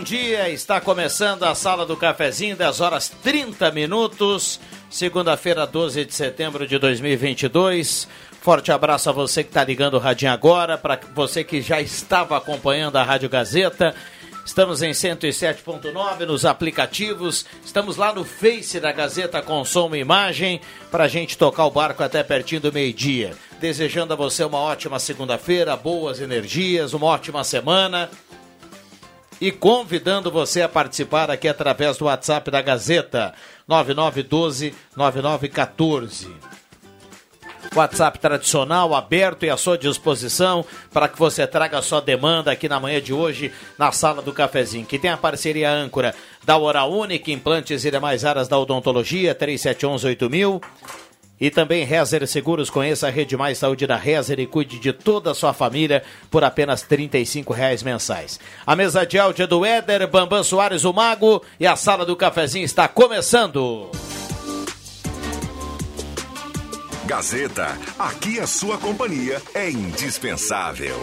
Bom 0.00 0.04
dia. 0.04 0.48
Está 0.48 0.80
começando 0.80 1.42
a 1.42 1.54
Sala 1.54 1.84
do 1.84 1.94
Cafezinho, 1.94 2.56
10 2.56 2.80
horas 2.80 3.12
30 3.22 3.70
minutos. 3.70 4.58
Segunda-feira, 4.88 5.66
12 5.66 6.06
de 6.06 6.14
setembro 6.14 6.66
de 6.66 6.78
2022. 6.78 8.08
Forte 8.40 8.72
abraço 8.72 9.10
a 9.10 9.12
você 9.12 9.44
que 9.44 9.50
está 9.50 9.62
ligando 9.62 9.94
o 9.94 9.98
radinho 9.98 10.32
agora, 10.32 10.78
para 10.78 10.98
você 11.14 11.44
que 11.44 11.60
já 11.60 11.82
estava 11.82 12.34
acompanhando 12.34 12.96
a 12.96 13.02
Rádio 13.02 13.28
Gazeta. 13.28 13.94
Estamos 14.42 14.80
em 14.80 14.92
107.9 14.92 16.20
nos 16.20 16.46
aplicativos. 16.46 17.44
Estamos 17.62 17.98
lá 17.98 18.10
no 18.10 18.24
Face 18.24 18.80
da 18.80 18.92
Gazeta 18.92 19.44
e 19.44 19.98
imagem 19.98 20.62
para 20.90 21.04
a 21.04 21.08
gente 21.08 21.36
tocar 21.36 21.66
o 21.66 21.70
barco 21.70 22.02
até 22.02 22.22
pertinho 22.22 22.62
do 22.62 22.72
meio-dia. 22.72 23.34
Desejando 23.60 24.14
a 24.14 24.16
você 24.16 24.44
uma 24.44 24.60
ótima 24.60 24.98
segunda-feira, 24.98 25.76
boas 25.76 26.22
energias, 26.22 26.94
uma 26.94 27.04
ótima 27.04 27.44
semana 27.44 28.08
e 29.40 29.50
convidando 29.50 30.30
você 30.30 30.62
a 30.62 30.68
participar 30.68 31.30
aqui 31.30 31.48
através 31.48 31.96
do 31.96 32.04
WhatsApp 32.04 32.50
da 32.50 32.60
Gazeta 32.60 33.32
9912-9914. 33.68 36.28
WhatsApp 37.74 38.18
tradicional, 38.18 38.94
aberto 38.94 39.44
e 39.44 39.50
à 39.50 39.56
sua 39.56 39.78
disposição 39.78 40.64
para 40.92 41.08
que 41.08 41.18
você 41.18 41.46
traga 41.46 41.78
a 41.78 41.82
sua 41.82 42.00
demanda 42.00 42.50
aqui 42.50 42.68
na 42.68 42.80
manhã 42.80 43.00
de 43.00 43.12
hoje 43.12 43.52
na 43.78 43.92
sala 43.92 44.20
do 44.20 44.32
cafezinho, 44.32 44.84
que 44.84 44.98
tem 44.98 45.10
a 45.10 45.16
parceria 45.16 45.70
âncora 45.70 46.14
da 46.44 46.58
Oral 46.58 46.92
Única, 46.92 47.30
implantes 47.30 47.84
e 47.84 47.90
demais 47.90 48.24
áreas 48.24 48.48
da 48.48 48.58
odontologia, 48.58 49.34
3711 49.34 50.06
8000 50.06 50.60
e 51.40 51.50
também 51.50 51.84
Rezer 51.84 52.26
Seguros, 52.26 52.68
conheça 52.68 53.06
a 53.06 53.10
Rede 53.10 53.36
Mais 53.36 53.58
Saúde 53.58 53.86
da 53.86 53.96
Rezer 53.96 54.38
e 54.38 54.46
cuide 54.46 54.78
de 54.78 54.92
toda 54.92 55.30
a 55.30 55.34
sua 55.34 55.52
família 55.52 56.02
por 56.30 56.44
apenas 56.44 56.82
R$ 56.82 57.10
reais 57.54 57.82
mensais. 57.82 58.38
A 58.66 58.76
mesa 58.76 59.06
de 59.06 59.18
áudio 59.18 59.44
é 59.44 59.46
do 59.46 59.64
Éder, 59.64 60.06
Bambam 60.06 60.44
Soares, 60.44 60.84
o 60.84 60.92
Mago, 60.92 61.42
e 61.58 61.66
a 61.66 61.76
sala 61.76 62.04
do 62.04 62.14
cafezinho 62.14 62.64
está 62.64 62.86
começando. 62.86 63.90
Gazeta, 67.06 67.76
aqui 67.98 68.38
a 68.38 68.46
sua 68.46 68.78
companhia 68.78 69.42
é 69.54 69.70
indispensável. 69.70 70.96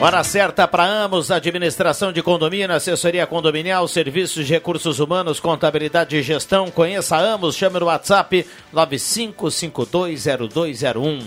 Hora 0.00 0.24
certa 0.24 0.66
para 0.66 0.82
Amos, 0.82 1.30
administração 1.30 2.10
de 2.10 2.22
condomínio, 2.22 2.74
assessoria 2.74 3.26
condominial, 3.26 3.86
serviços 3.86 4.46
de 4.46 4.54
recursos 4.54 4.98
humanos, 4.98 5.38
contabilidade 5.38 6.16
e 6.16 6.22
gestão. 6.22 6.70
Conheça 6.70 7.18
Amos, 7.18 7.54
chame 7.54 7.78
no 7.78 7.84
WhatsApp 7.84 8.46
95520201. 8.72 11.22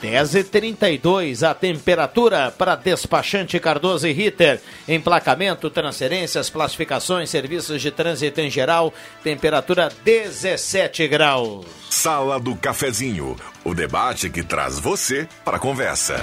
10 0.00 0.34
e 0.36 0.44
32 0.44 1.42
a 1.42 1.52
temperatura 1.52 2.50
para 2.50 2.76
despachante 2.76 3.60
Cardoso 3.60 4.08
e 4.08 4.12
Ritter. 4.12 4.58
Emplacamento, 4.88 5.68
transferências, 5.68 6.48
classificações, 6.48 7.28
serviços 7.28 7.82
de 7.82 7.90
trânsito 7.90 8.40
em 8.40 8.48
geral. 8.48 8.94
Temperatura 9.22 9.90
17 10.02 11.06
graus. 11.08 11.66
Sala 11.90 12.40
do 12.40 12.56
Cafezinho, 12.56 13.36
o 13.62 13.74
debate 13.74 14.30
que 14.30 14.42
traz 14.42 14.78
você 14.78 15.28
para 15.44 15.58
a 15.58 15.60
conversa. 15.60 16.16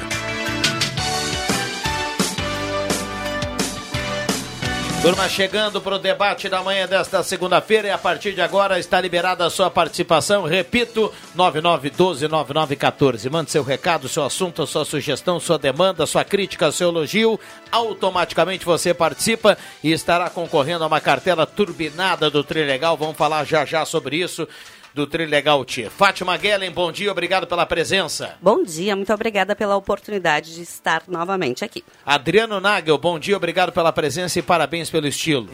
Turma 5.03 5.27
chegando 5.27 5.81
para 5.81 5.95
o 5.95 5.99
debate 5.99 6.47
da 6.47 6.63
manhã 6.63 6.87
desta 6.87 7.21
segunda-feira 7.23 7.89
e 7.89 7.91
a 7.91 7.97
partir 7.97 8.31
de 8.31 8.39
agora 8.39 8.79
está 8.79 9.01
liberada 9.01 9.45
a 9.45 9.49
sua 9.49 9.69
participação. 9.69 10.43
Repito, 10.45 11.11
9912-9914. 11.35 13.29
Mande 13.29 13.51
seu 13.51 13.63
recado, 13.63 14.07
seu 14.07 14.23
assunto, 14.23 14.65
sua 14.65 14.85
sugestão, 14.85 15.41
sua 15.41 15.59
demanda, 15.59 16.05
sua 16.05 16.23
crítica, 16.23 16.71
seu 16.71 16.87
elogio. 16.87 17.37
Automaticamente 17.69 18.63
você 18.63 18.93
participa 18.93 19.57
e 19.83 19.91
estará 19.91 20.29
concorrendo 20.29 20.85
a 20.85 20.87
uma 20.87 21.01
cartela 21.01 21.45
turbinada 21.45 22.29
do 22.29 22.41
Trilegal. 22.41 22.95
Vamos 22.95 23.17
falar 23.17 23.43
já 23.43 23.65
já 23.65 23.83
sobre 23.83 24.15
isso 24.15 24.47
do 24.93 25.07
Trilegal 25.07 25.65
Tia. 25.65 25.89
Fátima 25.89 26.37
Guellen, 26.37 26.71
bom 26.71 26.91
dia, 26.91 27.11
obrigado 27.11 27.47
pela 27.47 27.65
presença. 27.65 28.35
Bom 28.41 28.63
dia, 28.63 28.95
muito 28.95 29.11
obrigada 29.11 29.55
pela 29.55 29.75
oportunidade 29.75 30.53
de 30.53 30.61
estar 30.61 31.03
novamente 31.07 31.65
aqui. 31.65 31.83
Adriano 32.05 32.59
Nagel, 32.59 32.97
bom 32.97 33.17
dia, 33.17 33.35
obrigado 33.35 33.71
pela 33.71 33.91
presença 33.91 34.37
e 34.37 34.41
parabéns 34.41 34.89
pelo 34.89 35.07
estilo. 35.07 35.49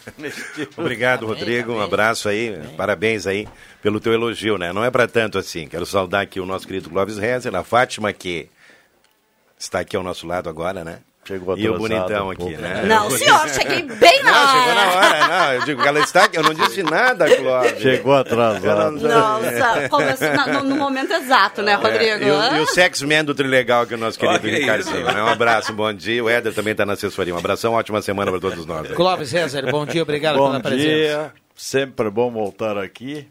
obrigado, 0.76 1.26
Rodrigo, 1.26 1.72
um 1.72 1.80
abraço 1.80 2.28
aí, 2.28 2.58
parabéns 2.76 3.26
aí 3.26 3.48
pelo 3.82 4.00
teu 4.00 4.12
elogio, 4.12 4.58
né? 4.58 4.72
Não 4.72 4.84
é 4.84 4.90
para 4.90 5.08
tanto 5.08 5.38
assim. 5.38 5.66
Quero 5.66 5.86
saudar 5.86 6.22
aqui 6.22 6.38
o 6.38 6.46
nosso 6.46 6.66
querido 6.66 6.90
Clóvis 6.90 7.16
Rezer, 7.16 7.54
a 7.54 7.64
Fátima 7.64 8.12
que 8.12 8.48
está 9.58 9.80
aqui 9.80 9.96
ao 9.96 10.02
nosso 10.02 10.26
lado 10.26 10.48
agora, 10.48 10.84
né? 10.84 11.00
Chegou 11.28 11.58
e 11.58 11.68
o 11.68 11.76
bonitão 11.76 12.28
um 12.28 12.30
aqui, 12.30 12.56
né? 12.56 12.84
Não, 12.86 13.10
senhor, 13.10 13.46
cheguei 13.50 13.82
bem 13.82 14.22
na 14.22 14.32
não, 14.32 14.40
hora. 14.40 14.48
chegou 14.48 14.74
na 14.74 14.94
hora, 14.94 15.28
não. 15.28 15.52
Eu 15.52 15.64
digo 15.66 15.82
que 15.82 15.88
ela 15.88 16.00
está 16.00 16.24
aqui, 16.24 16.38
eu 16.38 16.42
não 16.42 16.54
disse 16.54 16.82
nada, 16.82 17.36
Clóvis. 17.36 17.82
Chegou 17.82 18.14
atrasado. 18.14 18.98
Nossa, 18.98 19.88
começou 19.90 20.46
no, 20.46 20.64
no, 20.70 20.76
momento 20.76 21.12
exato, 21.12 21.60
né, 21.60 21.74
Rodrigo? 21.74 22.24
É, 22.24 22.28
e, 22.28 22.30
o, 22.30 22.56
e 22.56 22.60
o 22.60 22.66
sex 22.66 23.02
man 23.02 23.26
do 23.26 23.34
Trilegal, 23.34 23.86
que 23.86 23.92
é 23.92 23.98
o 23.98 24.00
nosso 24.00 24.18
querido 24.18 24.38
okay, 24.38 24.58
Ricardinho. 24.58 25.04
Né? 25.04 25.22
Um 25.22 25.26
abraço, 25.26 25.70
bom 25.74 25.92
dia. 25.92 26.24
O 26.24 26.30
Éder 26.30 26.54
também 26.54 26.72
está 26.72 26.86
na 26.86 26.94
assessoria. 26.94 27.34
Um 27.34 27.38
abração, 27.38 27.74
ótima 27.74 28.00
semana 28.00 28.30
para 28.30 28.40
todos 28.40 28.64
nós. 28.64 28.88
Clóvis 28.92 29.28
César, 29.28 29.70
bom 29.70 29.84
dia, 29.84 30.02
obrigado 30.02 30.36
bom 30.36 30.46
pela 30.46 30.60
presença. 30.60 30.88
Bom 30.88 30.94
dia, 30.94 31.32
sempre 31.54 32.10
bom 32.10 32.30
voltar 32.30 32.78
aqui. 32.78 33.28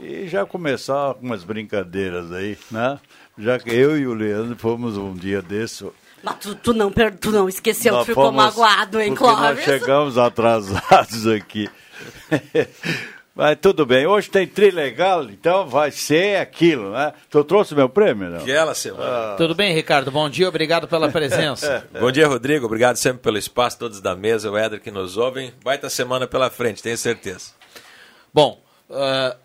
E 0.00 0.26
já 0.28 0.46
começar 0.46 1.12
com 1.12 1.26
umas 1.26 1.44
brincadeiras 1.44 2.32
aí, 2.32 2.56
né? 2.70 2.98
Já 3.36 3.58
que 3.58 3.68
eu 3.68 3.98
e 3.98 4.06
o 4.06 4.14
Leandro 4.14 4.56
fomos 4.56 4.96
um 4.96 5.12
dia 5.12 5.42
desse 5.42 5.84
mas 6.22 6.36
tu, 6.36 6.54
tu, 6.54 6.72
não, 6.72 6.90
tu 7.20 7.30
não 7.30 7.48
esqueceu, 7.48 7.98
tu 7.98 8.06
ficou 8.06 8.32
magoado, 8.32 9.00
hein, 9.00 9.14
Clóvis? 9.14 9.40
nós 9.40 9.64
chegamos 9.64 10.18
atrasados 10.18 11.26
aqui. 11.26 11.68
Mas 13.38 13.56
tudo 13.60 13.86
bem, 13.86 14.04
hoje 14.04 14.28
tem 14.28 14.48
trilegal, 14.48 15.22
então 15.30 15.64
vai 15.68 15.92
ser 15.92 16.40
aquilo, 16.40 16.90
né? 16.90 17.12
Tu 17.30 17.44
trouxe 17.44 17.72
meu 17.72 17.88
prêmio, 17.88 18.28
não? 18.28 18.38
Aquela 18.38 18.74
semana. 18.74 19.04
Ah. 19.04 19.34
Tudo 19.36 19.54
bem, 19.54 19.72
Ricardo? 19.72 20.10
Bom 20.10 20.28
dia, 20.28 20.48
obrigado 20.48 20.88
pela 20.88 21.06
presença. 21.12 21.86
Bom 22.00 22.10
dia, 22.10 22.26
Rodrigo, 22.26 22.66
obrigado 22.66 22.96
sempre 22.96 23.22
pelo 23.22 23.38
espaço, 23.38 23.78
todos 23.78 24.00
da 24.00 24.16
mesa, 24.16 24.50
o 24.50 24.58
Éder 24.58 24.80
que 24.80 24.90
nos 24.90 25.16
ouvem. 25.16 25.54
Baita 25.62 25.88
semana 25.88 26.26
pela 26.26 26.50
frente, 26.50 26.82
tenho 26.82 26.98
certeza. 26.98 27.52
Bom, 28.34 28.60
uh, 28.90 29.36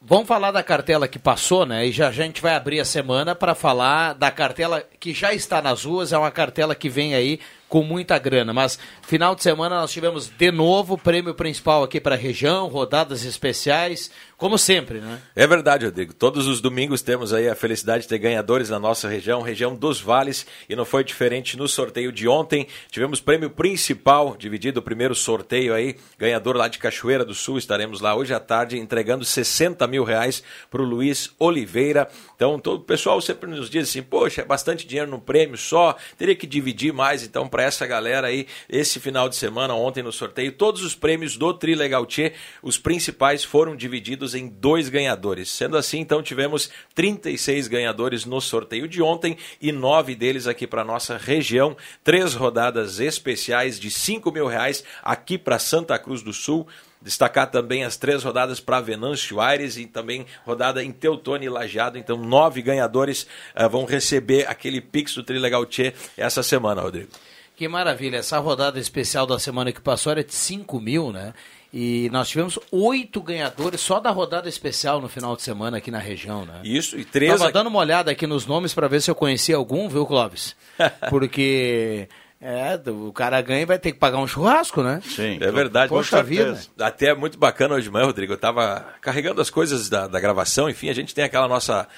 Vamos 0.00 0.28
falar 0.28 0.52
da 0.52 0.62
cartela 0.62 1.08
que 1.08 1.18
passou, 1.18 1.66
né? 1.66 1.86
E 1.86 1.90
já 1.90 2.08
a 2.08 2.12
gente 2.12 2.40
vai 2.40 2.54
abrir 2.54 2.78
a 2.78 2.84
semana 2.84 3.34
para 3.34 3.54
falar 3.54 4.12
da 4.12 4.30
cartela 4.30 4.84
que 5.00 5.12
já 5.12 5.32
está 5.32 5.60
nas 5.60 5.84
ruas. 5.84 6.12
É 6.12 6.18
uma 6.18 6.30
cartela 6.30 6.74
que 6.74 6.88
vem 6.88 7.14
aí 7.14 7.40
com 7.68 7.82
muita 7.82 8.18
grana. 8.18 8.52
Mas 8.52 8.78
final 9.02 9.34
de 9.34 9.42
semana 9.42 9.80
nós 9.80 9.92
tivemos 9.92 10.28
de 10.28 10.50
novo 10.50 10.96
prêmio 10.96 11.34
principal 11.34 11.82
aqui 11.82 12.00
para 12.00 12.14
a 12.14 12.18
região, 12.18 12.68
rodadas 12.68 13.24
especiais, 13.24 14.10
como 14.36 14.58
sempre, 14.58 15.00
né? 15.00 15.18
É 15.34 15.46
verdade, 15.46 15.86
Rodrigo. 15.86 16.12
Todos 16.12 16.46
os 16.46 16.60
domingos 16.60 17.00
temos 17.00 17.32
aí 17.32 17.48
a 17.48 17.54
felicidade 17.54 18.02
de 18.02 18.08
ter 18.08 18.18
ganhadores 18.18 18.68
na 18.68 18.78
nossa 18.78 19.08
região, 19.08 19.40
região 19.40 19.74
dos 19.74 19.98
vales, 19.98 20.46
e 20.68 20.76
não 20.76 20.84
foi 20.84 21.02
diferente 21.02 21.56
no 21.56 21.66
sorteio 21.66 22.12
de 22.12 22.28
ontem. 22.28 22.66
Tivemos 22.90 23.18
prêmio 23.18 23.48
principal, 23.48 24.36
dividido 24.38 24.80
o 24.80 24.82
primeiro 24.82 25.14
sorteio 25.14 25.72
aí, 25.72 25.96
ganhador 26.18 26.54
lá 26.54 26.68
de 26.68 26.78
Cachoeira 26.78 27.24
do 27.24 27.34
Sul. 27.34 27.56
Estaremos 27.56 28.02
lá 28.02 28.14
hoje 28.14 28.34
à 28.34 28.40
tarde 28.40 28.78
entregando 28.78 29.24
60 29.24 29.86
mil 29.86 30.04
reais 30.04 30.42
para 30.70 30.82
o 30.82 30.84
Luiz 30.84 31.30
Oliveira. 31.38 32.06
Então, 32.36 32.58
todo 32.58 32.80
o 32.80 32.84
pessoal 32.84 33.18
sempre 33.20 33.50
nos 33.50 33.70
diz 33.70 33.88
assim: 33.88 34.02
poxa, 34.02 34.42
é 34.42 34.44
bastante 34.44 34.86
dinheiro 34.86 35.10
no 35.10 35.18
prêmio 35.18 35.56
só, 35.56 35.96
teria 36.18 36.36
que 36.36 36.46
dividir 36.46 36.92
mais. 36.92 37.22
Então, 37.22 37.48
para 37.48 37.62
essa 37.62 37.86
galera 37.86 38.28
aí, 38.28 38.46
esse 38.68 39.00
final 39.00 39.28
de 39.28 39.36
semana, 39.36 39.74
ontem 39.74 40.02
no 40.02 40.12
sorteio, 40.12 40.52
todos 40.52 40.82
os 40.82 40.94
prêmios 40.94 41.36
do 41.36 41.52
Tri 41.54 41.74
Legal 41.74 42.04
Tchê, 42.04 42.34
os 42.62 42.78
principais 42.78 43.42
foram 43.42 43.74
divididos 43.74 44.34
em 44.34 44.48
dois 44.48 44.90
ganhadores. 44.90 45.48
Sendo 45.50 45.78
assim, 45.78 45.98
então, 45.98 46.22
tivemos 46.22 46.70
36 46.94 47.68
ganhadores 47.68 48.26
no 48.26 48.40
sorteio 48.40 48.86
de 48.86 49.00
ontem 49.00 49.38
e 49.60 49.72
nove 49.72 50.14
deles 50.14 50.46
aqui 50.46 50.66
para 50.66 50.84
nossa 50.84 51.16
região. 51.16 51.74
Três 52.04 52.34
rodadas 52.34 53.00
especiais 53.00 53.80
de 53.80 53.90
5 53.90 54.30
mil 54.30 54.46
reais 54.46 54.84
aqui 55.02 55.38
para 55.38 55.58
Santa 55.58 55.98
Cruz 55.98 56.22
do 56.22 56.34
Sul 56.34 56.66
Destacar 57.00 57.50
também 57.50 57.84
as 57.84 57.96
três 57.96 58.24
rodadas 58.24 58.58
para 58.58 58.80
Venâncio 58.80 59.40
Aires 59.40 59.76
e 59.76 59.86
também 59.86 60.26
rodada 60.44 60.82
em 60.82 60.90
Teutônia 60.90 61.46
e 61.46 61.50
Lajado. 61.50 61.98
Então, 61.98 62.16
nove 62.16 62.62
ganhadores 62.62 63.26
uh, 63.54 63.68
vão 63.68 63.84
receber 63.84 64.48
aquele 64.48 64.80
Pix 64.80 65.14
do 65.14 65.22
Trilegal 65.22 65.64
Tchê 65.66 65.92
essa 66.16 66.42
semana, 66.42 66.82
Rodrigo. 66.82 67.10
Que 67.56 67.68
maravilha. 67.68 68.18
Essa 68.18 68.38
rodada 68.38 68.78
especial 68.78 69.26
da 69.26 69.38
semana 69.38 69.72
que 69.72 69.80
passou 69.80 70.12
era 70.12 70.22
de 70.22 70.34
5 70.34 70.78
mil, 70.80 71.10
né? 71.10 71.32
E 71.72 72.08
nós 72.10 72.28
tivemos 72.28 72.58
oito 72.70 73.20
ganhadores 73.20 73.80
só 73.80 73.98
da 73.98 74.10
rodada 74.10 74.48
especial 74.48 75.00
no 75.00 75.08
final 75.08 75.34
de 75.36 75.42
semana 75.42 75.78
aqui 75.78 75.90
na 75.90 75.98
região, 75.98 76.46
né? 76.46 76.60
Isso, 76.64 76.98
e 76.98 77.04
três. 77.04 77.38
Tava 77.38 77.50
dando 77.52 77.66
uma 77.66 77.80
olhada 77.80 78.10
aqui 78.10 78.26
nos 78.26 78.46
nomes 78.46 78.72
para 78.72 78.88
ver 78.88 79.02
se 79.02 79.10
eu 79.10 79.14
conhecia 79.14 79.56
algum, 79.56 79.88
viu, 79.88 80.06
Clóvis? 80.06 80.56
Porque. 81.10 82.08
É, 82.40 82.78
o 82.90 83.12
cara 83.12 83.40
ganha 83.40 83.62
e 83.62 83.66
vai 83.66 83.78
ter 83.78 83.92
que 83.92 83.98
pagar 83.98 84.18
um 84.18 84.26
churrasco, 84.26 84.82
né? 84.82 85.00
Sim. 85.02 85.38
É 85.40 85.50
verdade. 85.50 85.88
Poxa 85.88 86.22
vida. 86.22 86.58
Até 86.78 87.06
é 87.06 87.14
muito 87.14 87.38
bacana 87.38 87.74
hoje 87.74 87.84
de 87.84 87.90
manhã, 87.90 88.04
Rodrigo. 88.04 88.32
Eu 88.32 88.38
tava 88.38 88.86
carregando 89.00 89.40
as 89.40 89.48
coisas 89.48 89.88
da, 89.88 90.06
da 90.06 90.20
gravação, 90.20 90.68
enfim, 90.68 90.90
a 90.90 90.94
gente 90.94 91.14
tem 91.14 91.24
aquela 91.24 91.48
nossa 91.48 91.88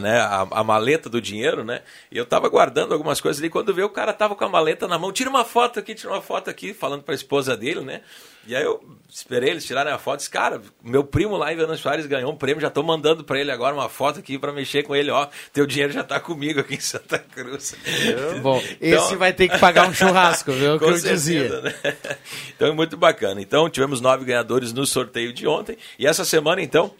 né, 0.00 0.20
a, 0.20 0.46
a, 0.50 0.64
maleta 0.64 1.08
do 1.08 1.20
dinheiro, 1.20 1.64
né? 1.64 1.82
E 2.10 2.18
eu 2.18 2.26
tava 2.26 2.48
guardando 2.48 2.92
algumas 2.92 3.20
coisas 3.20 3.40
ali. 3.40 3.50
Quando 3.50 3.72
veio, 3.72 3.86
o 3.86 3.90
cara 3.90 4.12
tava 4.12 4.34
com 4.34 4.44
a 4.44 4.48
maleta 4.48 4.88
na 4.88 4.98
mão. 4.98 5.12
Tira 5.12 5.30
uma 5.30 5.44
foto 5.44 5.78
aqui, 5.78 5.94
tira 5.94 6.12
uma 6.12 6.22
foto 6.22 6.50
aqui, 6.50 6.74
falando 6.74 7.02
pra 7.02 7.14
esposa 7.14 7.56
dele, 7.56 7.80
né? 7.80 8.00
E 8.46 8.56
aí 8.56 8.64
eu 8.64 8.82
esperei 9.10 9.50
eles 9.50 9.66
tirarem 9.66 9.92
a 9.92 9.98
foto. 9.98 10.18
Disse, 10.18 10.30
cara, 10.30 10.60
meu 10.82 11.04
primo 11.04 11.36
lá 11.36 11.52
em 11.52 11.56
Venâncio 11.56 11.82
Soares 11.82 12.06
ganhou 12.06 12.32
um 12.32 12.36
prêmio. 12.36 12.62
Já 12.62 12.70
tô 12.70 12.82
mandando 12.82 13.22
pra 13.22 13.38
ele 13.38 13.50
agora 13.50 13.74
uma 13.74 13.90
foto 13.90 14.20
aqui 14.20 14.38
pra 14.38 14.52
mexer 14.54 14.84
com 14.84 14.96
ele. 14.96 15.10
Ó, 15.10 15.28
teu 15.52 15.66
dinheiro 15.66 15.92
já 15.92 16.02
tá 16.02 16.18
comigo 16.18 16.60
aqui 16.60 16.74
em 16.76 16.80
Santa 16.80 17.18
Cruz. 17.18 17.76
Bom, 18.40 18.62
então, 18.80 19.04
esse 19.04 19.16
vai 19.16 19.34
ter 19.34 19.48
que 19.48 19.58
pagar 19.58 19.86
um 19.86 19.92
churrasco, 19.92 20.50
viu? 20.52 20.76
o 20.76 20.78
que 20.78 20.84
eu 20.86 20.96
certeza, 20.96 21.14
dizia. 21.14 21.60
Né? 21.60 21.74
Então 22.56 22.68
é 22.68 22.72
muito 22.72 22.96
bacana. 22.96 23.40
Então 23.40 23.68
tivemos 23.68 24.00
nove 24.00 24.24
ganhadores 24.24 24.72
no 24.72 24.86
sorteio 24.86 25.32
de 25.32 25.46
ontem. 25.46 25.76
E 25.98 26.06
essa 26.06 26.24
semana, 26.24 26.62
então, 26.62 26.92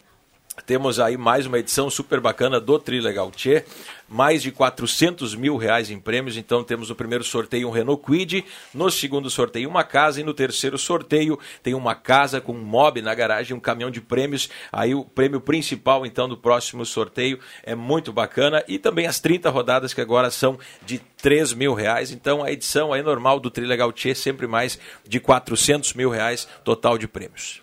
temos 0.66 0.99
aí 0.99 1.16
mais 1.16 1.46
uma 1.46 1.58
edição 1.58 1.88
super 1.90 2.20
bacana 2.20 2.60
do 2.60 2.78
Trilegal 2.78 3.31
Tchê, 3.31 3.64
mais 4.08 4.43
de 4.43 4.50
400 4.50 5.34
mil 5.34 5.56
reais 5.56 5.90
em 5.90 5.99
prêmios. 6.00 6.37
Então 6.37 6.64
temos 6.64 6.88
no 6.88 6.94
primeiro 6.94 7.22
sorteio 7.22 7.69
um 7.69 7.70
Renault 7.70 8.02
Quid, 8.05 8.44
no 8.72 8.90
segundo 8.90 9.28
sorteio 9.28 9.69
uma 9.69 9.84
casa 9.84 10.20
e 10.20 10.25
no 10.25 10.34
terceiro 10.34 10.78
sorteio 10.78 11.38
tem 11.62 11.75
uma 11.75 11.94
casa 11.94 12.40
com 12.40 12.52
um 12.52 12.62
mob 12.62 13.02
na 13.02 13.14
garagem, 13.14 13.56
um 13.56 13.60
caminhão 13.60 13.90
de 13.90 14.00
prêmios. 14.00 14.49
Aí 14.72 14.94
o 14.94 15.05
prêmio 15.05 15.40
principal 15.40 16.06
então 16.06 16.28
do 16.28 16.37
próximo 16.37 16.84
sorteio 16.84 17.38
é 17.62 17.75
muito 17.75 18.12
bacana 18.12 18.64
e 18.66 18.78
também 18.78 19.06
as 19.06 19.20
30 19.20 19.50
rodadas 19.50 19.94
que 19.94 20.00
agora 20.00 20.31
são 20.31 20.58
de 20.84 20.99
3 20.99 21.52
mil 21.52 21.75
reais. 21.75 22.10
Então 22.10 22.43
a 22.43 22.50
edição 22.50 22.93
aí 22.93 23.02
normal 23.02 23.38
do 23.38 23.50
Trilegal 23.50 23.93
Tchê 23.93 24.14
sempre 24.14 24.46
mais 24.46 24.78
de 25.06 25.20
400 25.20 25.94
mil 25.94 26.10
reais 26.10 26.49
total 26.64 26.96
de 26.96 27.06
prêmios. 27.06 27.60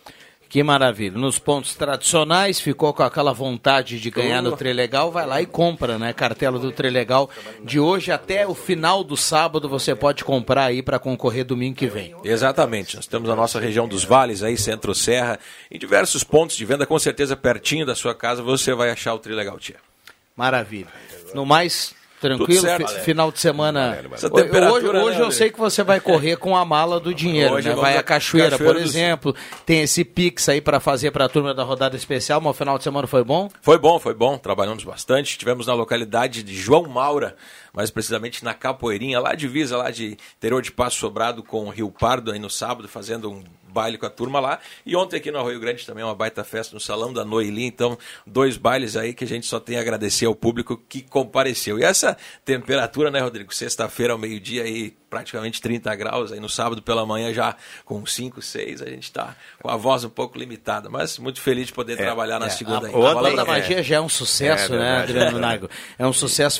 Que 0.55 0.63
maravilha. 0.63 1.17
Nos 1.17 1.37
pontos 1.37 1.75
tradicionais, 1.75 2.61
ficou 2.61 2.93
com 2.93 3.03
aquela 3.03 3.33
vontade 3.33 3.99
de 3.99 4.09
ganhar 4.09 4.41
no 4.41 4.55
Trilegal, 4.55 5.11
vai 5.11 5.25
lá 5.25 5.41
e 5.41 5.45
compra, 5.45 5.99
né? 5.99 6.13
Cartela 6.13 6.57
do 6.57 6.71
Trilegal. 6.71 7.29
De 7.61 7.77
hoje 7.77 8.09
até 8.09 8.47
o 8.47 8.55
final 8.55 9.03
do 9.03 9.17
sábado 9.17 9.67
você 9.67 9.93
pode 9.93 10.23
comprar 10.23 10.63
aí 10.63 10.81
para 10.81 10.97
concorrer 10.97 11.43
domingo 11.43 11.75
que 11.75 11.87
vem. 11.87 12.15
Exatamente. 12.23 12.95
Nós 12.95 13.05
temos 13.05 13.29
a 13.29 13.35
nossa 13.35 13.59
região 13.59 13.85
dos 13.85 14.05
vales 14.05 14.43
aí, 14.43 14.55
Centro-Serra, 14.57 15.37
em 15.69 15.77
diversos 15.77 16.23
pontos 16.23 16.55
de 16.55 16.63
venda, 16.63 16.85
com 16.85 16.97
certeza 16.97 17.35
pertinho 17.35 17.85
da 17.85 17.93
sua 17.93 18.15
casa 18.15 18.41
você 18.41 18.73
vai 18.73 18.89
achar 18.89 19.13
o 19.13 19.19
Trilegal 19.19 19.59
Tia. 19.59 19.75
Maravilha. 20.37 20.87
No 21.33 21.45
mais, 21.45 21.93
Tranquilo? 22.25 22.61
Certo, 22.61 22.87
final 23.01 23.31
de 23.31 23.39
semana. 23.39 23.99
Essa 24.11 24.33
hoje, 24.33 24.91
né, 24.91 25.03
hoje 25.03 25.19
eu 25.19 25.31
sei 25.31 25.51
que 25.51 25.59
você 25.59 25.83
vai 25.83 25.99
correr 25.99 26.37
com 26.37 26.57
a 26.57 26.65
mala 26.65 26.99
do 26.99 27.13
dinheiro, 27.13 27.53
hoje 27.53 27.69
né? 27.69 27.75
Vai 27.75 27.97
a 27.97 28.03
Cachoeira, 28.03 28.51
Cachoeira 28.51 28.73
por 28.73 28.81
exemplo. 28.81 29.33
Do... 29.33 29.39
Tem 29.65 29.81
esse 29.81 30.03
Pix 30.03 30.49
aí 30.49 30.59
para 30.59 30.79
fazer 30.79 31.11
para 31.11 31.25
a 31.25 31.29
turma 31.29 31.53
da 31.53 31.63
rodada 31.63 31.95
especial, 31.95 32.41
mas 32.41 32.51
o 32.51 32.53
final 32.53 32.77
de 32.77 32.83
semana 32.83 33.05
foi 33.05 33.23
bom? 33.23 33.49
Foi 33.61 33.77
bom, 33.77 33.99
foi 33.99 34.13
bom. 34.13 34.37
Trabalhamos 34.37 34.83
bastante. 34.83 35.31
Estivemos 35.31 35.67
na 35.67 35.73
localidade 35.73 36.41
de 36.41 36.55
João 36.55 36.83
Maura, 36.83 37.35
mais 37.73 37.91
precisamente 37.91 38.43
na 38.43 38.53
Capoeirinha, 38.53 39.19
lá 39.19 39.35
divisa, 39.35 39.77
lá 39.77 39.91
de 39.91 40.17
interior 40.37 40.61
de 40.61 40.71
Passo 40.71 40.97
Sobrado 40.97 41.43
com 41.43 41.65
o 41.65 41.69
Rio 41.69 41.91
Pardo, 41.91 42.31
aí 42.31 42.39
no 42.39 42.49
sábado, 42.49 42.87
fazendo 42.87 43.29
um 43.31 43.43
baile 43.75 43.97
com 43.97 44.05
a 44.05 44.09
turma 44.09 44.39
lá. 44.39 44.59
E 44.85 44.95
ontem 44.95 45.17
aqui 45.17 45.29
no 45.29 45.37
Arroio 45.37 45.59
Grande 45.59 45.85
também 45.85 46.01
uma 46.01 46.15
baita 46.15 46.45
festa 46.45 46.73
no 46.73 46.79
Salão 46.79 47.11
da 47.11 47.25
Noeli. 47.25 47.65
Então, 47.65 47.97
dois 48.25 48.55
bailes 48.55 48.95
aí 48.95 49.13
que 49.13 49.25
a 49.25 49.27
gente 49.27 49.45
só 49.45 49.59
tem 49.59 49.77
a 49.77 49.81
agradecer 49.81 50.25
ao 50.25 50.33
público 50.33 50.81
que 50.87 51.01
compareceu. 51.01 51.77
E 51.77 51.83
essa 51.83 52.15
temperatura, 52.45 53.11
né, 53.11 53.19
Rodrigo? 53.19 53.53
Sexta-feira 53.53 54.13
ao 54.13 54.19
meio-dia 54.19 54.63
aí, 54.63 54.95
praticamente 55.15 55.61
30 55.61 55.95
graus. 55.95 56.31
Aí 56.33 56.39
no 56.41 56.49
sábado 56.49 56.81
pela 56.81 57.05
manhã 57.05 57.33
já 57.33 57.55
com 57.85 58.05
5, 58.05 58.41
6, 58.41 58.81
a 58.81 58.85
gente 58.85 59.03
está 59.03 59.33
com 59.61 59.69
a 59.69 59.77
voz 59.77 60.03
um 60.03 60.09
pouco 60.09 60.37
limitada. 60.37 60.89
Mas 60.89 61.17
muito 61.17 61.39
feliz 61.39 61.67
de 61.67 61.73
poder 61.73 61.93
é, 61.93 61.95
trabalhar 61.95 62.37
na 62.37 62.47
é, 62.47 62.49
segunda. 62.49 62.87
A, 62.87 62.89
a 62.89 62.93
bola 62.93 63.33
da 63.33 63.45
magia 63.45 63.81
já 63.81 63.95
é 63.95 64.01
um 64.01 64.09
sucesso, 64.09 64.73
é, 64.73 64.77
né, 64.77 64.97
Adriano 65.03 65.39
Nago? 65.39 65.69
É 65.97 66.05
um 66.05 66.11
sucesso 66.11 66.59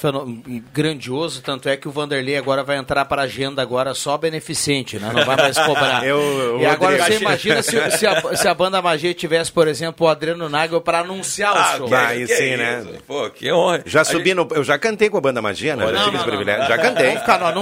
grandioso, 0.74 1.42
tanto 1.42 1.68
é 1.68 1.76
que 1.76 1.88
o 1.88 1.92
Vanderlei 1.92 2.38
agora 2.38 2.64
vai 2.64 2.78
entrar 2.78 3.04
para 3.06 3.24
a 3.24 3.26
agenda 3.26 3.62
agora 3.62 3.94
só 3.94 4.18
beneficente, 4.18 4.98
né? 4.98 5.12
Não 5.14 5.26
vai 5.26 5.36
mais 5.36 5.58
cobrar. 5.58 6.06
Eu, 6.06 6.20
eu 6.20 6.60
e 6.62 6.66
agora 6.66 6.98
você 6.98 7.18
imagina 7.18 7.62
se, 7.62 7.72
se, 7.92 8.08
a, 8.08 8.36
se, 8.36 8.48
a, 8.48 8.54
banda 8.54 8.82
Magia 8.82 9.14
tivesse, 9.14 9.52
por 9.52 9.68
exemplo, 9.68 10.08
o 10.08 10.10
Adriano 10.10 10.48
Nagel 10.48 10.80
para 10.80 11.00
anunciar 11.00 11.56
ah, 11.56 11.74
o 11.74 11.78
show. 11.78 11.94
Ah, 11.94 12.08
aí 12.08 12.28
sim, 12.28 12.56
né? 12.56 12.86
Pô, 13.06 13.30
que 13.30 13.52
honra. 13.52 13.84
Já 13.86 14.04
subi 14.04 14.30
gente... 14.30 14.36
no. 14.36 14.48
Eu 14.52 14.64
já 14.64 14.78
cantei 14.78 15.10
com 15.10 15.18
a 15.18 15.22
banda 15.22 15.42
Magia, 15.42 15.76
né? 15.76 15.86
Olha, 15.86 15.98
já 15.98 16.04
tive 16.06 16.18
esse 16.18 16.26
privilégio. 16.26 16.68
Já 16.68 16.78
cantei. 16.78 17.16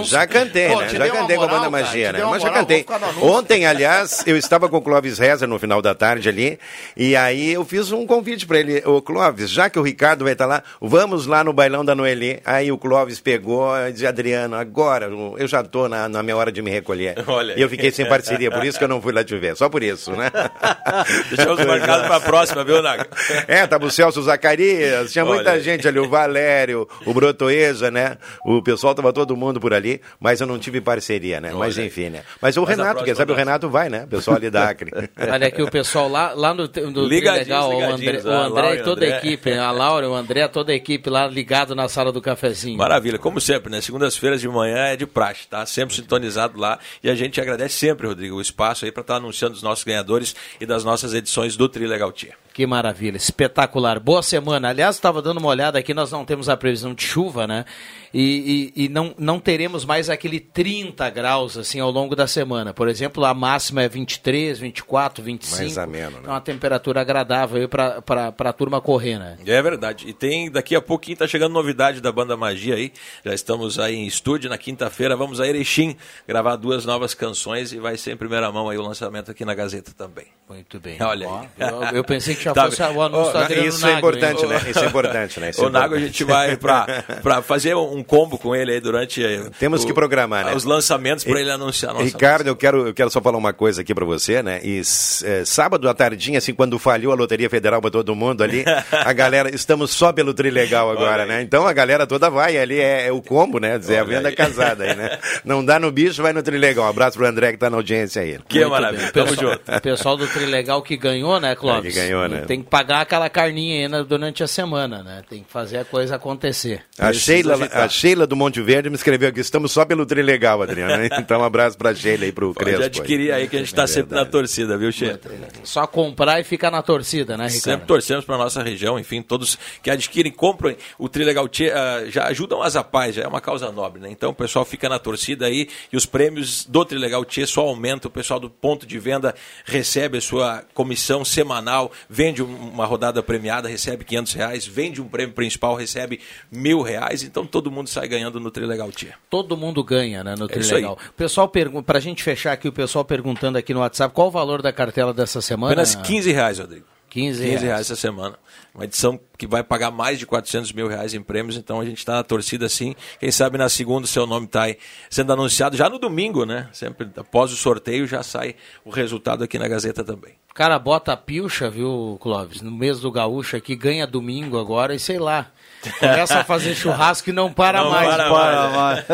Já 0.03 0.27
cantei, 0.27 0.69
Pô, 0.69 0.82
né? 0.83 0.89
Já 0.89 1.09
cantei 1.09 1.37
com 1.37 1.43
a 1.43 1.47
banda 1.47 1.69
Magia, 1.69 2.11
né? 2.11 2.23
Mas 2.23 2.41
já 2.41 2.49
cantei. 2.49 2.85
Ontem, 3.21 3.65
aliás, 3.65 4.23
eu 4.25 4.37
estava 4.37 4.67
com 4.69 4.77
o 4.77 4.81
Clóvis 4.81 5.17
Reza 5.19 5.47
no 5.47 5.59
final 5.59 5.81
da 5.81 5.93
tarde 5.93 6.29
ali. 6.29 6.59
E 6.95 7.15
aí 7.15 7.53
eu 7.53 7.63
fiz 7.65 7.91
um 7.91 8.05
convite 8.05 8.45
para 8.45 8.59
ele. 8.59 8.83
Ô, 8.85 9.01
Clóvis, 9.01 9.49
já 9.49 9.69
que 9.69 9.79
o 9.79 9.81
Ricardo 9.81 10.23
vai 10.23 10.33
estar 10.33 10.45
lá, 10.45 10.63
vamos 10.81 11.25
lá 11.27 11.43
no 11.43 11.53
bailão 11.53 11.83
da 11.83 11.95
Noeli. 11.95 12.39
Aí 12.45 12.71
o 12.71 12.77
Clóvis 12.77 13.19
pegou 13.19 13.75
e 13.87 13.91
disse, 13.91 14.05
Adriano, 14.05 14.55
agora 14.55 15.05
eu 15.37 15.47
já 15.47 15.61
estou 15.61 15.87
na, 15.87 16.07
na 16.09 16.23
minha 16.23 16.35
hora 16.35 16.51
de 16.51 16.61
me 16.61 16.71
recolher. 16.71 17.15
Olha. 17.27 17.57
E 17.57 17.61
eu 17.61 17.69
fiquei 17.69 17.91
sem 17.91 18.07
parceria, 18.07 18.51
por 18.51 18.63
isso 18.63 18.77
que 18.77 18.83
eu 18.83 18.87
não 18.87 19.01
fui 19.01 19.13
lá 19.13 19.23
te 19.23 19.37
ver. 19.37 19.55
Só 19.55 19.69
por 19.69 19.83
isso, 19.83 20.11
né? 20.11 20.31
Deixamos 21.29 21.65
marcado 21.65 22.03
para 22.03 22.15
a 22.17 22.21
próxima, 22.21 22.63
viu, 22.63 22.81
Naga? 22.81 23.07
É, 23.47 23.65
tava 23.67 23.85
o 23.85 23.91
Celso 23.91 24.21
Zacarias, 24.21 25.11
tinha 25.11 25.25
muita 25.25 25.51
Olha. 25.51 25.61
gente 25.61 25.87
ali, 25.87 25.99
o 25.99 26.09
Valério, 26.09 26.87
o 27.05 27.13
Brotoeza, 27.13 27.91
né? 27.91 28.17
O 28.45 28.61
pessoal 28.61 28.95
tava 28.95 29.13
todo 29.13 29.35
mundo 29.35 29.59
por 29.59 29.73
ali, 29.73 30.01
mas 30.19 30.41
eu 30.41 30.47
não 30.47 30.57
tive 30.63 30.81
parceria, 30.81 31.41
né? 31.41 31.49
Olha. 31.49 31.59
Mas 31.59 31.77
enfim, 31.77 32.09
né? 32.09 32.23
Mas 32.41 32.57
o 32.57 32.61
mas 32.61 32.69
Renato, 32.69 33.03
quem 33.03 33.13
sabe 33.13 33.31
o 33.31 33.35
Renato 33.35 33.69
vai, 33.69 33.89
né? 33.89 34.03
O 34.03 34.07
pessoal 34.07 34.37
ali 34.37 34.49
da 34.49 34.67
Acre. 34.69 34.91
Olha 35.17 35.47
aqui 35.47 35.61
o 35.61 35.69
pessoal 35.69 36.07
lá, 36.07 36.33
lá 36.33 36.53
no, 36.53 36.69
no 36.91 37.01
legal, 37.01 37.69
o 37.69 37.83
André, 37.83 38.21
o 38.23 38.31
André 38.31 38.75
e 38.75 38.83
toda 38.83 39.05
a 39.05 39.17
equipe, 39.17 39.51
a 39.53 39.71
Laura, 39.71 40.09
o 40.09 40.15
André, 40.15 40.47
toda 40.47 40.71
a 40.71 40.75
equipe 40.75 41.09
lá 41.09 41.27
ligado 41.27 41.75
na 41.75 41.87
sala 41.87 42.11
do 42.11 42.21
cafezinho. 42.21 42.77
Maravilha, 42.77 43.19
como 43.19 43.41
sempre, 43.41 43.69
né? 43.69 43.81
Segundas-feiras 43.81 44.39
de 44.41 44.47
manhã 44.47 44.87
é 44.87 44.95
de 44.95 45.05
praxe, 45.05 45.47
tá? 45.47 45.65
Sempre 45.65 45.95
sintonizado 45.95 46.59
lá 46.59 46.79
e 47.03 47.09
a 47.09 47.15
gente 47.15 47.39
agradece 47.39 47.75
sempre, 47.75 48.07
Rodrigo, 48.07 48.37
o 48.37 48.41
espaço 48.41 48.85
aí 48.85 48.91
para 48.91 49.01
estar 49.01 49.13
tá 49.15 49.17
anunciando 49.17 49.55
os 49.55 49.63
nossos 49.63 49.83
ganhadores 49.83 50.35
e 50.59 50.65
das 50.65 50.83
nossas 50.83 51.13
edições 51.13 51.57
do 51.57 51.67
Trilegal 51.67 52.11
Tia. 52.11 52.35
Que 52.53 52.67
maravilha, 52.67 53.17
espetacular. 53.17 53.99
Boa 53.99 54.21
semana. 54.21 54.69
Aliás, 54.69 54.95
estava 54.95 55.23
dando 55.23 55.39
uma 55.39 55.49
olhada 55.49 55.79
aqui, 55.79 55.91
nós 55.91 56.11
não 56.11 56.23
temos 56.23 56.47
a 56.47 56.55
previsão 56.55 56.93
de 56.93 57.01
chuva, 57.01 57.47
né? 57.47 57.65
E, 58.13 58.71
e, 58.75 58.83
e, 58.85 58.89
não, 58.89 59.15
não 59.17 59.39
teremos 59.39 59.83
mais 59.83 60.07
aquele 60.07 60.39
30 60.39 61.09
graus 61.09 61.57
assim 61.57 61.79
ao 61.79 61.89
longo 61.89 62.15
da 62.15 62.27
semana. 62.27 62.71
Por 62.71 62.87
exemplo, 62.87 63.25
a 63.25 63.33
máxima 63.33 63.81
é 63.81 63.89
23, 63.89 64.59
24, 64.59 65.23
25. 65.23 65.57
Mais 65.63 65.77
ameno, 65.79 66.17
né? 66.19 66.27
É 66.27 66.29
uma 66.29 66.41
temperatura 66.41 67.01
agradável 67.01 67.67
para 67.67 68.27
a 68.37 68.53
turma 68.53 68.79
correr, 68.79 69.17
né? 69.17 69.39
É 69.43 69.59
verdade. 69.63 70.07
E 70.07 70.13
tem 70.13 70.51
daqui 70.51 70.75
a 70.75 70.81
pouquinho 70.81 71.13
está 71.13 71.27
chegando 71.27 71.53
novidade 71.53 72.01
da 72.01 72.11
banda 72.11 72.37
Magia 72.37 72.75
aí. 72.75 72.93
Já 73.25 73.33
estamos 73.33 73.79
aí 73.79 73.95
em 73.95 74.05
estúdio 74.05 74.47
na 74.47 74.59
quinta-feira. 74.59 75.15
Vamos 75.15 75.39
a 75.39 75.47
Erechim 75.47 75.97
gravar 76.27 76.55
duas 76.55 76.85
novas 76.85 77.15
canções 77.15 77.73
e 77.73 77.79
vai 77.79 77.97
ser 77.97 78.11
em 78.11 78.17
primeira 78.17 78.51
mão 78.51 78.69
aí 78.69 78.77
o 78.77 78.83
lançamento 78.83 79.31
aqui 79.31 79.43
na 79.43 79.55
Gazeta 79.55 79.91
também. 79.97 80.27
Muito 80.47 80.79
bem. 80.79 81.01
Olha 81.01 81.27
aí. 81.27 81.49
Eu, 81.57 81.97
eu 81.97 82.03
pensei 82.03 82.35
que 82.35 82.42
já 82.43 82.53
tá, 82.53 82.65
fosse 82.65 82.81
o 82.81 83.01
anúncio 83.01 83.33
oh, 83.35 83.47
do 83.47 83.53
Isso 83.53 83.87
é 83.87 83.93
importante, 83.93 84.45
né? 84.45 84.61
Isso 84.69 84.79
é 84.79 84.85
importante, 84.85 85.39
né? 85.39 85.49
Isso 85.49 85.63
o 85.63 85.67
é 85.67 85.69
Nago 85.69 85.95
a 85.95 85.99
gente 85.99 86.23
vai 86.23 86.55
para 86.57 87.41
fazer 87.41 87.75
um 87.75 88.03
combo 88.03 88.37
com 88.37 88.55
ele 88.55 88.73
aí 88.73 88.79
durante 88.79 89.21
Temos 89.59 89.83
o, 89.83 89.87
que 89.87 89.93
programar, 89.93 90.45
né? 90.45 90.55
Os 90.55 90.63
lançamentos 90.63 91.23
para 91.23 91.39
ele 91.39 91.51
anunciar. 91.51 91.95
Ricardo, 91.97 92.47
eu 92.47 92.55
quero, 92.55 92.87
eu 92.87 92.93
quero 92.93 93.09
só 93.09 93.21
falar 93.21 93.37
uma 93.37 93.53
coisa 93.53 93.81
aqui 93.81 93.93
para 93.93 94.05
você, 94.05 94.41
né? 94.41 94.59
E 94.63 94.81
é, 95.23 95.45
sábado 95.45 95.89
à 95.89 95.93
tardinha, 95.93 96.37
assim, 96.37 96.53
quando 96.53 96.77
falhou 96.79 97.11
a 97.11 97.15
Loteria 97.15 97.49
Federal 97.49 97.81
para 97.81 97.91
todo 97.91 98.15
mundo 98.15 98.43
ali, 98.43 98.63
a 98.91 99.13
galera, 99.13 99.53
estamos 99.53 99.91
só 99.91 100.11
pelo 100.11 100.33
Trilegal 100.33 100.91
agora, 100.91 101.25
né? 101.25 101.41
Então 101.41 101.67
a 101.67 101.73
galera 101.73 102.05
toda 102.07 102.29
vai 102.29 102.57
ali, 102.57 102.79
é, 102.79 103.07
é 103.07 103.11
o 103.11 103.21
combo, 103.21 103.59
né? 103.59 103.77
Dizer, 103.77 103.97
a 103.97 104.03
venda 104.03 104.29
aí. 104.29 104.35
casada 104.35 104.83
aí, 104.83 104.95
né? 104.95 105.17
Não 105.43 105.63
dá 105.63 105.79
no 105.79 105.91
bicho, 105.91 106.21
vai 106.21 106.33
no 106.33 106.43
Trilegal. 106.43 106.85
Um 106.85 106.89
abraço 106.89 107.17
pro 107.17 107.27
André 107.27 107.51
que 107.51 107.57
tá 107.57 107.69
na 107.69 107.77
audiência 107.77 108.21
aí. 108.21 108.39
Que 108.47 108.59
Muito 108.59 108.71
maravilha. 108.71 109.11
Tamo 109.11 109.35
junto. 109.35 109.59
O 109.67 109.81
pessoal 109.81 110.17
do 110.17 110.27
Trilegal 110.27 110.43
Trilegal 110.43 110.81
que 110.81 110.97
ganhou, 110.97 111.39
né, 111.39 111.55
Clóvis? 111.55 111.85
É, 111.85 111.99
que 112.01 112.07
ganhou, 112.07 112.27
né? 112.27 112.32
Tem 112.41 112.61
que 112.61 112.69
pagar 112.69 113.01
aquela 113.01 113.29
carninha 113.29 113.87
aí 113.87 114.03
durante 114.03 114.43
a 114.43 114.47
semana, 114.47 115.03
né? 115.03 115.23
Tem 115.29 115.43
que 115.43 115.51
fazer 115.51 115.77
a 115.77 115.85
coisa 115.85 116.15
acontecer. 116.15 116.83
A 116.97 117.13
Sheila, 117.13 117.57
a 117.71 117.87
Sheila 117.87 118.27
do 118.27 118.35
Monte 118.35 118.61
Verde 118.61 118.89
me 118.89 118.95
escreveu 118.95 119.29
aqui, 119.29 119.39
estamos 119.39 119.71
só 119.71 119.85
pelo 119.85 120.05
Trilegal, 120.05 120.61
Adriano. 120.61 121.03
então 121.17 121.41
um 121.41 121.43
abraço 121.43 121.77
pra 121.77 121.93
Sheila 121.93 122.25
e 122.25 122.31
pro 122.31 122.53
Crespo. 122.53 122.81
Pode 122.81 122.85
adquirir 122.85 123.31
aí 123.31 123.47
que 123.47 123.55
a 123.55 123.59
gente 123.59 123.73
tá 123.73 123.83
é 123.83 123.87
sempre 123.87 124.15
na 124.15 124.25
torcida, 124.25 124.77
viu, 124.77 124.91
Sheila? 124.91 125.19
Só 125.63 125.85
comprar 125.87 126.39
e 126.39 126.43
ficar 126.43 126.71
na 126.71 126.81
torcida, 126.81 127.37
né, 127.37 127.45
Ricardo? 127.45 127.63
Sempre 127.63 127.87
torcemos 127.87 128.25
pra 128.25 128.37
nossa 128.37 128.63
região, 128.63 128.97
enfim, 128.97 129.21
todos 129.21 129.57
que 129.81 129.89
adquirem, 129.89 130.31
compram 130.31 130.75
o 130.97 131.07
Trilegal 131.09 131.47
Tchê, 131.47 131.69
uh, 131.69 132.09
já 132.09 132.25
ajudam 132.27 132.61
as 132.61 132.75
APAES, 132.75 133.15
já 133.15 133.23
é 133.23 133.27
uma 133.27 133.41
causa 133.41 133.71
nobre, 133.71 134.01
né? 134.01 134.09
Então 134.09 134.31
o 134.31 134.33
pessoal 134.33 134.65
fica 134.65 134.89
na 134.89 134.99
torcida 134.99 135.45
aí 135.45 135.67
e 135.91 135.97
os 135.97 136.05
prêmios 136.05 136.65
do 136.65 136.83
Trilegal 136.85 137.23
Tchê 137.25 137.45
só 137.45 137.61
aumentam, 137.61 138.09
o 138.09 138.11
pessoal 138.11 138.39
do 138.39 138.49
ponto 138.49 138.85
de 138.85 138.97
venda 138.99 139.35
recebe 139.65 140.17
a 140.17 140.21
sua 140.21 140.63
comissão 140.73 141.23
semanal, 141.25 141.91
vende 142.09 142.22
uma 142.41 142.85
rodada 142.85 143.21
premiada, 143.21 143.67
recebe 143.67 144.03
500 144.05 144.33
reais, 144.33 144.65
vende 144.65 145.01
um 145.01 145.07
prêmio 145.07 145.33
principal, 145.33 145.75
recebe 145.75 146.19
mil 146.51 146.81
reais, 146.81 147.23
então 147.23 147.45
todo 147.45 147.71
mundo 147.71 147.89
sai 147.89 148.07
ganhando 148.07 148.39
no 148.39 148.51
Trilegal 148.51 148.91
Tia. 148.91 149.15
Todo 149.29 149.57
mundo 149.57 149.83
ganha, 149.83 150.23
né, 150.23 150.35
no 150.37 150.45
é 150.45 150.47
Trilegal. 150.47 150.97
O 151.09 151.13
pessoal 151.13 151.47
pergunta, 151.47 151.83
pra 151.83 151.99
gente 151.99 152.23
fechar 152.23 152.53
aqui, 152.53 152.67
o 152.67 152.73
pessoal 152.73 153.03
perguntando 153.03 153.57
aqui 153.57 153.73
no 153.73 153.81
WhatsApp, 153.81 154.13
qual 154.13 154.27
o 154.27 154.31
valor 154.31 154.61
da 154.61 154.71
cartela 154.71 155.13
dessa 155.13 155.41
semana? 155.41 155.73
Apenas 155.73 155.95
15 155.95 156.31
reais, 156.31 156.59
Rodrigo. 156.59 156.92
15 157.13 157.43
reais. 157.43 157.59
15 157.59 157.65
reais 157.65 157.81
essa 157.81 157.95
semana. 157.95 158.39
Uma 158.73 158.85
edição 158.85 159.19
que 159.37 159.45
vai 159.45 159.63
pagar 159.63 159.91
mais 159.91 160.17
de 160.17 160.25
400 160.25 160.71
mil 160.73 160.87
reais 160.87 161.13
em 161.13 161.21
prêmios, 161.21 161.55
então 161.55 161.79
a 161.79 161.85
gente 161.85 161.99
está 161.99 162.13
na 162.13 162.23
torcida 162.23 162.65
assim. 162.65 162.95
Quem 163.19 163.29
sabe 163.29 163.55
na 163.55 163.69
segunda 163.69 164.05
o 164.05 164.07
seu 164.07 164.25
nome 164.25 164.47
está 164.47 164.63
aí 164.63 164.79
sendo 165.11 165.31
anunciado 165.31 165.77
já 165.77 165.87
no 165.87 165.99
domingo, 165.99 166.43
né? 166.43 166.67
Sempre 166.73 167.07
após 167.15 167.51
o 167.51 167.55
sorteio 167.55 168.07
já 168.07 168.23
sai 168.23 168.55
o 168.83 168.89
resultado 168.89 169.43
aqui 169.43 169.59
na 169.59 169.67
Gazeta 169.67 170.03
também. 170.03 170.33
O 170.49 170.55
cara 170.55 170.79
bota 170.79 171.13
a 171.13 171.17
pilcha, 171.17 171.69
viu, 171.69 172.17
Clóvis? 172.19 172.61
No 172.61 172.71
mês 172.71 172.99
do 172.99 173.11
Gaúcho 173.11 173.55
aqui, 173.57 173.75
ganha 173.75 174.07
domingo 174.07 174.59
agora 174.59 174.95
e 174.95 174.99
sei 174.99 175.19
lá. 175.19 175.51
Começa 175.91 176.39
a 176.39 176.43
fazer 176.43 176.75
churrasco 176.75 177.29
e 177.29 177.33
não 177.33 177.51
para 177.51 177.81
não 177.81 177.91
mais. 177.91 178.09
Para, 178.09 178.29
para 178.29 178.69
mais. 178.69 179.05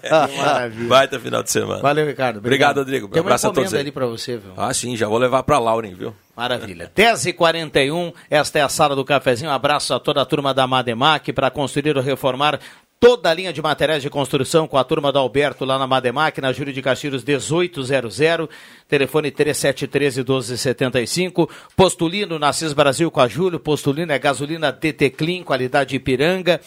Maravilha. 0.36 0.88
Baita 0.88 1.20
final 1.20 1.42
de 1.42 1.50
semana. 1.50 1.80
Valeu, 1.80 2.06
Ricardo. 2.06 2.38
Obrigado, 2.38 2.78
Obrigado 2.78 2.78
Rodrigo. 2.78 3.08
Tem 3.08 3.20
uma 3.22 3.28
abraço 3.28 3.48
a 3.48 3.52
todos 3.52 3.74
ali 3.74 3.92
para 3.92 4.06
você, 4.06 4.36
viu? 4.36 4.52
Ah, 4.56 4.72
sim, 4.72 4.96
já 4.96 5.08
vou 5.08 5.18
levar 5.18 5.42
para 5.42 5.58
Lauren, 5.58 5.94
viu? 5.94 6.14
Maravilha. 6.36 6.90
10h41, 6.96 8.12
esta 8.28 8.58
é 8.58 8.62
a 8.62 8.68
sala 8.68 8.96
do 8.96 9.04
cafezinho. 9.04 9.50
Um 9.50 9.54
abraço 9.54 9.94
a 9.94 10.00
toda 10.00 10.20
a 10.20 10.24
turma 10.26 10.52
da 10.52 10.66
Mademac 10.66 11.32
para 11.32 11.50
construir 11.50 11.96
ou 11.96 12.02
reformar 12.02 12.58
toda 13.04 13.28
a 13.28 13.34
linha 13.34 13.52
de 13.52 13.60
materiais 13.60 14.02
de 14.02 14.08
construção 14.08 14.66
com 14.66 14.78
a 14.78 14.82
turma 14.82 15.12
do 15.12 15.18
Alberto 15.18 15.66
lá 15.66 15.78
na 15.78 15.86
Mademac, 15.86 16.40
na 16.40 16.54
Júlio 16.54 16.72
de 16.72 16.80
Castilhos 16.80 17.22
1800, 17.22 18.48
telefone 18.88 19.30
3713 19.30 20.20
1275. 20.20 21.50
Postulino, 21.76 22.38
Nassis 22.38 22.72
Brasil 22.72 23.10
com 23.10 23.20
a 23.20 23.28
Júlio. 23.28 23.60
Postulino 23.60 24.10
é 24.10 24.18
gasolina 24.18 24.72
DT 24.72 25.10
Clean, 25.10 25.42
qualidade 25.42 25.94
Ipiranga. 25.94 26.58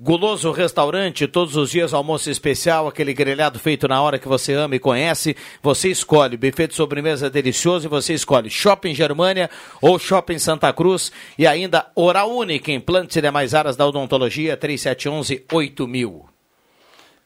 Guloso 0.00 0.52
Restaurante, 0.52 1.26
todos 1.26 1.56
os 1.56 1.70
dias 1.70 1.92
almoço 1.92 2.30
especial, 2.30 2.86
aquele 2.86 3.12
grelhado 3.12 3.58
feito 3.58 3.88
na 3.88 4.00
hora 4.00 4.16
que 4.16 4.28
você 4.28 4.52
ama 4.52 4.76
e 4.76 4.78
conhece. 4.78 5.36
Você 5.60 5.88
escolhe 5.88 6.36
buffet 6.36 6.68
de 6.68 6.76
sobremesa 6.76 7.28
delicioso 7.28 7.88
e 7.88 7.90
você 7.90 8.14
escolhe 8.14 8.48
Shopping 8.48 8.94
Germânia 8.94 9.50
ou 9.82 9.98
Shopping 9.98 10.38
Santa 10.38 10.72
Cruz 10.72 11.10
e 11.36 11.48
ainda 11.48 11.90
Oral 11.96 12.30
Única, 12.30 12.70
implantes 12.70 13.16
e 13.16 13.20
demais 13.20 13.54
áreas 13.54 13.76
da 13.76 13.84
odontologia, 13.88 14.56
3711 14.56 15.44
8000. 15.52 16.26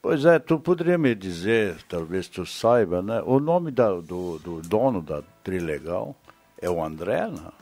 Pois 0.00 0.25
é, 0.25 0.38
tu 0.38 0.59
poderia 0.59 0.97
me 0.97 1.14
dizer, 1.14 1.76
talvez 1.87 2.26
tu 2.26 2.47
saiba, 2.47 3.02
né? 3.02 3.23
O 3.26 3.38
nome 3.38 3.71
da, 3.71 3.91
do, 3.91 4.38
do 4.38 4.62
dono 4.62 5.02
da 5.02 5.23
Trilegal 5.45 6.17
é 6.59 6.71
o 6.71 6.83
André, 6.83 7.26
não? 7.26 7.62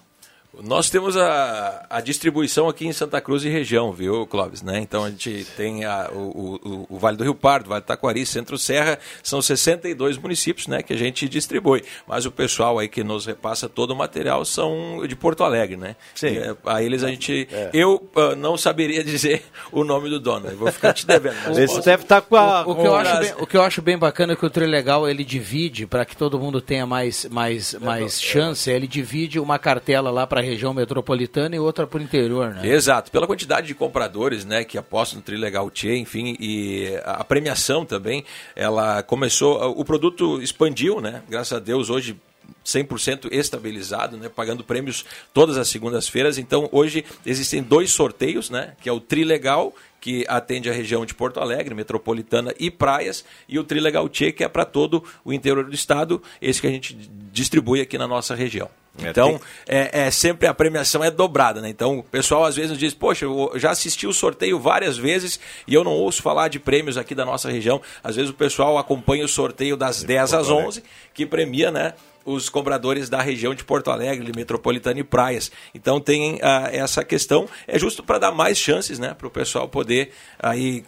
Nós 0.58 0.90
temos 0.90 1.16
a, 1.16 1.86
a 1.88 2.00
distribuição 2.00 2.68
aqui 2.68 2.86
em 2.86 2.92
Santa 2.92 3.20
Cruz 3.20 3.44
e 3.44 3.48
região, 3.48 3.92
viu, 3.92 4.26
Clóvis? 4.26 4.62
Né? 4.62 4.80
Então 4.80 5.04
a 5.04 5.10
gente 5.10 5.46
tem 5.56 5.84
a, 5.84 6.10
o, 6.12 6.60
o, 6.62 6.86
o, 6.90 6.98
Vale 6.98 7.16
do 7.16 7.22
Rio 7.22 7.34
Pardo, 7.34 7.68
Vale 7.68 7.80
do 7.80 7.84
Taquari, 7.84 8.26
Centro 8.26 8.58
Serra, 8.58 8.98
são 9.22 9.40
62 9.40 10.18
municípios 10.18 10.66
né, 10.66 10.82
que 10.82 10.92
a 10.92 10.96
gente 10.96 11.28
distribui. 11.28 11.84
Mas 12.06 12.26
o 12.26 12.32
pessoal 12.32 12.78
aí 12.78 12.88
que 12.88 13.04
nos 13.04 13.26
repassa 13.26 13.68
todo 13.68 13.92
o 13.92 13.96
material 13.96 14.44
são 14.44 15.06
de 15.06 15.14
Porto 15.14 15.44
Alegre, 15.44 15.76
né? 15.76 15.94
Sim. 16.14 16.28
E, 16.28 16.38
é, 16.38 16.56
a 16.66 16.82
eles 16.82 17.04
a 17.04 17.08
gente. 17.08 17.48
É. 17.50 17.70
Eu 17.72 18.10
uh, 18.16 18.34
não 18.36 18.56
saberia 18.56 19.02
dizer 19.04 19.44
o 19.70 19.84
nome 19.84 20.10
do 20.10 20.18
dono, 20.18 20.48
eu 20.48 20.56
vou 20.56 20.70
ficar 20.72 20.92
te 20.92 21.06
devendo. 21.06 21.36
Esse 21.58 21.74
posso... 21.74 21.84
deve 21.84 22.02
estar 22.02 22.20
tá 22.20 22.26
com 22.26 22.36
a. 22.36 22.66
O, 22.66 22.72
o, 22.72 22.76
que 22.76 22.86
eu 22.86 22.94
acho 22.96 23.18
bem, 23.20 23.34
o 23.38 23.46
que 23.46 23.56
eu 23.56 23.62
acho 23.62 23.82
bem 23.82 23.96
bacana 23.96 24.32
é 24.32 24.36
que 24.36 24.44
o 24.44 24.50
Trilegal 24.50 25.08
ele 25.08 25.24
divide, 25.24 25.86
para 25.86 26.04
que 26.04 26.16
todo 26.16 26.40
mundo 26.40 26.60
tenha 26.60 26.86
mais, 26.86 27.24
mais, 27.26 27.74
mais 27.74 28.20
chance, 28.20 28.68
ele 28.68 28.88
divide 28.88 29.38
uma 29.38 29.58
cartela 29.58 30.10
lá 30.10 30.26
para 30.26 30.39
região 30.40 30.72
metropolitana 30.74 31.56
e 31.56 31.58
outra 31.58 31.86
para 31.86 31.98
o 31.98 32.02
interior, 32.02 32.54
né? 32.54 32.66
Exato, 32.66 33.10
pela 33.10 33.26
quantidade 33.26 33.66
de 33.66 33.74
compradores, 33.74 34.44
né, 34.44 34.64
que 34.64 34.78
apostam 34.78 35.18
no 35.18 35.24
Trilegal 35.24 35.70
Tchê, 35.70 35.96
enfim, 35.96 36.36
e 36.38 36.88
a 37.04 37.24
premiação 37.24 37.84
também, 37.84 38.24
ela 38.54 39.02
começou, 39.02 39.70
o 39.78 39.84
produto 39.84 40.40
expandiu, 40.42 41.00
né? 41.00 41.22
Graças 41.28 41.52
a 41.52 41.58
Deus 41.60 41.90
hoje 41.90 42.16
100% 42.64 43.32
estabilizado, 43.32 44.16
né, 44.16 44.28
pagando 44.28 44.64
prêmios 44.64 45.04
todas 45.32 45.56
as 45.56 45.68
segundas-feiras. 45.68 46.38
Então, 46.38 46.68
hoje 46.72 47.04
existem 47.24 47.62
dois 47.62 47.90
sorteios, 47.90 48.50
né, 48.50 48.74
que 48.80 48.88
é 48.88 48.92
o 48.92 49.00
Trilegal, 49.00 49.74
que 50.00 50.24
atende 50.28 50.68
a 50.70 50.72
região 50.72 51.04
de 51.04 51.14
Porto 51.14 51.40
Alegre, 51.40 51.74
metropolitana 51.74 52.54
e 52.58 52.70
praias, 52.70 53.24
e 53.48 53.58
o 53.58 53.64
Trilegal 53.64 54.08
Tchê, 54.08 54.32
que 54.32 54.42
é 54.42 54.48
para 54.48 54.64
todo 54.64 55.04
o 55.24 55.32
interior 55.32 55.64
do 55.64 55.74
estado, 55.74 56.22
esse 56.40 56.60
que 56.60 56.66
a 56.66 56.70
gente 56.70 56.94
distribui 57.32 57.80
aqui 57.80 57.98
na 57.98 58.08
nossa 58.08 58.34
região. 58.34 58.70
É, 58.98 59.10
então, 59.10 59.40
é, 59.68 60.06
é, 60.06 60.10
sempre 60.10 60.46
a 60.46 60.54
premiação 60.54 61.02
é 61.02 61.10
dobrada, 61.10 61.60
né? 61.60 61.68
Então, 61.68 61.98
o 61.98 62.02
pessoal 62.02 62.44
às 62.44 62.56
vezes 62.56 62.76
diz, 62.76 62.92
poxa, 62.92 63.24
eu 63.24 63.52
já 63.54 63.70
assisti 63.70 64.06
o 64.06 64.12
sorteio 64.12 64.58
várias 64.58 64.98
vezes 64.98 65.38
e 65.66 65.74
eu 65.74 65.84
não 65.84 65.92
ouço 65.92 66.22
falar 66.22 66.48
de 66.48 66.58
prêmios 66.58 66.96
aqui 66.96 67.14
da 67.14 67.24
nossa 67.24 67.50
região. 67.50 67.80
Às 68.02 68.16
vezes 68.16 68.30
o 68.30 68.34
pessoal 68.34 68.78
acompanha 68.78 69.24
o 69.24 69.28
sorteio 69.28 69.76
das 69.76 70.02
10 70.02 70.34
às 70.34 70.50
11, 70.50 70.82
que 71.14 71.24
premia, 71.24 71.70
né? 71.70 71.94
os 72.24 72.48
compradores 72.48 73.08
da 73.08 73.20
região 73.22 73.54
de 73.54 73.64
Porto 73.64 73.90
Alegre, 73.90 74.30
metropolitana 74.36 75.00
e 75.00 75.04
praias. 75.04 75.50
Então 75.74 75.98
tem 76.00 76.34
uh, 76.34 76.68
essa 76.70 77.02
questão, 77.04 77.48
é 77.66 77.78
justo 77.78 78.02
para 78.02 78.18
dar 78.18 78.30
mais 78.30 78.58
chances 78.58 78.98
né, 78.98 79.14
para 79.14 79.26
o 79.26 79.30
pessoal 79.30 79.66
poder 79.66 80.12
aí 80.38 80.84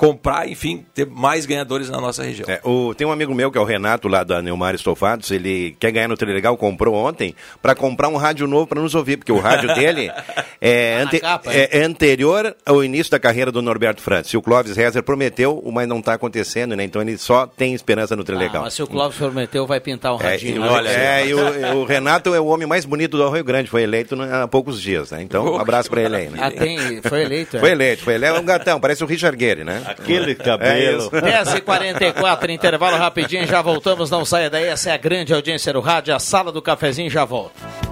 comprar, 0.00 0.48
enfim, 0.48 0.82
ter 0.94 1.04
mais 1.04 1.44
ganhadores 1.44 1.90
na 1.90 2.00
nossa 2.00 2.22
região. 2.22 2.48
É, 2.48 2.58
o, 2.64 2.94
tem 2.94 3.06
um 3.06 3.12
amigo 3.12 3.34
meu 3.34 3.52
que 3.52 3.58
é 3.58 3.60
o 3.60 3.64
Renato, 3.64 4.08
lá 4.08 4.24
da 4.24 4.40
Neumar 4.40 4.74
Estofados, 4.74 5.30
ele 5.30 5.76
quer 5.78 5.92
ganhar 5.92 6.08
no 6.08 6.16
Trilegal, 6.16 6.56
comprou 6.56 6.94
ontem, 6.94 7.34
para 7.60 7.74
comprar 7.74 8.08
um 8.08 8.16
rádio 8.16 8.46
novo 8.46 8.66
para 8.66 8.80
nos 8.80 8.94
ouvir, 8.94 9.18
porque 9.18 9.30
o 9.30 9.38
rádio 9.38 9.68
dele 9.76 10.10
é, 10.58 11.02
ante, 11.02 11.20
capa, 11.20 11.52
é, 11.52 11.80
é, 11.80 11.84
anterior 11.84 12.56
ao 12.64 12.82
início 12.82 13.10
da 13.10 13.18
carreira 13.18 13.52
do 13.52 13.60
Norberto 13.60 14.00
Francis. 14.00 14.32
O 14.32 14.40
Clóvis 14.40 14.74
Rezer 14.74 15.02
prometeu, 15.02 15.62
mas 15.70 15.86
não 15.86 15.98
está 15.98 16.14
acontecendo, 16.14 16.74
né? 16.74 16.82
Então 16.82 17.02
ele 17.02 17.18
só 17.18 17.46
tem 17.46 17.74
esperança 17.74 18.16
no 18.16 18.24
Trilegal. 18.24 18.62
Ah, 18.62 18.64
mas 18.64 18.72
se 18.72 18.82
o 18.82 18.86
Clóvis 18.86 19.18
prometeu, 19.18 19.66
vai 19.66 19.80
pintar 19.80 20.14
um 20.16 20.20
é, 20.22 20.30
radinho. 20.30 20.64
É, 20.64 20.66
olha, 20.70 20.88
é, 20.88 21.26
e 21.26 21.34
o, 21.34 21.76
o, 21.76 21.84
Renato 21.84 22.34
é 22.34 22.40
o 22.40 22.46
homem 22.46 22.66
mais 22.66 22.86
bonito 22.86 23.18
do 23.18 23.28
Rio 23.28 23.44
Grande, 23.44 23.68
foi 23.68 23.82
eleito 23.82 24.16
há 24.18 24.48
poucos 24.48 24.80
dias, 24.80 25.10
né? 25.10 25.20
Então, 25.20 25.56
um 25.56 25.58
abraço 25.60 25.90
para 25.90 26.00
ele 26.00 26.16
aí. 26.16 26.30
Né? 26.30 26.38
Ah, 26.40 26.50
tem, 26.50 27.02
foi 27.02 27.20
eleito, 27.20 27.58
é? 27.58 27.60
Foi 27.60 27.70
eleito, 27.70 28.02
foi 28.02 28.14
eleito. 28.14 28.34
É 28.34 28.40
um 28.40 28.44
gatão, 28.46 28.80
parece 28.80 29.04
o 29.04 29.06
Richard 29.06 29.36
Guerre, 29.36 29.62
né? 29.62 29.89
Aquele 29.90 30.34
cabelo. 30.34 31.10
É 31.12 31.42
10h44, 31.42 32.50
intervalo 32.50 32.96
rapidinho, 32.96 33.46
já 33.46 33.60
voltamos, 33.62 34.10
não 34.10 34.24
saia 34.24 34.48
daí. 34.48 34.66
Essa 34.66 34.90
é 34.90 34.92
a 34.92 34.96
grande 34.96 35.34
audiência 35.34 35.72
do 35.72 35.80
rádio, 35.80 36.14
a 36.14 36.18
sala 36.18 36.52
do 36.52 36.62
cafezinho 36.62 37.10
já 37.10 37.24
volta. 37.24 37.89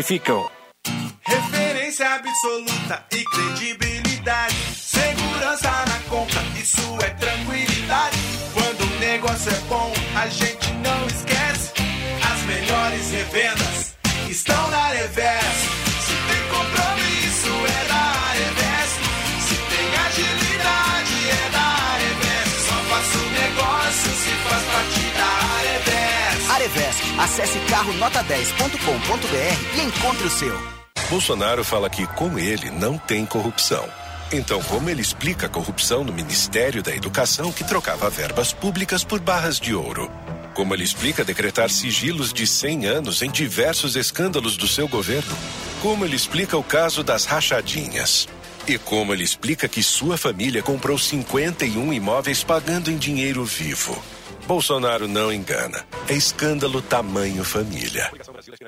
Referência 1.21 2.15
absoluta 2.15 3.05
e 3.11 3.23
credibilidade. 3.23 4.55
Segurança 4.75 5.69
na 5.69 5.99
compra, 6.09 6.41
isso 6.59 6.97
é 7.03 7.09
tranquilidade. 7.11 8.17
Quando 8.51 8.81
o 8.81 8.99
negócio 8.99 9.51
é 9.51 9.59
bom, 9.69 9.93
a 10.15 10.27
gente 10.27 10.71
não 10.73 11.05
esquece. 11.05 11.71
As 12.33 12.41
melhores 12.45 13.11
revendas 13.11 13.95
estão 14.27 14.69
na 14.71 14.87
Revés. 14.87 15.80
Acesse 27.31 27.59
carronota10.com.br 27.59 29.77
e 29.77 29.81
encontre 29.85 30.27
o 30.27 30.29
seu. 30.29 30.53
Bolsonaro 31.09 31.63
fala 31.63 31.89
que 31.89 32.05
com 32.07 32.37
ele 32.37 32.69
não 32.69 32.97
tem 32.97 33.25
corrupção. 33.25 33.87
Então, 34.33 34.61
como 34.63 34.89
ele 34.89 35.01
explica 35.01 35.45
a 35.45 35.49
corrupção 35.49 36.03
no 36.03 36.11
Ministério 36.11 36.83
da 36.83 36.93
Educação 36.93 37.49
que 37.49 37.63
trocava 37.63 38.09
verbas 38.09 38.51
públicas 38.51 39.05
por 39.05 39.21
barras 39.21 39.61
de 39.61 39.73
ouro? 39.73 40.11
Como 40.53 40.73
ele 40.73 40.83
explica 40.83 41.23
decretar 41.23 41.69
sigilos 41.69 42.33
de 42.33 42.45
100 42.45 42.85
anos 42.85 43.21
em 43.21 43.31
diversos 43.31 43.95
escândalos 43.95 44.57
do 44.57 44.67
seu 44.67 44.89
governo? 44.89 45.37
Como 45.81 46.03
ele 46.03 46.17
explica 46.17 46.57
o 46.57 46.63
caso 46.63 47.01
das 47.01 47.23
rachadinhas? 47.23 48.27
E 48.67 48.77
como 48.77 49.13
ele 49.13 49.23
explica 49.23 49.69
que 49.69 49.81
sua 49.81 50.17
família 50.17 50.61
comprou 50.61 50.97
51 50.97 51.93
imóveis 51.93 52.43
pagando 52.43 52.91
em 52.91 52.97
dinheiro 52.97 53.45
vivo? 53.45 54.03
Bolsonaro 54.51 55.07
não 55.07 55.31
engana. 55.31 55.85
É 56.09 56.13
escândalo 56.13 56.81
tamanho 56.81 57.41
família. 57.41 58.11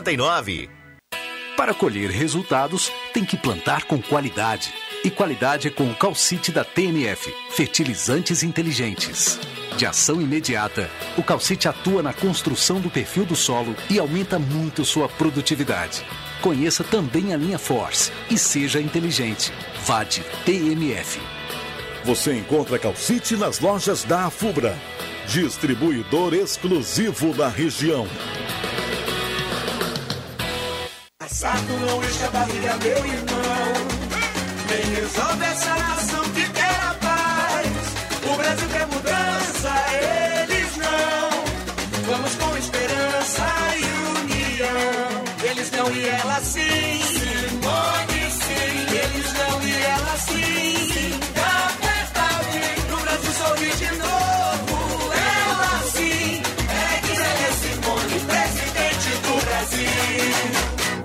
1899. 0.00 0.70
Para 1.56 1.74
colher 1.74 2.10
resultados, 2.10 2.90
tem 3.12 3.24
que 3.24 3.36
plantar 3.36 3.84
com 3.84 4.00
qualidade. 4.00 4.72
E 5.04 5.10
qualidade 5.10 5.68
é 5.68 5.70
com 5.70 5.90
o 5.90 5.94
calcite 5.94 6.52
da 6.52 6.64
TNF, 6.64 7.32
fertilizantes 7.50 8.42
inteligentes. 8.42 9.38
De 9.76 9.86
ação 9.86 10.20
imediata, 10.20 10.90
o 11.16 11.22
calcite 11.22 11.68
atua 11.68 12.02
na 12.02 12.12
construção 12.12 12.80
do 12.80 12.90
perfil 12.90 13.24
do 13.24 13.36
solo 13.36 13.74
e 13.88 13.98
aumenta 13.98 14.38
muito 14.38 14.84
sua 14.84 15.08
produtividade. 15.08 16.04
Conheça 16.42 16.84
também 16.84 17.32
a 17.32 17.36
linha 17.36 17.58
Force 17.58 18.10
e 18.30 18.36
seja 18.36 18.80
inteligente. 18.80 19.52
VAD 19.84 20.22
TNF. 20.44 21.20
Você 22.04 22.34
encontra 22.34 22.78
calcite 22.78 23.36
nas 23.36 23.60
lojas 23.60 24.04
da 24.04 24.26
Afubra. 24.26 24.76
Distribuidor 25.26 26.34
exclusivo 26.34 27.34
na 27.34 27.48
região. 27.48 28.06
Saco 31.32 31.72
não 31.72 32.02
enche 32.02 32.24
a 32.24 32.30
barriga, 32.30 32.76
meu 32.76 33.06
irmão. 33.06 33.88
Quem 34.68 34.94
resolve 34.94 35.44
essa 35.44 35.74
nação 35.76 36.29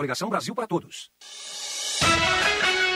Coligação 0.06 0.30
Brasil 0.30 0.54
para 0.54 0.68
Todos. 0.68 1.10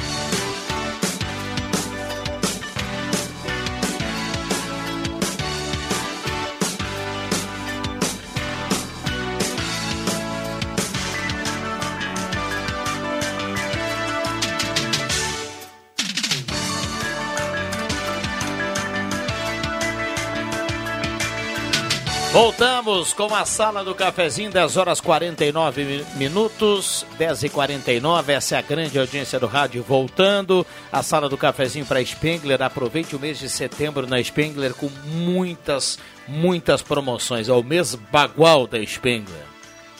Voltamos 22.31 23.11
com 23.11 23.35
a 23.35 23.43
sala 23.43 23.83
do 23.83 23.93
cafezinho, 23.93 24.49
10 24.49 24.77
horas 24.77 25.01
49 25.01 25.83
mi- 25.83 26.05
minutos, 26.15 27.05
10 27.17 27.43
e 27.43 27.49
49 27.49 28.31
essa 28.31 28.55
é 28.55 28.59
a 28.59 28.61
grande 28.61 28.97
audiência 28.97 29.37
do 29.37 29.47
rádio 29.47 29.83
voltando. 29.83 30.65
A 30.89 31.03
sala 31.03 31.27
do 31.27 31.37
cafezinho 31.37 31.85
para 31.85 32.03
Spengler, 32.05 32.61
aproveite 32.61 33.17
o 33.17 33.19
mês 33.19 33.37
de 33.37 33.49
setembro 33.49 34.07
na 34.07 34.23
Spengler 34.23 34.73
com 34.73 34.89
muitas, 35.07 35.99
muitas 36.25 36.81
promoções. 36.81 37.49
É 37.49 37.53
o 37.53 37.61
mês 37.61 37.95
bagual 37.95 38.65
da 38.65 38.81
Spengler. 38.85 39.43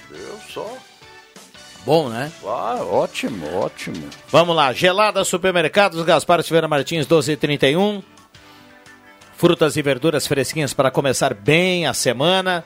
Eu 0.10 0.40
só. 0.54 0.78
Bom, 1.86 2.08
né? 2.08 2.32
Ah, 2.46 2.78
ótimo, 2.90 3.58
ótimo. 3.58 4.08
Vamos 4.30 4.56
lá, 4.56 4.72
Gelada 4.72 5.26
Supermercados, 5.26 6.02
Gaspar 6.06 6.42
Silveira 6.44 6.68
Martins, 6.68 7.06
12h31. 7.06 8.02
Frutas 9.42 9.76
e 9.76 9.82
verduras 9.82 10.28
fresquinhas 10.28 10.72
para 10.72 10.92
começar 10.92 11.34
bem 11.34 11.88
a 11.88 11.96
semana. 11.96 12.64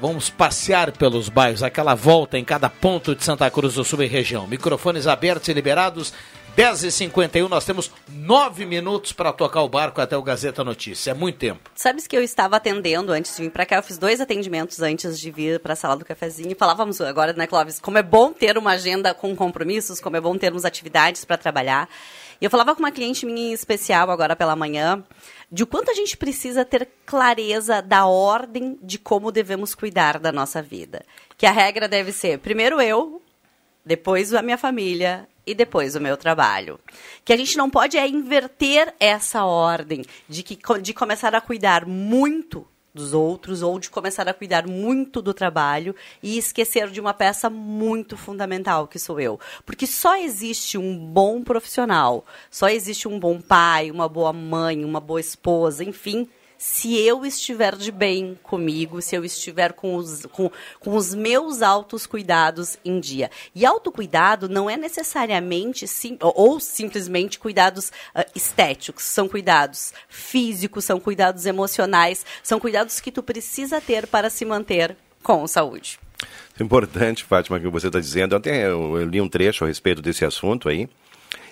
Vamos 0.00 0.28
passear 0.28 0.90
pelos 0.92 1.28
bairros, 1.28 1.62
aquela 1.62 1.94
volta 1.94 2.38
em 2.38 2.44
cada 2.44 2.68
ponto 2.68 3.14
de 3.14 3.24
Santa 3.24 3.50
Cruz 3.50 3.74
do 3.74 3.84
Sul 3.84 4.02
e 4.02 4.06
região. 4.06 4.46
Microfones 4.46 5.06
abertos 5.06 5.48
e 5.48 5.52
liberados. 5.52 6.12
10h51, 6.56 7.48
nós 7.48 7.64
temos 7.64 7.90
nove 8.08 8.64
minutos 8.64 9.12
para 9.12 9.32
tocar 9.32 9.62
o 9.62 9.68
barco 9.68 10.00
até 10.00 10.16
o 10.16 10.22
Gazeta 10.22 10.62
Notícia. 10.62 11.10
É 11.10 11.14
muito 11.14 11.36
tempo. 11.36 11.68
Sabes 11.74 12.06
que 12.06 12.16
eu 12.16 12.22
estava 12.22 12.56
atendendo 12.56 13.10
antes 13.10 13.36
de 13.36 13.42
vir 13.42 13.50
para 13.50 13.66
cá, 13.66 13.76
eu 13.76 13.82
fiz 13.82 13.98
dois 13.98 14.20
atendimentos 14.20 14.80
antes 14.80 15.18
de 15.18 15.32
vir 15.32 15.58
para 15.58 15.72
a 15.72 15.76
sala 15.76 15.96
do 15.96 16.04
cafezinho 16.04 16.52
e 16.52 16.54
falávamos 16.54 17.00
agora, 17.00 17.32
né, 17.32 17.48
Clóvis, 17.48 17.80
como 17.80 17.98
é 17.98 18.04
bom 18.04 18.32
ter 18.32 18.56
uma 18.56 18.70
agenda 18.72 19.12
com 19.12 19.34
compromissos, 19.34 20.00
como 20.00 20.16
é 20.16 20.20
bom 20.20 20.38
termos 20.38 20.64
atividades 20.64 21.24
para 21.24 21.36
trabalhar. 21.36 21.88
E 22.40 22.44
eu 22.44 22.50
falava 22.50 22.72
com 22.72 22.80
uma 22.80 22.92
cliente 22.92 23.26
minha 23.26 23.50
em 23.50 23.52
especial 23.52 24.08
agora 24.08 24.36
pela 24.36 24.54
manhã, 24.54 25.02
de 25.54 25.64
quanto 25.64 25.88
a 25.88 25.94
gente 25.94 26.16
precisa 26.16 26.64
ter 26.64 26.88
clareza 27.06 27.80
da 27.80 28.06
ordem 28.06 28.76
de 28.82 28.98
como 28.98 29.30
devemos 29.30 29.72
cuidar 29.72 30.18
da 30.18 30.32
nossa 30.32 30.60
vida. 30.60 31.06
Que 31.38 31.46
a 31.46 31.52
regra 31.52 31.86
deve 31.86 32.10
ser, 32.10 32.40
primeiro 32.40 32.80
eu, 32.80 33.22
depois 33.86 34.34
a 34.34 34.42
minha 34.42 34.58
família 34.58 35.28
e 35.46 35.54
depois 35.54 35.94
o 35.94 36.00
meu 36.00 36.16
trabalho. 36.16 36.80
Que 37.24 37.32
a 37.32 37.36
gente 37.36 37.56
não 37.56 37.70
pode 37.70 37.96
é 37.96 38.04
inverter 38.04 38.92
essa 38.98 39.44
ordem 39.44 40.04
de, 40.28 40.42
que, 40.42 40.58
de 40.80 40.92
começar 40.92 41.36
a 41.36 41.40
cuidar 41.40 41.86
muito 41.86 42.66
dos 42.94 43.12
outros 43.12 43.60
ou 43.60 43.78
de 43.78 43.90
começar 43.90 44.28
a 44.28 44.32
cuidar 44.32 44.66
muito 44.66 45.20
do 45.20 45.34
trabalho 45.34 45.94
e 46.22 46.38
esquecer 46.38 46.88
de 46.90 47.00
uma 47.00 47.12
peça 47.12 47.50
muito 47.50 48.16
fundamental 48.16 48.86
que 48.86 48.98
sou 48.98 49.18
eu. 49.18 49.40
Porque 49.66 49.86
só 49.86 50.16
existe 50.16 50.78
um 50.78 50.96
bom 50.96 51.42
profissional, 51.42 52.24
só 52.50 52.68
existe 52.68 53.08
um 53.08 53.18
bom 53.18 53.40
pai, 53.40 53.90
uma 53.90 54.08
boa 54.08 54.32
mãe, 54.32 54.84
uma 54.84 55.00
boa 55.00 55.20
esposa, 55.20 55.82
enfim, 55.82 56.28
se 56.66 56.96
eu 56.96 57.26
estiver 57.26 57.76
de 57.76 57.92
bem 57.92 58.38
comigo, 58.42 59.02
se 59.02 59.14
eu 59.14 59.22
estiver 59.22 59.74
com 59.74 59.96
os, 59.96 60.24
com, 60.32 60.50
com 60.80 60.96
os 60.96 61.14
meus 61.14 61.60
altos 61.60 62.06
cuidados 62.06 62.78
em 62.82 62.98
dia. 62.98 63.30
E 63.54 63.66
autocuidado 63.66 64.48
não 64.48 64.70
é 64.70 64.74
necessariamente 64.74 65.86
sim, 65.86 66.16
ou, 66.22 66.58
simplesmente 66.58 67.38
cuidados 67.38 67.90
uh, 68.16 68.24
estéticos, 68.34 69.04
são 69.04 69.28
cuidados 69.28 69.92
físicos, 70.08 70.86
são 70.86 70.98
cuidados 70.98 71.44
emocionais, 71.44 72.24
são 72.42 72.58
cuidados 72.58 72.98
que 72.98 73.12
tu 73.12 73.22
precisa 73.22 73.78
ter 73.78 74.06
para 74.06 74.30
se 74.30 74.46
manter 74.46 74.96
com 75.22 75.46
saúde. 75.46 76.00
Importante, 76.58 77.24
Fátima, 77.24 77.60
que 77.60 77.68
você 77.68 77.88
está 77.88 78.00
dizendo. 78.00 78.34
Até 78.34 78.68
eu, 78.68 78.98
eu 78.98 79.06
li 79.06 79.20
um 79.20 79.28
trecho 79.28 79.64
a 79.64 79.68
respeito 79.68 80.00
desse 80.00 80.24
assunto 80.24 80.70
aí. 80.70 80.88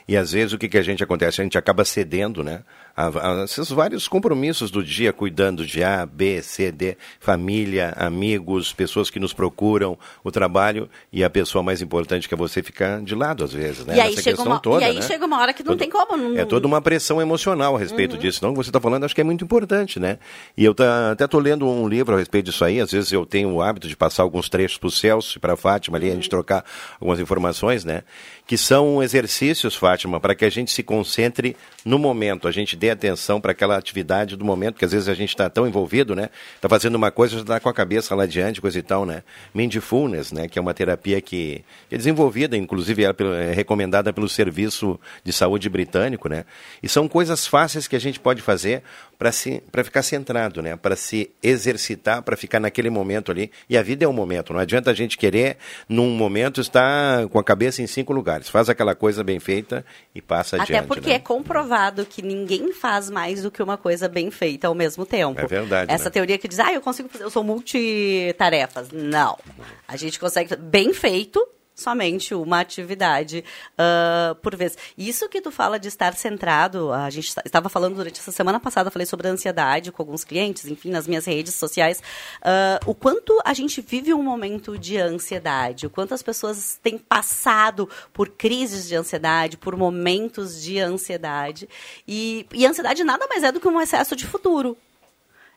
E 0.07 0.17
às 0.17 0.33
vezes 0.33 0.53
o 0.53 0.59
que, 0.59 0.69
que 0.69 0.79
a 0.79 0.83
gente 0.83 1.03
acontece? 1.03 1.41
A 1.41 1.45
gente 1.45 1.57
acaba 1.57 1.85
cedendo, 1.85 2.43
né? 2.43 2.63
A, 2.95 3.07
a, 3.07 3.45
esses 3.45 3.71
vários 3.71 4.07
compromissos 4.07 4.71
do 4.71 4.83
dia, 4.83 5.13
cuidando 5.13 5.65
de 5.65 5.83
A, 5.83 6.05
B, 6.05 6.43
C, 6.43 6.71
D, 6.71 6.97
família, 7.19 7.95
amigos, 7.97 8.73
pessoas 8.73 9.09
que 9.09 9.19
nos 9.19 9.33
procuram, 9.33 9.99
o 10.23 10.31
trabalho, 10.31 10.91
e 11.13 11.25
a 11.25 11.31
pessoa 11.31 11.63
mais 11.63 11.81
importante 11.81 12.29
que 12.29 12.35
é 12.35 12.37
você 12.37 12.63
ficar 12.63 13.01
de 13.01 13.15
lado, 13.15 13.45
às 13.45 13.53
vezes, 13.53 13.87
né? 13.87 13.97
E 13.97 14.01
aí, 14.01 14.11
Nessa 14.11 14.23
chega 14.23 14.43
uma, 14.43 14.59
toda, 14.61 14.83
e 14.83 14.85
aí 14.85 14.95
né? 14.97 15.03
chega 15.03 15.25
uma 15.25 15.41
hora 15.41 15.55
que 15.55 15.63
não 15.63 15.73
Todo- 15.73 15.79
tem 15.79 15.89
como. 15.89 16.17
Não... 16.17 16.37
É 16.37 16.45
toda 16.45 16.67
uma 16.67 16.83
pressão 16.83 17.21
emocional 17.21 17.77
a 17.77 17.79
respeito 17.79 18.19
disso. 18.19 18.39
Então, 18.39 18.51
o 18.51 18.53
que 18.53 18.63
você 18.63 18.71
está 18.71 18.81
falando, 18.81 19.05
acho 19.05 19.15
que 19.15 19.21
é 19.21 19.25
muito 19.25 19.45
importante, 19.45 19.99
né? 19.99 20.19
E 20.57 20.65
eu 20.65 20.75
tá, 20.75 21.13
até 21.13 21.25
estou 21.25 21.41
lendo 21.41 21.67
um 21.67 21.89
livro 21.89 22.15
a 22.15 22.19
respeito 22.19 22.47
disso 22.47 22.65
aí. 22.65 22.81
Às 22.81 22.91
vezes 22.91 23.13
eu 23.13 23.25
tenho 23.25 23.51
o 23.51 23.63
hábito 23.63 23.89
de 23.89 23.97
passar 23.97 24.23
alguns 24.23 24.49
trechos 24.49 24.77
para 24.77 24.89
o 24.89 24.91
Celso 24.91 25.39
e 25.39 25.41
para 25.41 25.55
a 25.55 25.57
Fátima 25.57 25.97
ali, 25.97 26.11
a 26.11 26.15
gente 26.15 26.29
trocar 26.29 26.65
algumas 27.01 27.21
informações, 27.21 27.85
né? 27.85 28.03
Que 28.47 28.59
são 28.59 29.03
exercícios, 29.03 29.75
Fátima, 29.75 29.92
para 30.21 30.35
que 30.35 30.45
a 30.45 30.51
gente 30.51 30.71
se 30.71 30.83
concentre 30.83 31.57
no 31.85 31.99
momento, 31.99 32.47
a 32.47 32.53
gente 32.53 32.77
dê 32.77 32.91
atenção 32.91 33.41
para 33.41 33.53
aquela 33.53 33.77
atividade 33.77 34.37
do 34.37 34.45
momento, 34.45 34.77
que 34.77 34.85
às 34.85 34.93
vezes 34.93 35.09
a 35.09 35.15
gente 35.15 35.31
está 35.31 35.51
tão 35.51 35.67
envolvido, 35.67 36.15
né? 36.15 36.29
Está 36.55 36.69
fazendo 36.69 36.95
uma 36.95 37.11
coisa, 37.11 37.35
já 37.37 37.43
está 37.43 37.61
com 37.61 37.69
a 37.69 37.75
cabeça 37.75 38.15
lá 38.15 38.23
adiante, 38.23 38.61
coisa 38.61 38.79
e 38.79 38.83
tal, 38.83 39.05
né? 39.05 39.23
Mindfulness, 39.53 40.31
né? 40.31 40.49
Que 40.49 40.59
é 40.59 40.63
uma 40.63 40.73
terapia 40.73 41.21
que 41.21 41.65
é 41.91 41.97
desenvolvida, 41.97 42.57
inclusive 42.57 43.05
é 43.05 43.53
recomendada 43.53 44.13
pelo 44.13 44.29
Serviço 44.29 44.99
de 45.25 45.33
Saúde 45.33 45.69
Britânico, 45.69 46.29
né? 46.29 46.45
E 46.83 46.89
são 46.89 47.09
coisas 47.09 47.47
fáceis 47.47 47.89
que 47.89 47.97
a 47.97 48.01
gente 48.01 48.21
pode 48.21 48.43
fazer 48.43 48.83
para 49.19 49.85
ficar 49.85 50.03
centrado, 50.03 50.63
né? 50.63 50.77
Para 50.77 50.95
se 50.97 51.31
exercitar, 51.43 52.23
para 52.23 52.37
ficar 52.37 52.61
naquele 52.61 52.91
momento 52.91 53.31
ali. 53.31 53.51
E 53.69 53.77
a 53.77 53.83
vida 53.83 54.05
é 54.05 54.09
um 54.09 54.13
momento. 54.13 54.53
Não 54.53 54.61
adianta 54.61 54.91
a 54.91 54.95
gente 54.95 55.19
querer 55.19 55.57
num 55.89 56.11
momento 56.11 56.61
estar 56.61 57.29
com 57.29 57.39
a 57.39 57.45
cabeça 57.45 57.83
em 57.83 57.87
cinco 57.87 58.13
lugares. 58.13 58.49
Faz 58.49 58.69
aquela 58.69 58.95
coisa 58.95 59.25
bem 59.25 59.41
feita 59.41 59.85
e 60.15 60.21
passa 60.21 60.57
Até 60.57 60.75
adiante. 60.75 60.87
porque 60.89 61.11
né? 61.11 61.17
é 61.17 61.19
comprovado 61.19 61.72
que 62.05 62.23
ninguém 62.23 62.73
faz 62.73 63.11
mais 63.11 63.43
do 63.43 63.51
que 63.51 63.63
uma 63.63 63.77
coisa 63.77 64.09
bem 64.09 64.31
feita 64.31 64.69
ao 64.69 64.75
mesmo 64.75 65.05
tempo. 65.07 65.41
É 65.41 65.47
verdade, 65.47 65.93
Essa 65.93 66.05
né? 66.05 66.11
teoria 66.11 66.39
que 66.39 66.49
diz, 66.49 66.59
ah, 66.59 66.73
eu 66.73 66.81
consigo 66.81 67.09
fazer, 67.09 67.25
eu 67.25 67.31
sou 67.31 67.43
multitarefas. 67.43 68.91
Não. 68.91 69.39
A 69.87 69.97
gente 69.97 70.19
consegue 70.19 70.57
bem 70.57 70.93
feito 70.93 71.47
somente 71.83 72.35
uma 72.35 72.61
atividade 72.61 73.45
ah, 73.77 74.37
por 74.43 74.57
vez. 74.57 74.77
Isso 74.97 75.29
que 75.29 75.41
tu 75.41 75.51
fala 75.51 75.79
de 75.79 75.89
estar 75.89 76.15
centrado, 76.15 76.93
a 76.93 77.11
gente 77.11 77.29
esta- 77.29 77.43
estava 77.45 77.69
falando 77.69 77.97
durante 77.97 78.21
essa 78.21 78.33
semana 78.33 78.59
passada, 78.61 78.91
falei 78.91 79.07
sobre 79.07 79.29
a 79.29 79.31
ansiedade 79.31 79.91
com 79.93 80.03
alguns 80.03 80.25
clientes, 80.25 80.67
enfim, 80.67 80.91
nas 80.91 81.07
minhas 81.07 81.25
redes 81.25 81.55
sociais, 81.55 82.03
ah, 82.43 82.79
o 82.87 82.95
quanto 82.95 83.39
a 83.45 83.53
gente 83.53 83.81
vive 83.81 84.15
um 84.15 84.23
momento 84.23 84.79
de 84.79 84.97
ansiedade, 84.97 85.87
o 85.87 85.91
quanto 85.91 86.15
as 86.15 86.23
pessoas 86.23 86.79
têm 86.83 86.97
passado 86.99 87.89
por 88.13 88.29
crises 88.29 88.89
de 88.89 88.95
ansiedade, 88.97 89.57
por 89.57 89.77
momentos 89.77 90.63
de 90.63 90.79
ansiedade. 90.79 91.69
E, 92.07 92.47
e 92.53 92.65
ansiedade 92.67 93.03
nada 93.05 93.27
mais 93.27 93.43
é 93.43 93.51
do 93.53 93.61
que 93.61 93.69
um 93.69 93.81
excesso 93.81 94.15
de 94.15 94.27
futuro. 94.27 94.77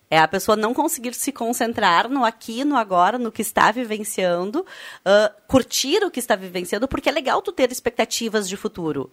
É 0.09 0.19
a 0.19 0.27
pessoa 0.27 0.55
não 0.55 0.73
conseguir 0.73 1.13
se 1.13 1.31
concentrar 1.31 2.07
no 2.09 2.23
aqui, 2.23 2.63
no 2.63 2.75
agora, 2.75 3.17
no 3.17 3.31
que 3.31 3.41
está 3.41 3.71
vivenciando, 3.71 4.65
ah, 5.03 5.31
curtir 5.47 6.03
o 6.03 6.11
que 6.11 6.19
está 6.19 6.35
vivenciando, 6.35 6.87
porque 6.87 7.09
é 7.09 7.11
legal 7.11 7.41
tu 7.41 7.51
ter 7.51 7.71
expectativas 7.71 8.47
de 8.47 8.55
futuro. 8.55 9.11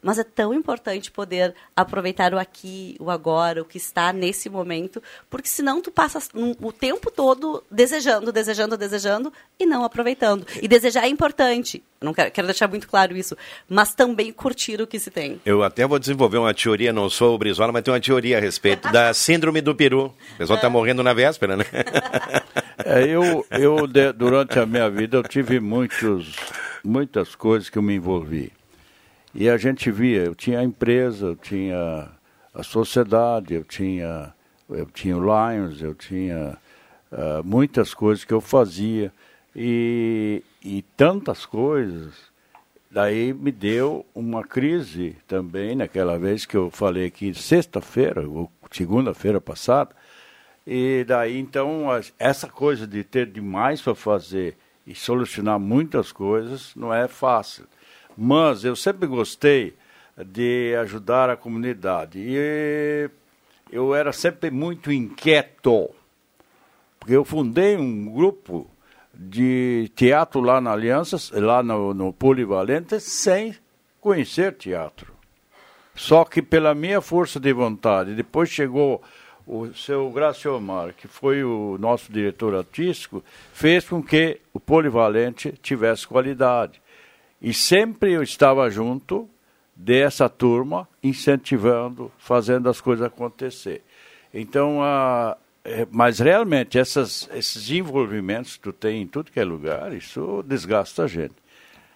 Mas 0.00 0.16
é 0.18 0.22
tão 0.22 0.54
importante 0.54 1.10
poder 1.10 1.54
aproveitar 1.74 2.32
o 2.32 2.38
aqui, 2.38 2.96
o 3.00 3.10
agora, 3.10 3.60
o 3.62 3.64
que 3.64 3.78
está 3.78 4.12
nesse 4.12 4.48
momento, 4.48 5.02
porque 5.28 5.48
senão 5.48 5.82
tu 5.82 5.90
passa 5.90 6.20
o 6.60 6.72
tempo 6.72 7.10
todo 7.10 7.64
desejando, 7.68 8.30
desejando, 8.30 8.76
desejando 8.76 9.32
e 9.58 9.66
não 9.66 9.82
aproveitando. 9.84 10.46
E 10.62 10.68
desejar 10.68 11.04
é 11.04 11.08
importante, 11.08 11.82
não 12.00 12.14
quero, 12.14 12.30
quero 12.30 12.46
deixar 12.46 12.68
muito 12.68 12.88
claro 12.88 13.16
isso, 13.16 13.36
mas 13.68 13.92
também 13.92 14.32
curtir 14.32 14.80
o 14.80 14.86
que 14.86 15.00
se 15.00 15.10
tem. 15.10 15.40
Eu 15.44 15.64
até 15.64 15.84
vou 15.84 15.98
desenvolver 15.98 16.38
uma 16.38 16.54
teoria, 16.54 16.92
não 16.92 17.10
sou 17.10 17.34
o 17.34 17.38
Brizola, 17.38 17.72
mas 17.72 17.82
tenho 17.82 17.94
uma 17.96 18.00
teoria 18.00 18.38
a 18.38 18.40
respeito 18.40 18.90
da 18.92 19.12
síndrome 19.14 19.60
do 19.60 19.74
peru. 19.74 20.14
O 20.34 20.38
pessoal 20.38 20.56
está 20.58 20.70
morrendo 20.70 21.02
na 21.02 21.12
véspera, 21.12 21.56
né? 21.56 21.64
É, 22.84 23.04
eu, 23.04 23.44
eu 23.50 23.86
de- 23.86 24.12
durante 24.12 24.58
a 24.58 24.64
minha 24.64 24.88
vida, 24.88 25.16
eu 25.16 25.22
tive 25.24 25.58
muitos, 25.58 26.36
muitas 26.84 27.34
coisas 27.34 27.68
que 27.68 27.76
eu 27.76 27.82
me 27.82 27.94
envolvi. 27.96 28.52
E 29.34 29.48
a 29.48 29.56
gente 29.58 29.90
via, 29.90 30.24
eu 30.24 30.34
tinha 30.34 30.60
a 30.60 30.64
empresa, 30.64 31.26
eu 31.26 31.36
tinha 31.36 32.08
a 32.54 32.62
sociedade, 32.62 33.54
eu 33.54 33.62
tinha, 33.62 34.32
eu 34.68 34.86
tinha 34.86 35.16
o 35.16 35.20
Lions, 35.20 35.82
eu 35.82 35.94
tinha 35.94 36.56
uh, 37.12 37.44
muitas 37.44 37.92
coisas 37.92 38.24
que 38.24 38.32
eu 38.32 38.40
fazia 38.40 39.12
e, 39.54 40.42
e 40.64 40.82
tantas 40.96 41.44
coisas. 41.44 42.14
Daí 42.90 43.34
me 43.34 43.52
deu 43.52 44.06
uma 44.14 44.42
crise 44.42 45.14
também, 45.26 45.76
naquela 45.76 46.18
vez 46.18 46.46
que 46.46 46.56
eu 46.56 46.70
falei 46.70 47.06
aqui, 47.06 47.34
sexta-feira, 47.34 48.26
ou 48.26 48.50
segunda-feira 48.70 49.40
passada, 49.40 49.94
e 50.66 51.04
daí 51.06 51.38
então 51.38 51.86
essa 52.18 52.48
coisa 52.48 52.86
de 52.86 53.04
ter 53.04 53.26
demais 53.26 53.82
para 53.82 53.94
fazer 53.94 54.56
e 54.86 54.94
solucionar 54.94 55.58
muitas 55.58 56.12
coisas 56.12 56.74
não 56.74 56.92
é 56.92 57.06
fácil. 57.06 57.66
Mas 58.20 58.64
eu 58.64 58.74
sempre 58.74 59.06
gostei 59.06 59.76
de 60.16 60.74
ajudar 60.80 61.30
a 61.30 61.36
comunidade. 61.36 62.18
E 62.18 63.08
eu 63.70 63.94
era 63.94 64.12
sempre 64.12 64.50
muito 64.50 64.90
inquieto, 64.90 65.88
porque 66.98 67.14
eu 67.14 67.24
fundei 67.24 67.76
um 67.76 68.12
grupo 68.12 68.68
de 69.14 69.88
teatro 69.94 70.40
lá 70.40 70.60
na 70.60 70.72
Alianças, 70.72 71.30
lá 71.30 71.62
no, 71.62 71.94
no 71.94 72.12
Polivalente, 72.12 72.98
sem 72.98 73.54
conhecer 74.00 74.54
teatro. 74.54 75.12
Só 75.94 76.24
que 76.24 76.42
pela 76.42 76.74
minha 76.74 77.00
força 77.00 77.38
de 77.38 77.52
vontade, 77.52 78.16
depois 78.16 78.48
chegou 78.48 79.00
o 79.46 79.72
seu 79.74 80.10
Graciomar, 80.10 80.92
que 80.92 81.06
foi 81.06 81.44
o 81.44 81.78
nosso 81.78 82.12
diretor 82.12 82.52
artístico, 82.56 83.22
fez 83.52 83.88
com 83.88 84.02
que 84.02 84.40
o 84.52 84.58
Polivalente 84.58 85.52
tivesse 85.62 86.04
qualidade. 86.04 86.80
E 87.40 87.54
sempre 87.54 88.12
eu 88.12 88.22
estava 88.22 88.68
junto 88.70 89.28
dessa 89.74 90.28
turma, 90.28 90.88
incentivando, 91.02 92.10
fazendo 92.18 92.68
as 92.68 92.80
coisas 92.80 93.06
acontecer. 93.06 93.82
Então, 94.34 94.82
a, 94.82 95.36
é, 95.64 95.86
mas 95.90 96.18
realmente 96.18 96.78
essas, 96.78 97.28
esses 97.32 97.70
envolvimentos 97.70 98.56
que 98.56 98.62
tu 98.62 98.72
tem 98.72 99.02
em 99.02 99.06
tudo 99.06 99.30
que 99.30 99.38
é 99.38 99.44
lugar, 99.44 99.92
isso 99.92 100.42
desgasta 100.46 101.04
a 101.04 101.06
gente. 101.06 101.34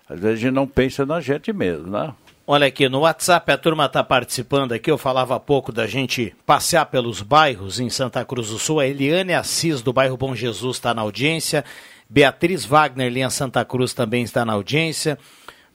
Às 0.08 0.20
vezes 0.20 0.38
a 0.38 0.42
gente 0.42 0.54
não 0.54 0.66
pensa 0.66 1.06
na 1.06 1.20
gente 1.20 1.52
mesmo, 1.52 1.88
né? 1.88 2.14
Olha 2.46 2.66
aqui, 2.66 2.88
no 2.88 3.00
WhatsApp 3.00 3.50
a 3.50 3.56
turma 3.56 3.86
está 3.86 4.02
participando 4.02 4.72
aqui. 4.72 4.90
Eu 4.90 4.98
falava 4.98 5.36
há 5.36 5.40
pouco 5.40 5.72
da 5.72 5.86
gente 5.86 6.34
passear 6.44 6.86
pelos 6.86 7.22
bairros 7.22 7.80
em 7.80 7.88
Santa 7.88 8.24
Cruz 8.24 8.48
do 8.48 8.58
Sul. 8.58 8.80
A 8.80 8.86
Eliane 8.86 9.32
Assis, 9.32 9.80
do 9.80 9.92
bairro 9.92 10.16
Bom 10.16 10.34
Jesus, 10.34 10.76
está 10.76 10.92
na 10.92 11.02
audiência. 11.02 11.64
Beatriz 12.12 12.66
Wagner, 12.66 13.10
linha 13.10 13.30
Santa 13.30 13.64
Cruz, 13.64 13.94
também 13.94 14.22
está 14.22 14.44
na 14.44 14.52
audiência. 14.52 15.18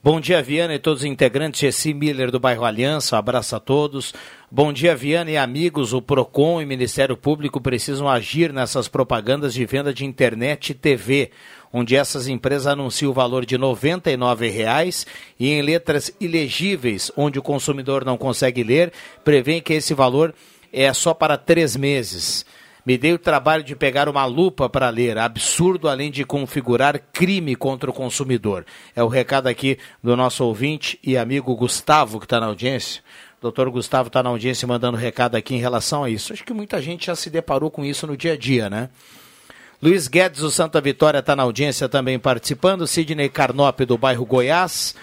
Bom 0.00 0.20
dia, 0.20 0.40
Viana 0.40 0.72
e 0.72 0.78
todos 0.78 1.00
os 1.00 1.04
integrantes. 1.04 1.60
Gessi 1.60 1.92
Miller, 1.92 2.30
do 2.30 2.38
bairro 2.38 2.64
Aliança. 2.64 3.18
Abraço 3.18 3.56
a 3.56 3.58
todos. 3.58 4.14
Bom 4.48 4.72
dia, 4.72 4.94
Viana 4.94 5.32
e 5.32 5.36
amigos. 5.36 5.92
O 5.92 6.00
PROCON 6.00 6.62
e 6.62 6.64
Ministério 6.64 7.16
Público 7.16 7.60
precisam 7.60 8.08
agir 8.08 8.52
nessas 8.52 8.86
propagandas 8.86 9.52
de 9.52 9.66
venda 9.66 9.92
de 9.92 10.04
internet 10.04 10.70
e 10.70 10.74
TV, 10.74 11.32
onde 11.72 11.96
essas 11.96 12.28
empresas 12.28 12.68
anunciam 12.68 13.10
o 13.10 13.14
valor 13.14 13.44
de 13.44 13.56
R$ 13.56 13.62
99,00 13.62 15.08
e 15.40 15.50
em 15.50 15.60
letras 15.60 16.14
ilegíveis, 16.20 17.10
onde 17.16 17.40
o 17.40 17.42
consumidor 17.42 18.04
não 18.04 18.16
consegue 18.16 18.62
ler, 18.62 18.92
prevêem 19.24 19.60
que 19.60 19.72
esse 19.72 19.92
valor 19.92 20.32
é 20.72 20.92
só 20.92 21.12
para 21.12 21.36
três 21.36 21.74
meses. 21.74 22.46
Me 22.88 22.96
dei 22.96 23.12
o 23.12 23.18
trabalho 23.18 23.62
de 23.62 23.76
pegar 23.76 24.08
uma 24.08 24.24
lupa 24.24 24.66
para 24.66 24.88
ler. 24.88 25.18
Absurdo, 25.18 25.90
além 25.90 26.10
de 26.10 26.24
configurar 26.24 26.98
crime 27.12 27.54
contra 27.54 27.90
o 27.90 27.92
consumidor. 27.92 28.64
É 28.96 29.02
o 29.02 29.08
recado 29.08 29.46
aqui 29.46 29.76
do 30.02 30.16
nosso 30.16 30.42
ouvinte 30.42 30.98
e 31.04 31.14
amigo 31.14 31.54
Gustavo, 31.54 32.18
que 32.18 32.24
está 32.24 32.40
na 32.40 32.46
audiência. 32.46 33.02
Doutor 33.42 33.68
Gustavo 33.68 34.06
está 34.06 34.22
na 34.22 34.30
audiência 34.30 34.66
mandando 34.66 34.96
recado 34.96 35.34
aqui 35.34 35.54
em 35.54 35.58
relação 35.58 36.02
a 36.02 36.08
isso. 36.08 36.32
Acho 36.32 36.42
que 36.42 36.54
muita 36.54 36.80
gente 36.80 37.08
já 37.08 37.14
se 37.14 37.28
deparou 37.28 37.70
com 37.70 37.84
isso 37.84 38.06
no 38.06 38.16
dia 38.16 38.32
a 38.32 38.36
dia, 38.38 38.70
né? 38.70 38.88
Luiz 39.82 40.08
Guedes 40.08 40.40
do 40.40 40.50
Santa 40.50 40.80
Vitória 40.80 41.18
está 41.18 41.36
na 41.36 41.42
audiência 41.42 41.90
também 41.90 42.18
participando. 42.18 42.86
Sidney 42.86 43.28
Carnop 43.28 43.80
do 43.80 43.98
bairro 43.98 44.24
Goiás. 44.24 44.94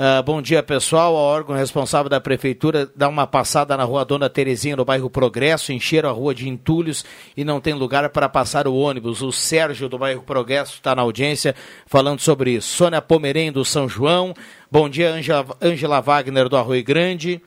Uh, 0.00 0.22
bom 0.22 0.40
dia, 0.40 0.62
pessoal. 0.62 1.12
O 1.12 1.18
órgão 1.18 1.54
responsável 1.54 2.08
da 2.08 2.18
prefeitura 2.18 2.90
dá 2.96 3.06
uma 3.06 3.26
passada 3.26 3.76
na 3.76 3.84
rua 3.84 4.02
Dona 4.02 4.30
Terezinha, 4.30 4.74
no 4.74 4.82
bairro 4.82 5.10
Progresso, 5.10 5.74
encheram 5.74 6.08
a 6.08 6.12
rua 6.12 6.34
de 6.34 6.48
entulhos 6.48 7.04
e 7.36 7.44
não 7.44 7.60
tem 7.60 7.74
lugar 7.74 8.08
para 8.08 8.26
passar 8.26 8.66
o 8.66 8.74
ônibus. 8.74 9.20
O 9.20 9.30
Sérgio, 9.30 9.90
do 9.90 9.98
bairro 9.98 10.22
Progresso, 10.22 10.76
está 10.76 10.94
na 10.94 11.02
audiência 11.02 11.54
falando 11.84 12.18
sobre 12.18 12.52
isso. 12.52 12.68
Sônia 12.68 13.02
Pomerém, 13.02 13.52
do 13.52 13.62
São 13.62 13.86
João. 13.86 14.32
Bom 14.70 14.88
dia, 14.88 15.12
Ângela 15.60 16.00
Wagner, 16.00 16.48
do 16.48 16.56
Arroio 16.56 16.82
Grande. 16.82 17.42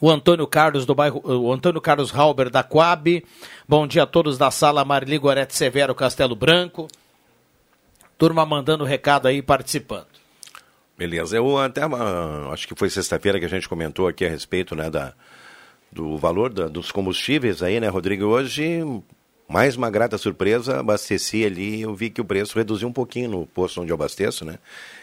O 0.00 0.10
Antônio 0.10 0.46
Carlos 0.46 0.86
do 0.86 0.94
bairro, 0.94 1.20
o 1.26 1.52
Antônio 1.52 1.82
Carlos 1.82 2.10
Halber 2.10 2.48
da 2.48 2.62
Coab. 2.62 3.22
Bom 3.68 3.86
dia 3.86 4.04
a 4.04 4.06
todos 4.06 4.38
da 4.38 4.50
sala 4.50 4.82
Marli 4.82 5.18
Gorete 5.18 5.54
Severo 5.54 5.94
Castelo 5.94 6.34
Branco. 6.34 6.88
Turma 8.16 8.46
mandando 8.46 8.82
recado 8.82 9.28
aí 9.28 9.42
participando. 9.42 10.25
Beleza. 10.96 11.36
Eu 11.36 11.58
até 11.58 11.86
uh, 11.86 12.50
acho 12.52 12.66
que 12.66 12.74
foi 12.74 12.88
sexta-feira 12.88 13.38
que 13.38 13.44
a 13.44 13.48
gente 13.48 13.68
comentou 13.68 14.08
aqui 14.08 14.24
a 14.24 14.30
respeito 14.30 14.74
né, 14.74 14.88
da, 14.88 15.12
do 15.92 16.16
valor 16.16 16.52
da, 16.52 16.68
dos 16.68 16.90
combustíveis 16.90 17.62
aí, 17.62 17.78
né, 17.78 17.88
Rodrigo? 17.88 18.24
Hoje, 18.24 18.80
mais 19.46 19.76
uma 19.76 19.90
grata 19.90 20.16
surpresa, 20.16 20.80
abasteci 20.80 21.44
ali, 21.44 21.82
eu 21.82 21.94
vi 21.94 22.08
que 22.08 22.20
o 22.20 22.24
preço 22.24 22.56
reduziu 22.56 22.88
um 22.88 22.92
pouquinho 22.92 23.30
no 23.30 23.46
posto 23.46 23.82
onde 23.82 23.92
eu 23.92 23.94
abasteço, 23.94 24.44
né? 24.44 24.58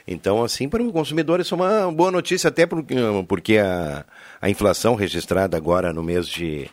Então, 0.08 0.44
assim, 0.44 0.68
para 0.68 0.82
o 0.82 0.92
consumidor 0.92 1.40
isso 1.40 1.54
é 1.54 1.58
uma 1.58 1.92
boa 1.92 2.10
notícia, 2.12 2.48
até 2.48 2.66
porque, 2.66 2.96
porque 3.28 3.58
a, 3.60 4.04
a 4.42 4.50
inflação 4.50 4.96
registrada 4.96 5.56
agora 5.56 5.94
no 5.94 6.02
mês 6.02 6.28
de 6.28 6.70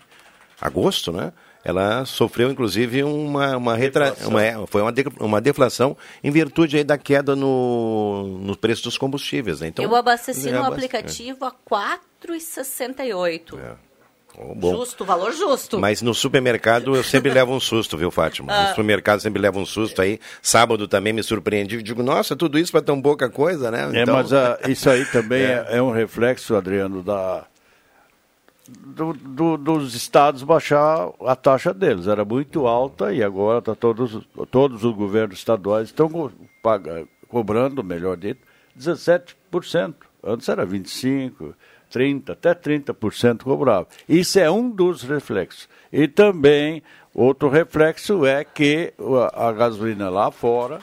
agosto, 0.58 1.12
né? 1.12 1.30
Ela 1.64 2.04
sofreu 2.04 2.50
inclusive 2.50 3.02
uma, 3.02 3.56
uma, 3.56 3.76
retra... 3.76 4.14
uma 4.24 4.42
é, 4.42 4.54
foi 4.66 4.82
uma, 4.82 4.92
de... 4.92 5.04
uma 5.18 5.40
deflação 5.40 5.96
em 6.22 6.30
virtude 6.30 6.76
aí 6.78 6.84
da 6.84 6.96
queda 6.96 7.36
no, 7.36 8.38
no 8.40 8.56
preço 8.56 8.84
dos 8.84 8.96
combustíveis. 8.96 9.60
Né? 9.60 9.68
Então, 9.68 9.84
Eu 9.84 9.94
abasteci 9.94 10.50
no 10.50 10.64
aplicativo 10.64 11.44
a 11.44 11.48
R$ 11.48 11.98
4,68. 12.26 13.58
É. 13.58 13.90
Oh, 14.38 14.54
justo, 14.70 15.04
valor 15.04 15.32
justo. 15.32 15.78
Mas 15.78 16.00
no 16.00 16.14
supermercado 16.14 16.94
eu 16.94 17.02
sempre 17.02 17.30
levo 17.30 17.52
um 17.52 17.60
susto, 17.60 17.98
viu, 17.98 18.10
Fátima? 18.10 18.52
Ah. 18.52 18.60
No 18.70 18.70
supermercado 18.70 19.20
sempre 19.20 19.42
levo 19.42 19.60
um 19.60 19.66
susto 19.66 20.00
aí. 20.00 20.20
Sábado 20.40 20.86
também 20.86 21.12
me 21.12 21.22
surpreendi. 21.22 21.82
Digo, 21.82 22.02
nossa, 22.02 22.36
tudo 22.36 22.58
isso 22.58 22.72
para 22.72 22.80
tão 22.80 23.02
pouca 23.02 23.28
coisa, 23.28 23.70
né? 23.70 23.90
É, 23.92 24.02
então... 24.02 24.18
É, 24.18 24.22
mas 24.22 24.32
uh, 24.32 24.70
isso 24.70 24.88
aí 24.88 25.04
também 25.06 25.42
é. 25.44 25.66
é. 25.70 25.82
um 25.82 25.90
reflexo, 25.90 26.54
Adriano, 26.54 27.02
da, 27.02 27.44
do, 28.78 29.12
do, 29.12 29.56
dos 29.56 29.94
estados 29.94 30.42
baixar 30.42 31.10
a 31.26 31.34
taxa 31.34 31.72
deles. 31.72 32.06
Era 32.06 32.24
muito 32.24 32.66
alta 32.66 33.12
e 33.12 33.22
agora 33.22 33.62
tá 33.62 33.74
todos, 33.74 34.26
todos 34.50 34.84
os 34.84 34.94
governos 34.94 35.38
estaduais 35.38 35.88
estão 35.88 36.30
paga, 36.62 37.06
cobrando, 37.28 37.82
melhor 37.82 38.16
dito, 38.16 38.40
17%. 38.78 39.94
Antes 40.22 40.48
era 40.48 40.66
25%, 40.66 41.54
30%, 41.92 42.30
até 42.30 42.54
30% 42.54 43.42
cobrava. 43.42 43.86
Isso 44.08 44.38
é 44.38 44.50
um 44.50 44.70
dos 44.70 45.02
reflexos. 45.02 45.68
E 45.92 46.06
também, 46.06 46.82
outro 47.14 47.48
reflexo 47.48 48.26
é 48.26 48.44
que 48.44 48.92
a, 49.34 49.50
gasolina 49.52 50.10
lá 50.10 50.30
fora 50.30 50.78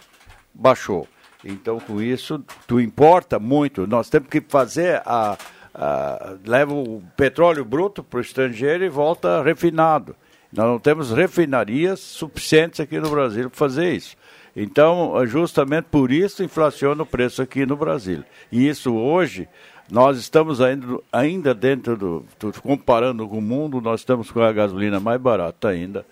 baixou. 0.53 1.07
Então, 1.45 1.79
com 1.79 2.01
isso, 2.01 2.43
tu 2.65 2.81
importa 2.81 3.37
muito. 3.39 3.85
Nós 3.85 4.09
temos 4.09 4.27
que 4.27 4.41
fazer 4.41 5.01
a 5.05 5.37
uh, 5.77 6.39
leva 6.45 6.73
o 6.73 7.01
petróleo 7.15 7.63
bruto 7.63 8.03
para 8.03 8.17
o 8.17 8.21
estrangeiro 8.21 8.83
e 8.83 8.89
volta 8.89 9.41
refinado. 9.43 10.15
Nós 10.51 10.65
não 10.65 10.79
temos 10.79 11.11
refinarias 11.11 11.99
suficientes 11.99 12.79
aqui 12.79 12.99
no 12.99 13.09
Brasil 13.09 13.49
para 13.49 13.57
fazer 13.57 13.93
isso. 13.93 14.15
Então, 14.55 15.13
justamente 15.27 15.85
por 15.85 16.11
isso 16.11 16.43
inflaciona 16.43 17.03
o 17.03 17.05
preço 17.05 17.41
aqui 17.41 17.65
no 17.65 17.75
Brasil. 17.75 18.23
E 18.51 18.67
isso 18.67 18.95
hoje, 18.95 19.47
nós 19.91 20.17
estamos 20.17 20.59
ainda, 20.59 20.99
ainda 21.11 21.53
dentro 21.53 21.95
do. 21.95 22.25
Comparando 22.63 23.27
com 23.27 23.37
o 23.37 23.41
mundo, 23.41 23.79
nós 23.79 23.99
estamos 23.99 24.31
com 24.31 24.41
a 24.41 24.51
gasolina 24.51 24.99
mais 24.99 25.21
barata 25.21 25.67
ainda 25.69 26.05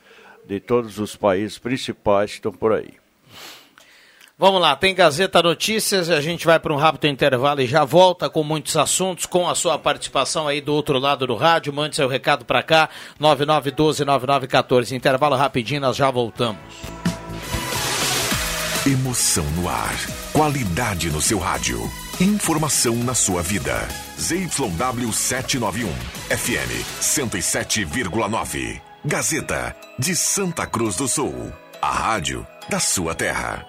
de 0.48 0.60
todos 0.60 1.00
os 1.00 1.16
países 1.16 1.58
principais 1.58 2.32
que 2.32 2.38
estão 2.38 2.52
por 2.52 2.72
aí. 2.72 3.05
Vamos 4.38 4.60
lá, 4.60 4.76
tem 4.76 4.94
Gazeta 4.94 5.42
Notícias, 5.42 6.10
a 6.10 6.20
gente 6.20 6.46
vai 6.46 6.60
para 6.60 6.74
um 6.74 6.76
rápido 6.76 7.08
intervalo 7.08 7.62
e 7.62 7.68
já 7.68 7.86
volta 7.86 8.30
com 8.30 8.44
muitos 8.44 8.76
assuntos, 8.76 9.26
com 9.26 9.48
a 9.48 9.56
sua 9.56 9.80
participação 9.80 10.46
aí 10.46 10.60
do 10.60 10.74
outro 10.74 11.00
lado 11.00 11.26
do 11.26 11.36
rádio. 11.36 11.72
Mande 11.72 11.96
seu 11.96 12.10
recado 12.10 12.44
para 12.44 12.62
cá, 12.62 12.90
9912-9914. 13.20 14.92
Intervalo 14.92 15.38
rapidinho, 15.38 15.80
nós 15.80 15.96
já 15.96 16.12
voltamos. 16.12 16.60
Emoção 18.86 19.46
no 19.52 19.70
ar, 19.70 19.96
qualidade 20.34 21.10
no 21.10 21.22
seu 21.22 21.40
rádio, 21.40 21.80
informação 22.20 22.94
na 22.98 23.14
sua 23.14 23.42
vida. 23.42 23.88
ZYW 24.20 25.14
791, 25.14 25.88
FM 26.30 26.84
107,9. 27.02 28.82
Gazeta 29.06 29.74
de 29.98 30.14
Santa 30.14 30.68
Cruz 30.68 30.98
do 30.98 31.08
Sul, 31.08 31.54
a 31.82 31.90
rádio 31.90 32.46
da 32.70 32.82
sua 32.82 33.16
terra. 33.16 33.66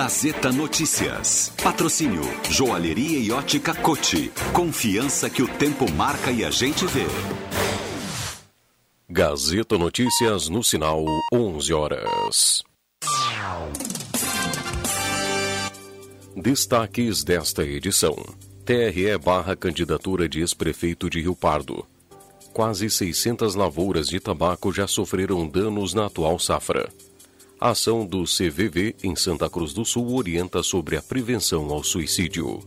Gazeta 0.00 0.52
Notícias. 0.52 1.52
Patrocínio 1.60 2.22
Joalheria 2.48 3.18
e 3.18 3.32
Ótica 3.32 3.74
Cote. 3.74 4.30
Confiança 4.52 5.28
que 5.28 5.42
o 5.42 5.48
tempo 5.48 5.90
marca 5.90 6.30
e 6.30 6.44
a 6.44 6.52
gente 6.52 6.86
vê. 6.86 7.04
Gazeta 9.10 9.76
Notícias 9.76 10.48
no 10.48 10.62
sinal 10.62 11.04
11 11.34 11.74
horas. 11.74 12.62
Destaques 16.36 17.24
desta 17.24 17.64
edição. 17.64 18.14
TRE 18.64 19.18
barra 19.18 19.56
candidatura 19.56 20.28
de 20.28 20.38
ex-prefeito 20.38 21.10
de 21.10 21.22
Rio 21.22 21.34
Pardo. 21.34 21.84
Quase 22.52 22.88
600 22.88 23.56
lavouras 23.56 24.06
de 24.06 24.20
tabaco 24.20 24.72
já 24.72 24.86
sofreram 24.86 25.44
danos 25.48 25.92
na 25.92 26.06
atual 26.06 26.38
safra. 26.38 26.88
A 27.60 27.70
ação 27.70 28.06
do 28.06 28.22
CVV 28.22 28.94
em 29.02 29.16
Santa 29.16 29.50
Cruz 29.50 29.72
do 29.72 29.84
Sul 29.84 30.14
orienta 30.14 30.62
sobre 30.62 30.96
a 30.96 31.02
prevenção 31.02 31.70
ao 31.70 31.82
suicídio. 31.82 32.60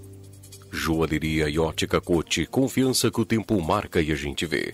Joalheria 0.69 1.47
e 1.47 1.57
ótica 1.57 2.01
Cote, 2.01 2.45
confiança 2.45 3.09
que 3.09 3.21
o 3.21 3.25
tempo 3.25 3.61
marca 3.61 4.01
e 4.01 4.11
a 4.11 4.15
gente 4.15 4.45
vê. 4.45 4.73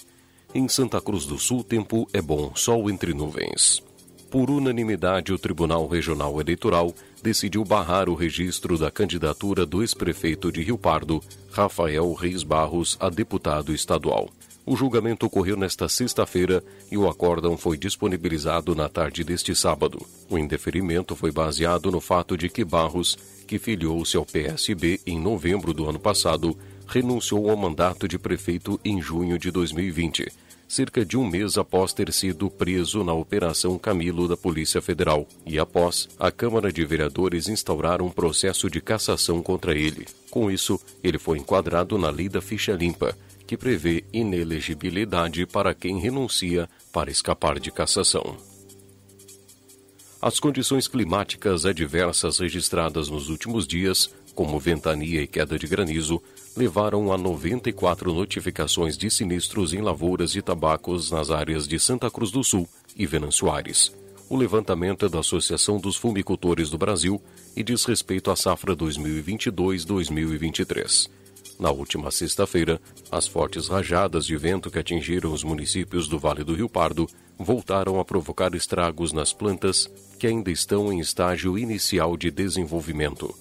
Em 0.56 0.68
Santa 0.68 1.00
Cruz 1.00 1.28
do 1.28 1.38
Sul, 1.38 1.64
tempo 1.64 2.10
é 2.12 2.20
bom, 2.20 2.52
sol 2.56 2.90
entre 2.90 3.14
nuvens. 3.14 3.84
Por 4.32 4.50
unanimidade, 4.50 5.32
o 5.32 5.38
Tribunal 5.38 5.88
Regional 5.88 6.42
Eleitoral 6.42 6.96
decidiu 7.22 7.64
barrar 7.64 8.10
o 8.10 8.16
registro 8.16 8.76
da 8.76 8.90
candidatura 8.90 9.68
do 9.68 9.84
ex-prefeito 9.84 10.52
de 10.52 10.64
Rio 10.64 10.80
Pardo, 10.80 11.22
Rafael 11.52 12.12
Reis 12.14 12.42
Barros, 12.42 12.98
a 13.00 13.08
deputado 13.08 13.72
estadual. 13.72 14.32
O 14.70 14.76
julgamento 14.76 15.26
ocorreu 15.26 15.56
nesta 15.56 15.88
sexta-feira 15.88 16.62
e 16.92 16.98
o 16.98 17.08
acórdão 17.08 17.56
foi 17.56 17.78
disponibilizado 17.78 18.76
na 18.76 18.90
tarde 18.90 19.24
deste 19.24 19.56
sábado. 19.56 20.06
O 20.30 20.38
indeferimento 20.38 21.16
foi 21.16 21.32
baseado 21.32 21.90
no 21.90 22.02
fato 22.02 22.36
de 22.36 22.50
que 22.50 22.66
Barros, 22.66 23.18
que 23.48 23.58
filiou-se 23.58 24.18
ao 24.18 24.26
PSB 24.26 25.00
em 25.08 25.18
novembro 25.18 25.74
do 25.74 25.90
ano 25.90 25.98
passado, 25.98 26.54
renunciou 26.86 27.50
ao 27.50 27.56
mandato 27.56 28.10
de 28.10 28.20
prefeito 28.20 28.78
em 28.84 29.02
junho 29.02 29.40
de 29.40 29.52
2020, 29.52 30.30
cerca 30.68 31.06
de 31.06 31.16
um 31.16 31.26
mês 31.26 31.58
após 31.58 31.94
ter 31.94 32.12
sido 32.12 32.50
preso 32.50 33.06
na 33.06 33.14
Operação 33.14 33.78
Camilo 33.78 34.28
da 34.28 34.36
Polícia 34.36 34.82
Federal, 34.82 35.26
e 35.46 35.58
após 35.58 36.10
a 36.20 36.30
Câmara 36.30 36.74
de 36.74 36.84
Vereadores 36.84 37.48
instaurar 37.48 38.02
um 38.02 38.10
processo 38.10 38.70
de 38.70 38.82
cassação 38.82 39.42
contra 39.42 39.74
ele. 39.74 40.06
Com 40.30 40.52
isso, 40.52 40.78
ele 41.02 41.18
foi 41.18 41.38
enquadrado 41.38 41.98
na 41.98 42.10
Lei 42.10 42.28
da 42.28 42.42
Ficha 42.42 42.74
Limpa, 42.74 43.16
que 43.48 43.58
prevê 43.58 44.04
inelegibilidade 44.12 45.48
para 45.48 45.74
quem 45.74 46.00
renuncia 46.00 46.70
para 46.92 47.10
escapar 47.10 47.60
de 47.60 47.72
cassação. 47.72 48.38
As 50.22 50.40
condições 50.40 50.88
climáticas 50.88 51.66
adversas 51.66 52.40
registradas 52.40 53.10
nos 53.10 53.30
últimos 53.30 53.66
dias, 53.66 54.10
como 54.36 54.60
ventania 54.60 55.22
e 55.22 55.28
queda 55.28 55.58
de 55.58 55.66
granizo, 55.66 56.22
levaram 56.56 57.12
a 57.14 57.18
94 57.18 58.14
notificações 58.14 58.98
de 58.98 59.10
sinistros 59.10 59.74
em 59.74 59.82
lavouras 59.82 60.36
e 60.36 60.42
tabacos 60.42 61.12
nas 61.12 61.32
áreas 61.32 61.68
de 61.68 61.80
Santa 61.80 62.12
Cruz 62.12 62.32
do 62.32 62.44
Sul 62.44 62.68
e 62.96 63.06
Venâncio 63.06 63.50
Aires. 63.50 63.92
O 64.30 64.36
levantamento 64.36 65.06
é 65.06 65.10
da 65.10 65.20
Associação 65.20 65.80
dos 65.80 65.96
Fumicultores 65.96 66.70
do 66.70 66.78
Brasil 66.78 67.22
e 67.56 67.64
diz 67.64 67.86
respeito 67.86 68.30
à 68.30 68.36
safra 68.36 68.76
2022-2023. 68.76 71.10
Na 71.60 71.72
última 71.72 72.12
sexta-feira, 72.12 72.80
as 73.12 73.28
fortes 73.28 73.68
rajadas 73.68 74.26
de 74.26 74.38
vento 74.38 74.70
que 74.70 74.78
atingiram 74.78 75.34
os 75.34 75.44
municípios 75.44 76.08
do 76.08 76.20
Vale 76.20 76.44
do 76.44 76.54
Rio 76.54 76.70
Pardo 76.70 77.10
voltaram 77.38 78.00
a 78.00 78.06
provocar 78.06 78.54
estragos 78.54 79.12
nas 79.12 79.34
plantas 79.34 79.90
que 80.20 80.28
ainda 80.28 80.52
estão 80.52 80.92
em 80.92 81.00
estágio 81.00 81.58
inicial 81.58 82.16
de 82.16 82.30
desenvolvimento. 82.30 83.34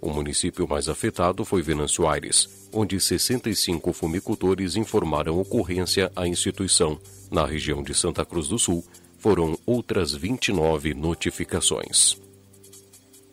O 0.00 0.10
município 0.10 0.68
mais 0.68 0.88
afetado 0.88 1.44
foi 1.44 1.62
Venâncio 1.62 2.06
Aires, 2.06 2.68
onde 2.70 3.00
65 3.00 3.92
fumicultores 3.94 4.76
informaram 4.76 5.40
ocorrência 5.40 6.12
à 6.14 6.28
instituição. 6.28 6.98
Na 7.30 7.46
região 7.46 7.82
de 7.82 7.94
Santa 7.94 8.24
Cruz 8.24 8.48
do 8.48 8.58
Sul, 8.58 8.84
foram 9.18 9.58
outras 9.64 10.12
29 10.12 10.92
notificações. 10.92 12.23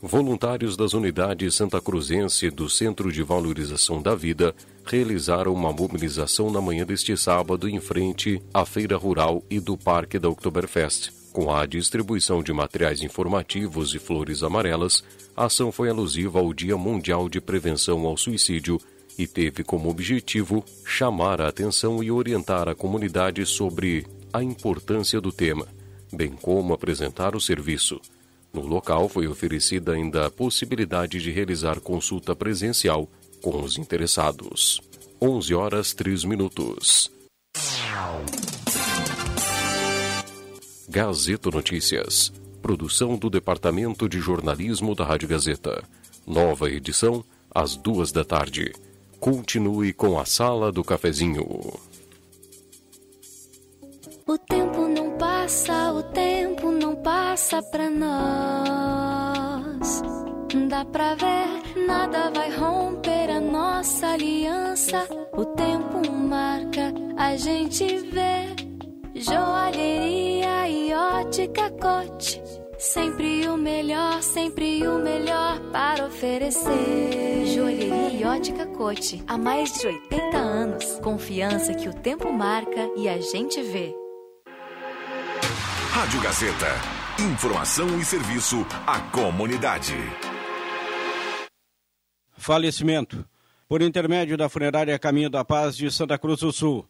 Voluntários 0.03 0.75
das 0.75 0.95
unidades 0.95 1.53
Santa 1.53 1.79
Cruzense 1.79 2.49
do 2.49 2.67
Centro 2.67 3.11
de 3.11 3.21
Valorização 3.21 4.01
da 4.01 4.15
Vida 4.15 4.55
realizaram 4.83 5.53
uma 5.53 5.71
mobilização 5.71 6.49
na 6.49 6.59
manhã 6.59 6.83
deste 6.83 7.15
sábado 7.15 7.69
em 7.69 7.79
frente 7.79 8.41
à 8.51 8.65
Feira 8.65 8.97
Rural 8.97 9.43
e 9.47 9.59
do 9.59 9.77
Parque 9.77 10.17
da 10.17 10.27
Oktoberfest. 10.27 11.11
Com 11.31 11.53
a 11.53 11.67
distribuição 11.67 12.41
de 12.41 12.51
materiais 12.51 13.03
informativos 13.03 13.93
e 13.93 13.99
flores 13.99 14.41
amarelas, 14.41 15.03
a 15.37 15.45
ação 15.45 15.71
foi 15.71 15.89
alusiva 15.89 16.39
ao 16.39 16.51
Dia 16.51 16.75
Mundial 16.75 17.29
de 17.29 17.39
Prevenção 17.39 18.07
ao 18.07 18.17
Suicídio 18.17 18.81
e 19.19 19.27
teve 19.27 19.63
como 19.63 19.87
objetivo 19.87 20.65
chamar 20.83 21.39
a 21.39 21.47
atenção 21.47 22.03
e 22.03 22.09
orientar 22.09 22.67
a 22.67 22.73
comunidade 22.73 23.45
sobre 23.45 24.07
a 24.33 24.41
importância 24.41 25.21
do 25.21 25.31
tema, 25.31 25.67
bem 26.11 26.31
como 26.31 26.73
apresentar 26.73 27.35
o 27.35 27.39
serviço. 27.39 28.01
No 28.53 28.61
local 28.61 29.07
foi 29.07 29.27
oferecida 29.27 29.93
ainda 29.93 30.25
a 30.25 30.31
possibilidade 30.31 31.19
de 31.19 31.31
realizar 31.31 31.79
consulta 31.79 32.35
presencial 32.35 33.09
com 33.41 33.61
os 33.61 33.77
interessados. 33.77 34.81
11 35.21 35.53
horas 35.53 35.93
3 35.93 36.25
minutos. 36.25 37.11
Gazeta 40.89 41.49
Notícias. 41.49 42.33
Produção 42.61 43.17
do 43.17 43.29
Departamento 43.29 44.09
de 44.09 44.19
Jornalismo 44.19 44.93
da 44.93 45.05
Rádio 45.05 45.29
Gazeta. 45.29 45.83
Nova 46.27 46.69
edição, 46.69 47.23
às 47.53 47.75
duas 47.75 48.11
da 48.11 48.25
tarde. 48.25 48.73
Continue 49.19 49.93
com 49.93 50.19
a 50.19 50.25
Sala 50.25 50.71
do 50.71 50.83
Cafezinho. 50.83 51.45
O 54.27 54.37
tempo 54.37 54.87
não 54.87 55.17
passa, 55.17 55.93
o 55.93 56.03
tempo 56.03 56.50
passa 57.31 57.63
pra 57.63 57.89
nós. 57.89 59.31
Dá 60.67 60.83
pra 60.83 61.15
ver, 61.15 61.77
nada 61.87 62.29
vai 62.29 62.53
romper 62.53 63.29
a 63.29 63.39
nossa 63.39 64.07
aliança. 64.07 65.07
O 65.31 65.45
tempo 65.45 66.11
marca, 66.11 66.93
a 67.15 67.37
gente 67.37 67.85
vê. 68.11 68.53
Joalheria 69.15 70.67
e 70.67 70.93
ótica 70.93 71.71
cote. 71.71 72.43
Sempre 72.77 73.47
o 73.47 73.55
melhor, 73.55 74.21
sempre 74.21 74.85
o 74.85 74.97
melhor 74.97 75.57
para 75.71 76.07
oferecer. 76.07 77.45
Joalheria 77.45 78.09
e 78.09 78.25
ótica 78.25 78.65
cote. 78.65 79.23
Há 79.25 79.37
mais 79.37 79.71
de 79.79 79.87
80 79.87 80.37
anos. 80.37 80.99
Confiança 81.01 81.73
que 81.75 81.87
o 81.87 81.93
tempo 81.93 82.29
marca 82.33 82.89
e 82.97 83.07
a 83.07 83.21
gente 83.21 83.61
vê. 83.61 83.95
Rádio 85.93 86.19
Gazeta. 86.19 87.00
Informação 87.21 87.99
e 87.99 88.03
serviço 88.03 88.65
à 88.87 88.99
comunidade. 88.99 89.93
Falecimento. 92.35 93.23
Por 93.69 93.83
intermédio 93.83 94.35
da 94.35 94.49
funerária 94.49 94.97
Caminho 94.97 95.29
da 95.29 95.45
Paz 95.45 95.77
de 95.77 95.91
Santa 95.91 96.17
Cruz 96.17 96.39
do 96.39 96.51
Sul. 96.51 96.83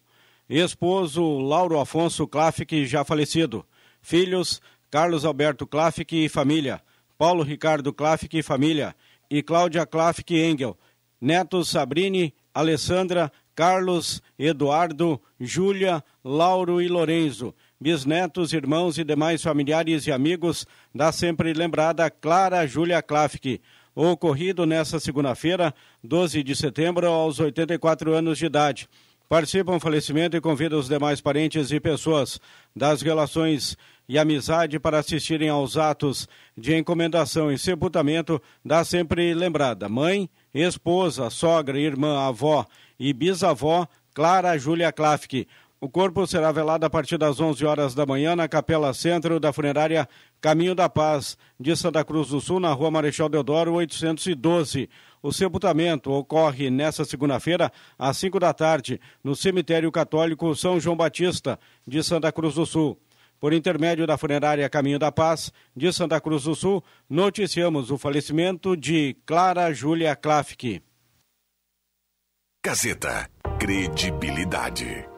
Esposo 0.48 1.22
Lauro 1.40 1.78
Afonso 1.78 2.26
Klafik, 2.26 2.86
já 2.86 3.04
falecido. 3.04 3.66
Filhos 4.02 4.62
Carlos 4.90 5.26
Alberto 5.26 5.68
Klafik 5.68 6.24
e 6.24 6.30
família. 6.30 6.82
Paulo 7.18 7.44
Ricardo 7.44 7.92
Klafik 7.92 8.38
e 8.38 8.42
família. 8.42 8.96
E 9.30 9.44
Cláudia 9.44 9.86
Klafik 9.86 10.34
Engel. 10.34 10.80
Netos 11.20 11.68
Sabrini, 11.68 12.34
Alessandra, 12.54 13.30
Carlos, 13.54 14.22
Eduardo, 14.40 15.22
Júlia, 15.38 16.02
Lauro 16.24 16.82
e 16.82 16.88
Lorenzo. 16.88 17.54
Bisnetos, 17.82 18.54
irmãos 18.54 19.00
e 19.00 19.04
demais 19.04 19.42
familiares 19.42 20.06
e 20.06 20.12
amigos 20.12 20.68
da 20.94 21.12
sempre 21.12 21.52
lembrada 21.52 22.12
Clara 22.12 22.68
Júlia 22.68 23.02
Klafik 23.02 23.60
ocorrido 23.96 24.68
nesta 24.68 25.00
segunda-feira, 25.00 25.74
12 26.04 26.44
de 26.44 26.56
setembro, 26.56 27.08
aos 27.08 27.40
84 27.40 28.14
anos 28.14 28.38
de 28.38 28.46
idade. 28.46 28.88
Participam 29.28 29.80
falecimento 29.80 30.38
e 30.38 30.42
convida 30.42 30.78
os 30.78 30.88
demais 30.88 31.22
parentes 31.22 31.72
e 31.72 31.80
pessoas 31.80 32.40
das 32.76 33.02
relações 33.02 33.76
e 34.08 34.20
amizade 34.20 34.80
para 34.80 35.00
assistirem 35.00 35.50
aos 35.50 35.76
atos 35.76 36.30
de 36.56 36.76
encomendação 36.76 37.52
e 37.52 37.58
sepultamento 37.58 38.40
da 38.64 38.84
sempre 38.84 39.34
lembrada 39.34 39.90
mãe, 39.90 40.30
esposa, 40.54 41.32
sogra, 41.32 41.80
irmã, 41.80 42.28
avó 42.28 42.64
e 43.00 43.12
bisavó 43.12 43.88
Clara 44.14 44.56
Júlia 44.56 44.92
Klafke. 44.92 45.48
O 45.84 45.90
corpo 45.90 46.28
será 46.28 46.52
velado 46.52 46.86
a 46.86 46.90
partir 46.92 47.18
das 47.18 47.40
11 47.40 47.66
horas 47.66 47.96
da 47.96 48.06
manhã 48.06 48.36
na 48.36 48.48
Capela 48.48 48.94
Centro 48.94 49.40
da 49.40 49.52
Funerária 49.52 50.08
Caminho 50.40 50.76
da 50.76 50.88
Paz, 50.88 51.36
de 51.60 51.76
Santa 51.76 52.06
Cruz 52.06 52.30
do 52.30 52.40
Sul, 52.40 52.60
na 52.60 52.72
Rua 52.72 52.92
Marechal 52.92 53.28
Deodoro, 53.28 53.74
812. 53.74 54.88
O 55.24 55.34
sepultamento 55.34 56.12
ocorre 56.12 56.70
nesta 56.70 57.04
segunda-feira, 57.04 57.72
às 57.98 58.16
5 58.18 58.40
da 58.40 58.54
tarde, 58.54 59.02
no 59.24 59.36
Cemitério 59.36 59.92
Católico 59.92 60.56
São 60.56 60.80
João 60.80 60.96
Batista, 60.96 61.60
de 61.88 62.04
Santa 62.04 62.32
Cruz 62.32 62.54
do 62.54 62.66
Sul. 62.66 62.96
Por 63.40 63.52
intermédio 63.52 64.06
da 64.06 64.20
funerária 64.20 64.70
Caminho 64.70 65.00
da 65.00 65.12
Paz 65.12 65.52
de 65.76 65.92
Santa 65.92 66.22
Cruz 66.22 66.44
do 66.44 66.54
Sul, 66.54 66.84
noticiamos 67.10 67.90
o 67.90 67.98
falecimento 67.98 68.78
de 68.78 69.18
Clara 69.26 69.74
Júlia 69.74 70.16
Klafke. 70.16 70.84
Gazeta. 72.64 73.28
Credibilidade. 73.58 75.11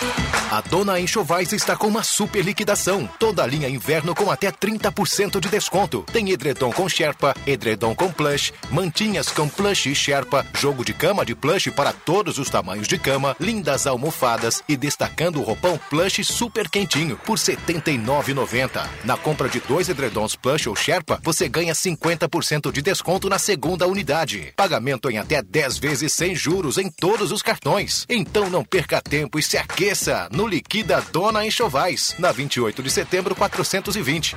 thank 0.00 0.18
you 0.18 0.29
A 0.50 0.60
Dona 0.60 0.98
Enxovais 0.98 1.52
está 1.52 1.76
com 1.76 1.86
uma 1.86 2.02
super 2.02 2.44
liquidação. 2.44 3.08
Toda 3.20 3.46
linha 3.46 3.68
inverno 3.68 4.16
com 4.16 4.32
até 4.32 4.50
30% 4.50 5.38
de 5.38 5.48
desconto. 5.48 6.04
Tem 6.12 6.28
edredom 6.30 6.72
com 6.72 6.88
Sherpa, 6.88 7.36
edredom 7.46 7.94
com 7.94 8.10
plush, 8.10 8.52
mantinhas 8.68 9.28
com 9.28 9.48
plush 9.48 9.86
e 9.86 9.94
Sherpa, 9.94 10.44
jogo 10.58 10.84
de 10.84 10.92
cama 10.92 11.24
de 11.24 11.36
plush 11.36 11.70
para 11.70 11.92
todos 11.92 12.36
os 12.36 12.50
tamanhos 12.50 12.88
de 12.88 12.98
cama, 12.98 13.36
lindas 13.38 13.86
almofadas 13.86 14.60
e 14.68 14.76
destacando 14.76 15.38
o 15.38 15.42
roupão 15.44 15.78
plush 15.88 16.24
super 16.24 16.68
quentinho 16.68 17.16
por 17.18 17.38
R$ 17.38 17.56
79,90. 17.56 18.88
Na 19.04 19.16
compra 19.16 19.48
de 19.48 19.60
dois 19.60 19.88
edredons 19.88 20.34
plush 20.34 20.66
ou 20.66 20.74
Sherpa, 20.74 21.20
você 21.22 21.48
ganha 21.48 21.74
50% 21.74 22.72
de 22.72 22.82
desconto 22.82 23.28
na 23.28 23.38
segunda 23.38 23.86
unidade. 23.86 24.52
Pagamento 24.56 25.08
em 25.08 25.18
até 25.18 25.40
10 25.40 25.78
vezes 25.78 26.12
sem 26.12 26.34
juros 26.34 26.76
em 26.76 26.90
todos 26.90 27.30
os 27.30 27.40
cartões. 27.40 28.04
Então 28.08 28.50
não 28.50 28.64
perca 28.64 29.00
tempo 29.00 29.38
e 29.38 29.42
se 29.44 29.56
aqueça 29.56 30.28
Liquida 30.46 31.04
Dona 31.12 31.44
Enxovais, 31.46 32.14
na 32.18 32.32
28 32.32 32.82
de 32.82 32.90
setembro 32.90 33.34
420. 33.34 34.36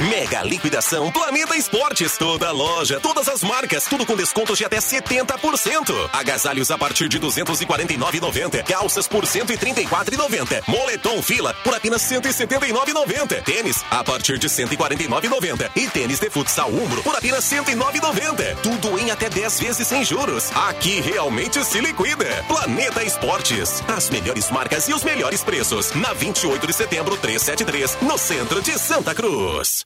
Mega 0.00 0.42
liquidação 0.42 1.10
Planeta 1.12 1.56
Esportes. 1.56 2.18
Toda 2.18 2.50
loja, 2.50 2.98
todas 2.98 3.28
as 3.28 3.44
marcas, 3.44 3.84
tudo 3.84 4.04
com 4.04 4.16
descontos 4.16 4.58
de 4.58 4.64
até 4.64 4.78
70%. 4.78 6.10
Agasalhos 6.12 6.70
a 6.72 6.76
partir 6.76 7.08
de 7.08 7.20
249,90. 7.20 8.64
Calças 8.64 9.06
por 9.06 9.24
134,90. 9.24 10.64
Moletom 10.66 11.22
fila 11.22 11.54
por 11.62 11.74
apenas 11.74 12.02
179,90. 12.02 13.44
Tênis 13.44 13.84
a 13.88 14.02
partir 14.02 14.36
de 14.36 14.48
149,90. 14.48 15.70
E 15.76 15.88
tênis 15.88 16.18
de 16.18 16.28
futsal 16.28 16.70
Umbro 16.70 17.02
por 17.04 17.14
apenas 17.14 17.44
109,90. 17.44 18.56
Tudo 18.62 18.98
em 18.98 19.12
até 19.12 19.30
10 19.30 19.60
vezes 19.60 19.86
sem 19.86 20.04
juros. 20.04 20.50
Aqui 20.56 21.00
realmente 21.00 21.64
se 21.64 21.80
liquida. 21.80 22.26
Planeta 22.48 23.04
Esportes. 23.04 23.82
As 23.86 24.10
melhores 24.10 24.50
marcas 24.50 24.88
e 24.88 24.92
os 24.92 25.04
melhores 25.04 25.44
preços. 25.44 25.92
Na 25.92 26.12
28 26.12 26.66
de 26.66 26.72
setembro 26.72 27.16
373, 27.16 27.98
no 28.02 28.18
centro 28.18 28.60
de 28.60 28.76
Santa 28.76 29.14
Cruz. 29.14 29.83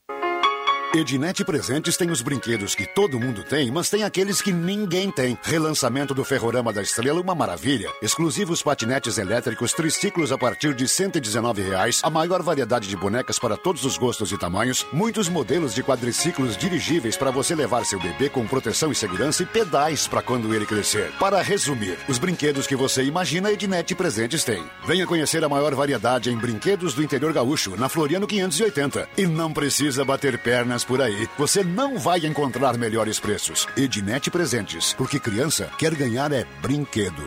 Ednet 0.94 1.44
Presentes 1.44 1.98
tem 1.98 2.10
os 2.10 2.22
brinquedos 2.22 2.74
que 2.74 2.86
todo 2.86 3.20
mundo 3.20 3.44
tem, 3.44 3.70
mas 3.70 3.90
tem 3.90 4.04
aqueles 4.04 4.40
que 4.40 4.50
ninguém 4.50 5.10
tem. 5.10 5.38
Relançamento 5.42 6.14
do 6.14 6.24
Ferrorama 6.24 6.72
da 6.72 6.80
Estrela, 6.80 7.20
uma 7.20 7.34
maravilha. 7.34 7.92
Exclusivos 8.00 8.62
patinetes 8.62 9.18
elétricos, 9.18 9.74
triciclos 9.74 10.32
a 10.32 10.38
partir 10.38 10.72
de 10.74 10.88
119 10.88 11.60
reais, 11.60 12.00
a 12.02 12.08
maior 12.08 12.42
variedade 12.42 12.88
de 12.88 12.96
bonecas 12.96 13.38
para 13.38 13.54
todos 13.54 13.84
os 13.84 13.98
gostos 13.98 14.32
e 14.32 14.38
tamanhos, 14.38 14.86
muitos 14.90 15.28
modelos 15.28 15.74
de 15.74 15.82
quadriciclos 15.82 16.56
dirigíveis 16.56 17.18
para 17.18 17.30
você 17.30 17.54
levar 17.54 17.84
seu 17.84 18.00
bebê 18.00 18.30
com 18.30 18.46
proteção 18.46 18.90
e 18.90 18.94
segurança 18.94 19.42
e 19.42 19.46
pedais 19.46 20.08
para 20.08 20.22
quando 20.22 20.54
ele 20.54 20.64
crescer. 20.64 21.12
Para 21.20 21.42
resumir, 21.42 21.98
os 22.08 22.16
brinquedos 22.16 22.66
que 22.66 22.74
você 22.74 23.04
imagina, 23.04 23.52
Ednet 23.52 23.94
Presentes 23.94 24.42
tem. 24.42 24.64
Venha 24.86 25.06
conhecer 25.06 25.44
a 25.44 25.50
maior 25.50 25.74
variedade 25.74 26.30
em 26.30 26.38
brinquedos 26.38 26.94
do 26.94 27.02
interior 27.02 27.34
gaúcho, 27.34 27.76
na 27.76 27.90
Floriano 27.90 28.26
580. 28.26 29.06
E 29.18 29.26
não 29.26 29.52
precisa 29.52 30.02
bater 30.02 30.38
pernas 30.38 30.77
por 30.84 31.00
aí. 31.00 31.28
Você 31.36 31.62
não 31.62 31.98
vai 31.98 32.26
encontrar 32.26 32.76
melhores 32.76 33.20
preços. 33.20 33.66
Ednet 33.76 34.30
Presentes, 34.30 34.94
porque 34.94 35.20
criança 35.20 35.70
quer 35.78 35.94
ganhar 35.94 36.32
é 36.32 36.44
brinquedo. 36.60 37.24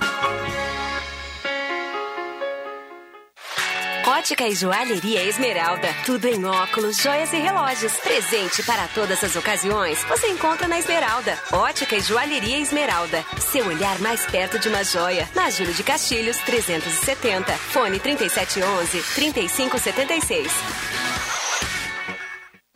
Ótica 4.22 4.48
e 4.48 4.54
Joalheria 4.54 5.24
Esmeralda. 5.24 5.88
Tudo 6.06 6.28
em 6.28 6.46
óculos, 6.46 6.98
joias 6.98 7.34
e 7.34 7.38
relógios. 7.38 7.92
Presente 7.94 8.62
para 8.62 8.88
todas 8.90 9.24
as 9.24 9.36
ocasiões. 9.36 10.04
Você 10.04 10.28
encontra 10.28 10.68
na 10.68 10.78
Esmeralda. 10.78 11.36
Ótica 11.52 11.96
e 11.96 12.02
Joalheria 12.02 12.60
Esmeralda. 12.60 13.26
Seu 13.40 13.66
olhar 13.66 13.98
mais 13.98 14.24
perto 14.28 14.60
de 14.60 14.70
uma 14.70 14.84
joia. 14.84 15.28
Na 15.34 15.50
Júlio 15.50 15.74
de 15.74 15.82
Castilhos, 15.82 16.38
370. 16.38 17.52
Fone 17.52 18.00
3711 18.00 19.02
3576. 19.16 21.31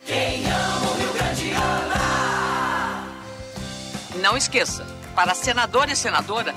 Quem 0.06 0.46
ama 0.46 0.90
o 0.90 0.94
Rio 0.94 1.12
Grande 1.12 1.50
ama. 1.50 3.06
Não 4.22 4.36
esqueça, 4.36 4.86
para 5.16 5.34
senador 5.34 5.88
e 5.90 5.96
senadora, 5.96 6.54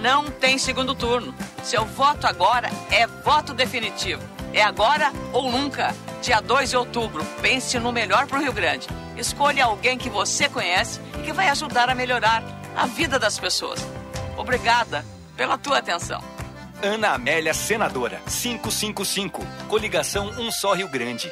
não 0.00 0.30
tem 0.30 0.56
segundo 0.56 0.94
turno. 0.94 1.34
Seu 1.64 1.84
voto 1.84 2.26
agora 2.26 2.70
é 2.90 3.06
voto 3.06 3.52
definitivo. 3.52 4.22
É 4.52 4.62
agora 4.62 5.12
ou 5.32 5.50
nunca. 5.50 5.94
Dia 6.22 6.40
2 6.40 6.70
de 6.70 6.76
outubro, 6.76 7.24
pense 7.40 7.76
no 7.80 7.90
melhor 7.90 8.28
para 8.28 8.38
o 8.38 8.42
Rio 8.42 8.52
Grande. 8.52 8.86
Escolha 9.16 9.64
alguém 9.64 9.98
que 9.98 10.08
você 10.08 10.48
conhece 10.48 11.00
e 11.18 11.22
que 11.22 11.32
vai 11.32 11.48
ajudar 11.48 11.90
a 11.90 11.94
melhorar 11.96 12.44
a 12.76 12.86
vida 12.86 13.18
das 13.18 13.38
pessoas. 13.38 13.84
Obrigada 14.36 15.04
pela 15.36 15.58
tua 15.58 15.78
atenção. 15.78 16.22
Ana 16.80 17.14
Amélia 17.14 17.52
Senadora, 17.52 18.20
555. 18.26 19.44
Coligação 19.68 20.28
Um 20.38 20.52
Só 20.52 20.74
Rio 20.74 20.88
Grande. 20.88 21.30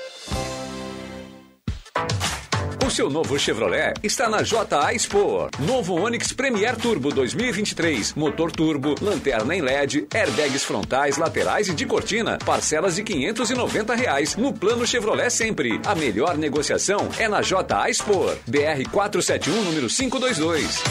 Seu 2.90 3.08
novo 3.08 3.38
Chevrolet 3.38 3.94
está 4.02 4.28
na 4.28 4.42
JA 4.42 4.92
Expo. 4.92 5.48
Novo 5.60 5.94
Onix 5.94 6.32
Premier 6.32 6.76
Turbo 6.76 7.10
2023. 7.10 8.14
Motor 8.14 8.50
turbo, 8.50 8.96
lanterna 9.00 9.54
em 9.54 9.60
LED, 9.60 10.08
airbags 10.12 10.64
frontais, 10.64 11.16
laterais 11.16 11.68
e 11.68 11.74
de 11.74 11.86
cortina. 11.86 12.36
Parcelas 12.44 12.96
de 12.96 13.04
590 13.04 13.94
reais 13.94 14.36
no 14.36 14.52
plano 14.52 14.84
Chevrolet 14.84 15.30
sempre. 15.30 15.80
A 15.86 15.94
melhor 15.94 16.36
negociação 16.36 17.08
é 17.16 17.28
na 17.28 17.40
JA 17.42 17.88
Expo. 17.88 18.24
BR 18.46 18.90
471, 18.90 19.62
número 19.62 19.88
522. 19.88 20.82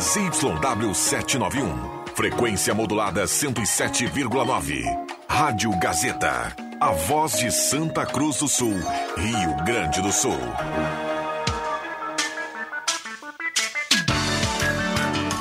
ZYW 0.00 0.94
791. 0.94 2.02
Frequência 2.14 2.74
modulada 2.74 3.24
107,9. 3.24 4.84
Rádio 5.26 5.70
Gazeta. 5.78 6.71
A 6.82 6.90
voz 6.90 7.38
de 7.38 7.48
Santa 7.52 8.04
Cruz 8.04 8.38
do 8.38 8.48
Sul, 8.48 8.74
Rio 9.16 9.56
Grande 9.64 10.02
do 10.02 10.10
Sul. 10.10 10.36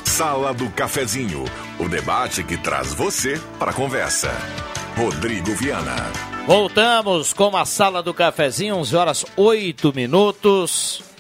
Sala 0.06 0.54
do 0.54 0.70
Cafezinho. 0.70 1.44
O 1.80 1.90
debate 1.90 2.44
que 2.44 2.58
traz 2.58 2.94
você 2.94 3.42
para 3.58 3.72
a 3.72 3.74
conversa. 3.74 4.30
Rodrigo 4.96 5.56
Viana. 5.56 5.96
Voltamos 6.46 7.34
com 7.34 7.58
a 7.58 7.66
Sala 7.66 8.04
do 8.04 8.14
Cafezinho, 8.14 8.76
11 8.76 8.96
horas 8.96 9.26
8 9.36 9.92
minutos. 9.96 11.11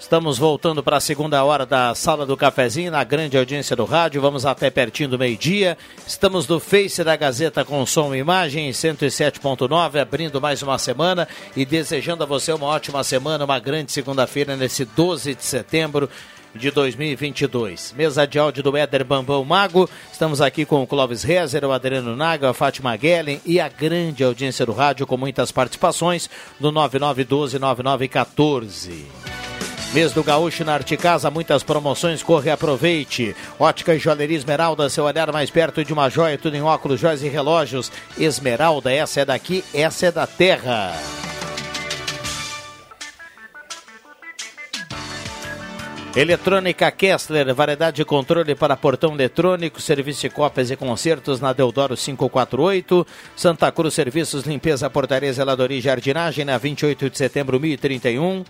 Estamos 0.00 0.38
voltando 0.38 0.82
para 0.82 0.96
a 0.96 1.00
segunda 1.00 1.44
hora 1.44 1.66
da 1.66 1.94
Sala 1.94 2.24
do 2.24 2.34
Cafezinho, 2.34 2.90
na 2.90 3.04
grande 3.04 3.36
audiência 3.36 3.76
do 3.76 3.84
rádio. 3.84 4.22
Vamos 4.22 4.46
até 4.46 4.70
pertinho 4.70 5.10
do 5.10 5.18
meio-dia. 5.18 5.76
Estamos 6.06 6.48
no 6.48 6.58
Face 6.58 7.04
da 7.04 7.14
Gazeta 7.14 7.66
com 7.66 7.84
som 7.84 8.14
e 8.14 8.18
imagem, 8.18 8.70
107.9, 8.70 10.00
abrindo 10.00 10.40
mais 10.40 10.62
uma 10.62 10.78
semana 10.78 11.28
e 11.54 11.66
desejando 11.66 12.24
a 12.24 12.26
você 12.26 12.50
uma 12.50 12.66
ótima 12.66 13.04
semana, 13.04 13.44
uma 13.44 13.58
grande 13.58 13.92
segunda-feira 13.92 14.56
nesse 14.56 14.86
12 14.86 15.34
de 15.34 15.44
setembro 15.44 16.08
de 16.54 16.70
2022. 16.70 17.92
Mesa 17.92 18.26
de 18.26 18.38
áudio 18.38 18.62
do 18.62 18.74
Éder 18.74 19.04
Bambão 19.04 19.44
Mago. 19.44 19.86
Estamos 20.10 20.40
aqui 20.40 20.64
com 20.64 20.82
o 20.82 20.86
Clóvis 20.86 21.22
Rezer, 21.22 21.62
o 21.62 21.72
Adriano 21.72 22.16
Naga, 22.16 22.48
a 22.48 22.54
Fátima 22.54 22.96
Guellen 22.96 23.38
e 23.44 23.60
a 23.60 23.68
grande 23.68 24.24
audiência 24.24 24.64
do 24.64 24.72
rádio 24.72 25.06
com 25.06 25.18
muitas 25.18 25.52
participações 25.52 26.30
no 26.58 26.72
99129914. 26.72 29.59
Mês 29.92 30.12
do 30.12 30.22
Gaúcho 30.22 30.64
na 30.64 30.74
Arte 30.74 30.96
Casa, 30.96 31.32
muitas 31.32 31.64
promoções, 31.64 32.22
corre 32.22 32.48
e 32.48 32.52
aproveite. 32.52 33.34
Ótica 33.58 33.92
e 33.92 33.98
Joalheria 33.98 34.36
Esmeralda, 34.36 34.88
seu 34.88 35.02
olhar 35.02 35.32
mais 35.32 35.50
perto 35.50 35.84
de 35.84 35.92
uma 35.92 36.08
joia, 36.08 36.38
tudo 36.38 36.56
em 36.56 36.62
óculos, 36.62 37.00
joias 37.00 37.24
e 37.24 37.28
relógios. 37.28 37.90
Esmeralda, 38.16 38.92
essa 38.92 39.20
é 39.20 39.24
daqui, 39.24 39.64
essa 39.74 40.06
é 40.06 40.12
da 40.12 40.28
terra. 40.28 40.92
Eletrônica 46.14 46.88
Kessler, 46.92 47.52
variedade 47.52 47.96
de 47.96 48.04
controle 48.04 48.54
para 48.54 48.76
portão 48.76 49.14
eletrônico, 49.14 49.80
serviço 49.80 50.20
de 50.20 50.30
cópias 50.30 50.70
e 50.70 50.76
concertos 50.76 51.40
na 51.40 51.52
Deodoro 51.52 51.96
548. 51.96 53.04
Santa 53.34 53.72
Cruz 53.72 53.94
Serviços, 53.94 54.44
Limpeza, 54.44 54.88
Portaria, 54.88 55.32
Zeladoria 55.32 55.78
e 55.78 55.80
Jardinagem 55.80 56.44
na 56.44 56.56
28 56.58 57.10
de 57.10 57.18
setembro 57.18 57.58
1031. 57.58 58.44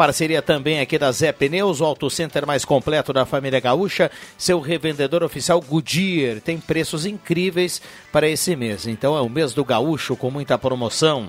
Parceria 0.00 0.40
também 0.40 0.80
aqui 0.80 0.96
da 0.96 1.12
Zé 1.12 1.30
Pneus, 1.30 1.78
o 1.82 1.84
auto 1.84 2.08
center 2.08 2.46
mais 2.46 2.64
completo 2.64 3.12
da 3.12 3.26
família 3.26 3.60
gaúcha, 3.60 4.10
seu 4.38 4.58
revendedor 4.58 5.22
oficial 5.22 5.60
Goodyear. 5.60 6.40
Tem 6.40 6.58
preços 6.58 7.04
incríveis 7.04 7.82
para 8.10 8.26
esse 8.26 8.56
mês. 8.56 8.86
Então 8.86 9.14
é 9.14 9.20
o 9.20 9.28
mês 9.28 9.52
do 9.52 9.62
gaúcho 9.62 10.16
com 10.16 10.30
muita 10.30 10.56
promoção. 10.56 11.28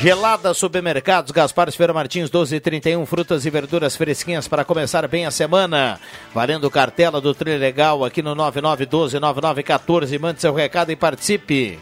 Gelada 0.00 0.52
Supermercados, 0.52 1.30
Gaspar 1.30 1.70
Ferreira 1.70 1.92
Martins 1.92 2.24
1231, 2.24 3.06
frutas 3.06 3.46
e 3.46 3.50
verduras 3.50 3.94
fresquinhas 3.94 4.48
para 4.48 4.64
começar 4.64 5.06
bem 5.06 5.24
a 5.24 5.30
semana. 5.30 6.00
Valendo 6.34 6.68
cartela 6.68 7.20
do 7.20 7.32
Trilegal 7.32 8.04
aqui 8.04 8.22
no 8.22 8.34
99129914. 8.34 10.18
Mande 10.18 10.40
seu 10.40 10.52
recado 10.52 10.90
e 10.90 10.96
participe. 10.96 11.78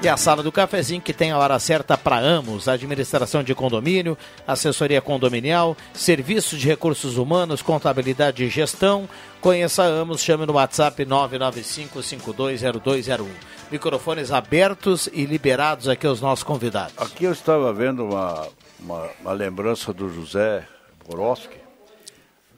E 0.00 0.08
a 0.08 0.16
sala 0.16 0.44
do 0.44 0.52
cafezinho 0.52 1.02
que 1.02 1.12
tem 1.12 1.32
a 1.32 1.38
hora 1.38 1.58
certa 1.58 1.98
para 1.98 2.16
Amos, 2.18 2.68
administração 2.68 3.42
de 3.42 3.52
condomínio, 3.52 4.16
assessoria 4.46 5.02
condominial, 5.02 5.76
serviços 5.92 6.60
de 6.60 6.68
recursos 6.68 7.16
humanos, 7.18 7.62
contabilidade 7.62 8.44
e 8.44 8.48
gestão. 8.48 9.08
Conheça 9.40 9.82
Amos, 9.82 10.20
chame 10.22 10.46
no 10.46 10.52
WhatsApp 10.52 11.04
995520201. 11.04 13.26
Microfones 13.72 14.30
abertos 14.30 15.08
e 15.12 15.26
liberados 15.26 15.88
aqui 15.88 16.06
aos 16.06 16.20
nossos 16.20 16.44
convidados. 16.44 16.94
Aqui 16.96 17.24
eu 17.24 17.32
estava 17.32 17.72
vendo 17.72 18.04
uma, 18.04 18.46
uma, 18.78 19.08
uma 19.20 19.32
lembrança 19.32 19.92
do 19.92 20.08
José 20.08 20.62
Boroski, 21.08 21.56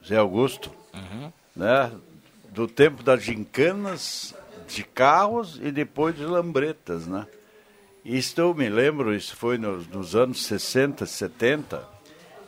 José 0.03 0.17
Augusto, 0.17 0.69
Uhum. 0.93 1.31
né? 1.55 1.89
Do 2.49 2.67
tempo 2.67 3.01
das 3.01 3.23
gincanas 3.23 4.35
de 4.73 4.83
carros 4.83 5.59
e 5.61 5.71
depois 5.71 6.15
de 6.15 6.23
lambretas, 6.25 7.07
né? 7.07 7.25
Isso 8.03 8.39
eu 8.41 8.53
me 8.53 8.67
lembro, 8.69 9.13
isso 9.13 9.35
foi 9.35 9.57
nos, 9.57 9.87
nos 9.87 10.15
anos 10.15 10.43
60, 10.45 11.05
70, 11.05 11.83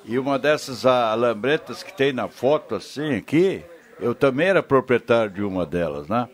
e 0.06 0.18
uma 0.18 0.40
dessas 0.40 0.86
ah, 0.86 1.14
lambretas 1.14 1.84
que 1.84 1.94
tem 1.96 2.12
na 2.12 2.28
foto 2.28 2.76
assim 2.76 3.16
aqui, 3.16 3.62
eu 4.00 4.16
também 4.16 4.48
era 4.48 4.64
proprietário 4.64 5.32
de 5.32 5.44
uma 5.44 5.66
delas, 5.66 6.08
né? 6.08 6.28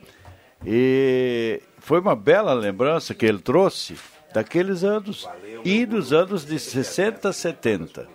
E 0.66 1.62
foi 1.80 2.00
uma 2.00 2.16
bela 2.16 2.54
lembrança 2.54 3.14
que 3.14 3.26
ele 3.26 3.40
trouxe 3.40 3.96
daqueles 4.34 4.84
anos 4.84 5.28
e 5.66 5.86
dos 5.86 6.14
anos 6.14 6.46
de 6.46 6.58
60, 6.60 7.32
70. 7.34 8.08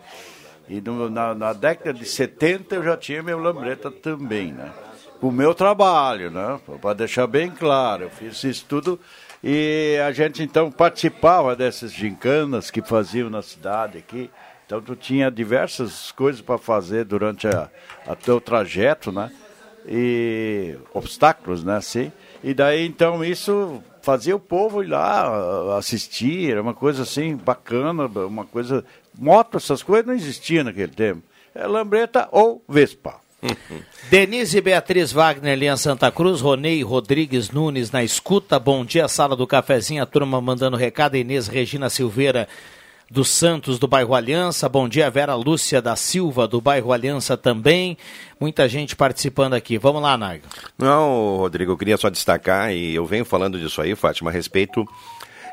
E 0.69 0.81
no- 0.81 1.11
na, 1.11 1.35
na 1.35 1.53
década 1.53 1.93
de 1.93 2.07
70 2.07 2.75
eu 2.77 2.83
já 2.83 2.97
tinha 2.97 3.23
meu 3.23 3.39
lambreta 3.39 3.91
também, 3.91 4.53
né? 4.53 4.73
Com 5.25 5.29
o 5.29 5.33
meu 5.33 5.55
trabalho, 5.55 6.31
né? 6.31 6.61
Para 6.83 6.93
deixar 6.93 7.27
bem 7.27 7.51
claro, 7.51 8.03
eu 8.03 8.11
fiz 8.11 8.45
isso 8.45 8.67
tudo 8.69 9.01
e 9.43 9.99
a 10.07 10.13
gente 10.13 10.43
então 10.43 10.71
participava 10.71 11.57
dessas 11.57 11.95
gincanas 11.95 12.71
que 12.71 12.83
faziam 12.83 13.31
na 13.31 13.41
cidade 13.41 13.97
aqui. 13.97 14.31
Então 14.67 14.83
tu 14.83 14.95
tinha 14.95 15.31
diversas 15.31 16.13
coisas 16.13 16.43
para 16.43 16.59
fazer 16.59 17.07
durante 17.07 17.47
a, 17.47 17.71
a 18.07 18.15
teu 18.15 18.39
trajeto, 18.39 19.11
né? 19.11 19.33
E 19.89 20.77
obstáculos, 20.93 21.65
né? 21.65 21.79
Assim. 21.79 22.13
E 22.43 22.53
daí 22.53 22.87
então 22.87 23.25
isso 23.25 23.83
fazia 24.03 24.37
o 24.37 24.41
povo 24.41 24.83
ir 24.83 24.89
lá 24.89 25.79
assistir, 25.79 26.51
era 26.51 26.61
uma 26.61 26.75
coisa 26.75 27.03
assim 27.03 27.35
bacana, 27.35 28.05
uma 28.27 28.45
coisa. 28.45 28.85
Moto, 29.19 29.57
essas 29.57 29.83
coisas 29.83 30.07
não 30.07 30.13
existiam 30.13 30.65
naquele 30.65 30.93
tempo. 30.93 31.23
É 31.55 31.67
lambreta 31.67 32.29
ou 32.31 32.63
Vespa. 32.69 33.24
Denise 34.11 34.61
Beatriz 34.61 35.13
Wagner, 35.13 35.63
em 35.63 35.77
Santa 35.77 36.11
Cruz, 36.11 36.41
Ronei 36.41 36.83
Rodrigues 36.83 37.51
Nunes 37.51 37.91
na 37.91 38.03
escuta. 38.03 38.59
Bom 38.59 38.85
dia, 38.85 39.09
sala 39.09 39.37
do 39.37 39.47
cafezinho, 39.47 40.03
a 40.03 40.07
turma 40.07 40.41
mandando 40.41 40.77
recado. 40.77 41.17
Inês 41.17 41.47
Regina 41.49 41.91
Silveira 41.91 42.49
dos 43.11 43.29
Santos, 43.29 43.79
do 43.79 43.87
bairro 43.87 44.15
Aliança. 44.15 44.69
Bom 44.69 44.89
dia, 44.89 45.11
Vera 45.11 45.35
Lúcia 45.35 45.81
da 45.81 45.95
Silva, 45.95 46.49
do 46.49 46.61
bairro 46.61 46.93
Aliança 46.93 47.37
também. 47.37 47.97
Muita 48.41 48.69
gente 48.69 48.97
participando 48.97 49.55
aqui. 49.55 49.79
Vamos 49.79 50.03
lá, 50.03 50.17
Naigo. 50.17 50.47
Não, 50.79 51.37
Rodrigo, 51.37 51.73
eu 51.73 51.77
queria 51.77 51.97
só 51.97 52.09
destacar, 52.09 52.73
e 52.73 52.95
eu 52.95 53.05
venho 53.05 53.25
falando 53.25 53.59
disso 53.59 53.81
aí, 53.81 53.95
Fátima, 53.95 54.31
a 54.31 54.33
respeito 54.33 54.87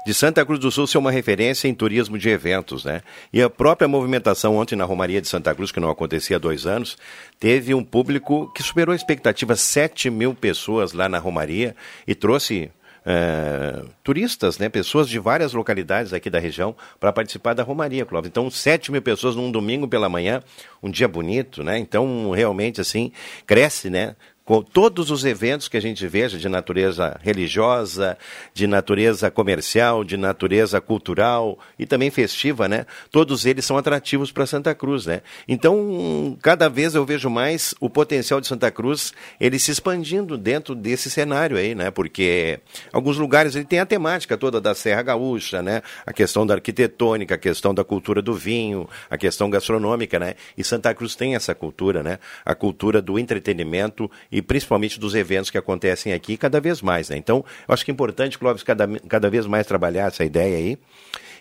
de 0.05 0.13
Santa 0.13 0.45
Cruz 0.45 0.59
do 0.59 0.71
Sul 0.71 0.87
ser 0.87 0.97
uma 0.97 1.11
referência 1.11 1.67
em 1.67 1.73
turismo 1.73 2.17
de 2.17 2.29
eventos, 2.29 2.83
né? 2.83 3.01
E 3.31 3.41
a 3.41 3.49
própria 3.49 3.87
movimentação 3.87 4.57
ontem 4.57 4.75
na 4.75 4.85
Romaria 4.85 5.21
de 5.21 5.27
Santa 5.27 5.53
Cruz, 5.53 5.71
que 5.71 5.79
não 5.79 5.89
acontecia 5.89 6.37
há 6.37 6.39
dois 6.39 6.65
anos, 6.65 6.97
teve 7.39 7.73
um 7.73 7.83
público 7.83 8.51
que 8.53 8.63
superou 8.63 8.93
a 8.93 8.95
expectativa, 8.95 9.55
7 9.55 10.09
mil 10.09 10.33
pessoas 10.33 10.93
lá 10.93 11.07
na 11.07 11.19
Romaria 11.19 11.75
e 12.07 12.15
trouxe 12.15 12.71
eh, 13.03 13.83
turistas, 14.03 14.59
né, 14.59 14.69
pessoas 14.69 15.09
de 15.09 15.17
várias 15.17 15.53
localidades 15.53 16.13
aqui 16.13 16.29
da 16.29 16.39
região 16.39 16.75
para 16.99 17.11
participar 17.11 17.53
da 17.53 17.63
Romaria, 17.63 18.05
Clóvis. 18.05 18.29
Então, 18.29 18.49
7 18.49 18.91
mil 18.91 19.01
pessoas 19.01 19.35
num 19.35 19.51
domingo 19.51 19.87
pela 19.87 20.07
manhã, 20.07 20.41
um 20.83 20.89
dia 20.89 21.07
bonito, 21.07 21.63
né? 21.63 21.79
Então, 21.79 22.29
realmente, 22.31 22.79
assim, 22.79 23.11
cresce, 23.45 23.89
né? 23.89 24.15
Com 24.43 24.61
todos 24.63 25.11
os 25.11 25.23
eventos 25.23 25.67
que 25.67 25.77
a 25.77 25.81
gente 25.81 26.05
veja 26.07 26.37
de 26.37 26.49
natureza 26.49 27.19
religiosa, 27.21 28.17
de 28.53 28.65
natureza 28.65 29.29
comercial, 29.29 30.03
de 30.03 30.17
natureza 30.17 30.81
cultural 30.81 31.59
e 31.77 31.85
também 31.85 32.09
festiva, 32.09 32.67
né? 32.67 32.87
Todos 33.11 33.45
eles 33.45 33.63
são 33.63 33.77
atrativos 33.77 34.31
para 34.31 34.47
Santa 34.47 34.73
Cruz, 34.73 35.05
né? 35.05 35.21
Então, 35.47 36.35
cada 36.41 36.67
vez 36.67 36.95
eu 36.95 37.05
vejo 37.05 37.29
mais 37.29 37.75
o 37.79 37.89
potencial 37.89 38.41
de 38.41 38.47
Santa 38.47 38.71
Cruz 38.71 39.13
ele 39.39 39.59
se 39.59 39.69
expandindo 39.69 40.37
dentro 40.37 40.73
desse 40.73 41.09
cenário 41.09 41.55
aí, 41.55 41.75
né? 41.75 41.91
Porque 41.91 42.59
alguns 42.91 43.17
lugares 43.17 43.55
ele 43.55 43.65
tem 43.65 43.79
a 43.79 43.85
temática 43.85 44.35
toda 44.35 44.59
da 44.59 44.73
Serra 44.73 45.03
Gaúcha, 45.03 45.61
né? 45.61 45.83
A 46.03 46.11
questão 46.11 46.47
da 46.47 46.55
arquitetônica, 46.55 47.35
a 47.35 47.37
questão 47.37 47.75
da 47.75 47.83
cultura 47.83 48.23
do 48.23 48.33
vinho, 48.33 48.89
a 49.07 49.17
questão 49.17 49.51
gastronômica, 49.51 50.19
né? 50.19 50.33
E 50.57 50.63
Santa 50.63 50.93
Cruz 50.95 51.15
tem 51.15 51.35
essa 51.35 51.53
cultura, 51.53 52.01
né? 52.01 52.17
A 52.43 52.55
cultura 52.55 53.01
do 53.01 53.19
entretenimento 53.19 54.09
e 54.31 54.41
principalmente 54.41 54.99
dos 54.99 55.13
eventos 55.13 55.49
que 55.49 55.57
acontecem 55.57 56.13
aqui 56.13 56.37
cada 56.37 56.59
vez 56.59 56.81
mais, 56.81 57.09
né? 57.09 57.17
Então, 57.17 57.43
eu 57.67 57.73
acho 57.73 57.83
que 57.83 57.91
é 57.91 57.93
importante, 57.93 58.37
Clóvis, 58.37 58.63
cada, 58.63 58.87
cada 59.07 59.29
vez 59.29 59.45
mais 59.45 59.67
trabalhar 59.67 60.07
essa 60.07 60.23
ideia 60.23 60.57
aí. 60.57 60.77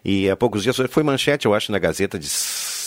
E 0.05 0.31
há 0.31 0.37
poucos 0.37 0.63
dias 0.63 0.77
foi 0.89 1.03
manchete, 1.03 1.47
eu 1.47 1.55
acho, 1.55 1.71
na 1.71 1.79
Gazeta 1.79 2.19
de 2.19 2.29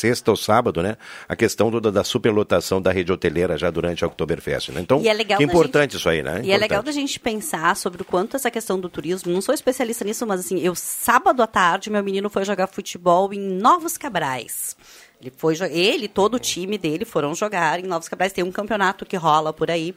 sexta 0.03 0.31
ou 0.31 0.35
sábado, 0.35 0.83
né? 0.83 0.97
A 1.29 1.35
questão 1.35 1.71
toda 1.71 1.91
da 1.91 2.03
superlotação 2.03 2.81
da 2.81 2.91
rede 2.91 3.11
hoteleira 3.11 3.57
já 3.57 3.69
durante 3.71 4.03
a 4.03 4.07
Oktoberfest, 4.07 4.69
né? 4.69 4.81
Então, 4.81 4.99
E 5.01 5.43
é 5.43 5.45
importante 5.45 5.95
isso 5.95 6.09
aí, 6.09 6.21
né? 6.21 6.41
E 6.43 6.51
é 6.51 6.57
legal 6.57 6.83
da 6.83 6.91
gente 6.91 7.19
pensar 7.19 7.75
sobre 7.77 8.01
o 8.01 8.05
quanto 8.05 8.35
essa 8.35 8.51
questão 8.51 8.77
do 8.77 8.89
turismo, 8.89 9.31
não 9.31 9.41
sou 9.41 9.53
especialista 9.53 10.03
nisso, 10.03 10.27
mas 10.27 10.41
assim, 10.41 10.59
eu 10.59 10.75
sábado 10.75 11.41
à 11.41 11.47
tarde, 11.47 11.89
meu 11.89 12.03
menino 12.03 12.29
foi 12.29 12.43
jogar 12.43 12.67
futebol 12.67 13.33
em 13.33 13.39
Novos 13.39 13.97
Cabrais. 13.97 14.75
Ele 15.23 15.33
foi, 15.35 15.55
ele, 15.71 16.07
todo 16.07 16.35
o 16.35 16.39
time 16.39 16.77
dele 16.77 17.05
foram 17.05 17.33
jogar 17.33 17.79
em 17.79 17.87
Novos 17.87 18.09
Cabrais, 18.09 18.33
tem 18.33 18.43
um 18.43 18.51
campeonato 18.51 19.05
que 19.05 19.15
rola 19.15 19.53
por 19.53 19.71
aí. 19.71 19.95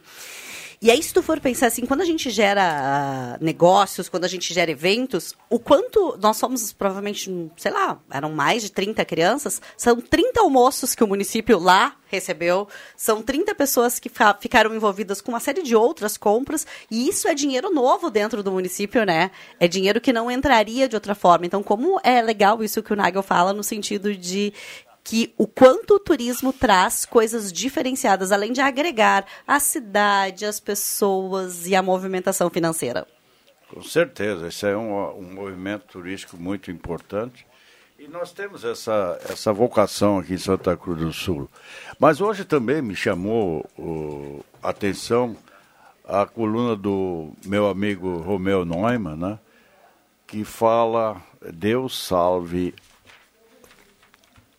E 0.79 0.91
aí, 0.91 1.01
se 1.01 1.11
tu 1.11 1.23
for 1.23 1.39
pensar 1.39 1.67
assim, 1.67 1.87
quando 1.87 2.01
a 2.01 2.05
gente 2.05 2.29
gera 2.29 2.61
ah, 2.61 3.37
negócios, 3.41 4.07
quando 4.07 4.25
a 4.25 4.27
gente 4.27 4.53
gera 4.53 4.69
eventos, 4.69 5.33
o 5.49 5.57
quanto 5.57 6.15
nós 6.21 6.37
somos 6.37 6.71
provavelmente, 6.71 7.31
hum, 7.31 7.49
sei 7.57 7.71
lá, 7.71 7.99
eram 8.11 8.31
mais 8.31 8.61
de 8.61 8.71
30 8.71 9.03
crianças, 9.03 9.59
são 9.75 9.99
30 9.99 10.39
almoços 10.39 10.93
que 10.93 11.03
o 11.03 11.07
município 11.07 11.57
lá 11.57 11.95
recebeu, 12.05 12.67
são 12.95 13.23
30 13.23 13.55
pessoas 13.55 13.97
que 13.97 14.09
ficaram 14.39 14.75
envolvidas 14.75 15.19
com 15.19 15.31
uma 15.31 15.39
série 15.39 15.63
de 15.63 15.75
outras 15.75 16.15
compras, 16.15 16.67
e 16.91 17.09
isso 17.09 17.27
é 17.27 17.33
dinheiro 17.33 17.73
novo 17.73 18.11
dentro 18.11 18.43
do 18.43 18.51
município, 18.51 19.03
né? 19.03 19.31
É 19.59 19.67
dinheiro 19.67 19.99
que 19.99 20.13
não 20.13 20.29
entraria 20.29 20.87
de 20.87 20.95
outra 20.95 21.15
forma. 21.15 21.47
Então, 21.47 21.63
como 21.63 21.99
é 22.03 22.21
legal 22.21 22.63
isso 22.63 22.83
que 22.83 22.93
o 22.93 22.95
Nagel 22.95 23.23
fala 23.23 23.51
no 23.51 23.63
sentido 23.63 24.15
de 24.15 24.53
que 25.07 25.33
o 25.37 25.47
quanto 25.47 25.93
o 25.95 25.99
turismo 25.99 26.51
traz 26.51 27.05
coisas 27.05 27.49
diferenciadas, 27.53 28.29
além 28.29 28.51
de 28.51 28.59
agregar 28.59 29.25
a 29.47 29.57
cidade, 29.57 30.45
as 30.45 30.59
pessoas 30.59 31.65
e 31.65 31.73
a 31.73 31.81
movimentação 31.81 32.49
financeira. 32.49 33.07
Com 33.69 33.81
certeza, 33.81 34.49
esse 34.49 34.67
é 34.67 34.75
um, 34.75 35.17
um 35.17 35.33
movimento 35.33 35.85
turístico 35.85 36.35
muito 36.35 36.69
importante. 36.69 37.47
E 37.97 38.05
nós 38.09 38.33
temos 38.33 38.65
essa, 38.65 39.17
essa 39.29 39.53
vocação 39.53 40.19
aqui 40.19 40.33
em 40.33 40.37
Santa 40.37 40.75
Cruz 40.75 40.99
do 40.99 41.13
Sul. 41.13 41.49
Mas 41.97 42.19
hoje 42.19 42.43
também 42.43 42.81
me 42.81 42.93
chamou 42.93 43.65
a 44.61 44.69
atenção 44.69 45.37
a 46.05 46.25
coluna 46.25 46.75
do 46.75 47.31
meu 47.45 47.69
amigo 47.69 48.17
Romeu 48.17 48.65
Neumann, 48.65 49.15
né, 49.15 49.39
que 50.27 50.43
fala 50.43 51.21
Deus 51.53 51.97
salve 51.97 52.73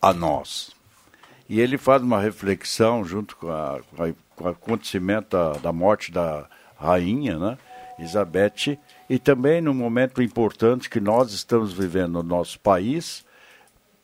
a 0.01 0.13
nós. 0.13 0.71
E 1.47 1.59
ele 1.59 1.77
faz 1.77 2.01
uma 2.01 2.21
reflexão 2.21 3.03
junto 3.03 3.35
com, 3.35 3.49
a, 3.49 3.79
com, 3.95 4.03
a, 4.03 4.13
com 4.35 4.43
o 4.43 4.47
acontecimento 4.47 5.35
da, 5.35 5.53
da 5.53 5.73
morte 5.73 6.11
da 6.11 6.47
rainha, 6.77 7.37
né, 7.37 7.57
Elizabeth, 7.97 8.77
e 9.09 9.19
também 9.19 9.59
no 9.59 9.73
momento 9.73 10.21
importante 10.21 10.89
que 10.89 10.99
nós 10.99 11.33
estamos 11.33 11.73
vivendo 11.73 12.13
no 12.13 12.23
nosso 12.23 12.59
país 12.59 13.25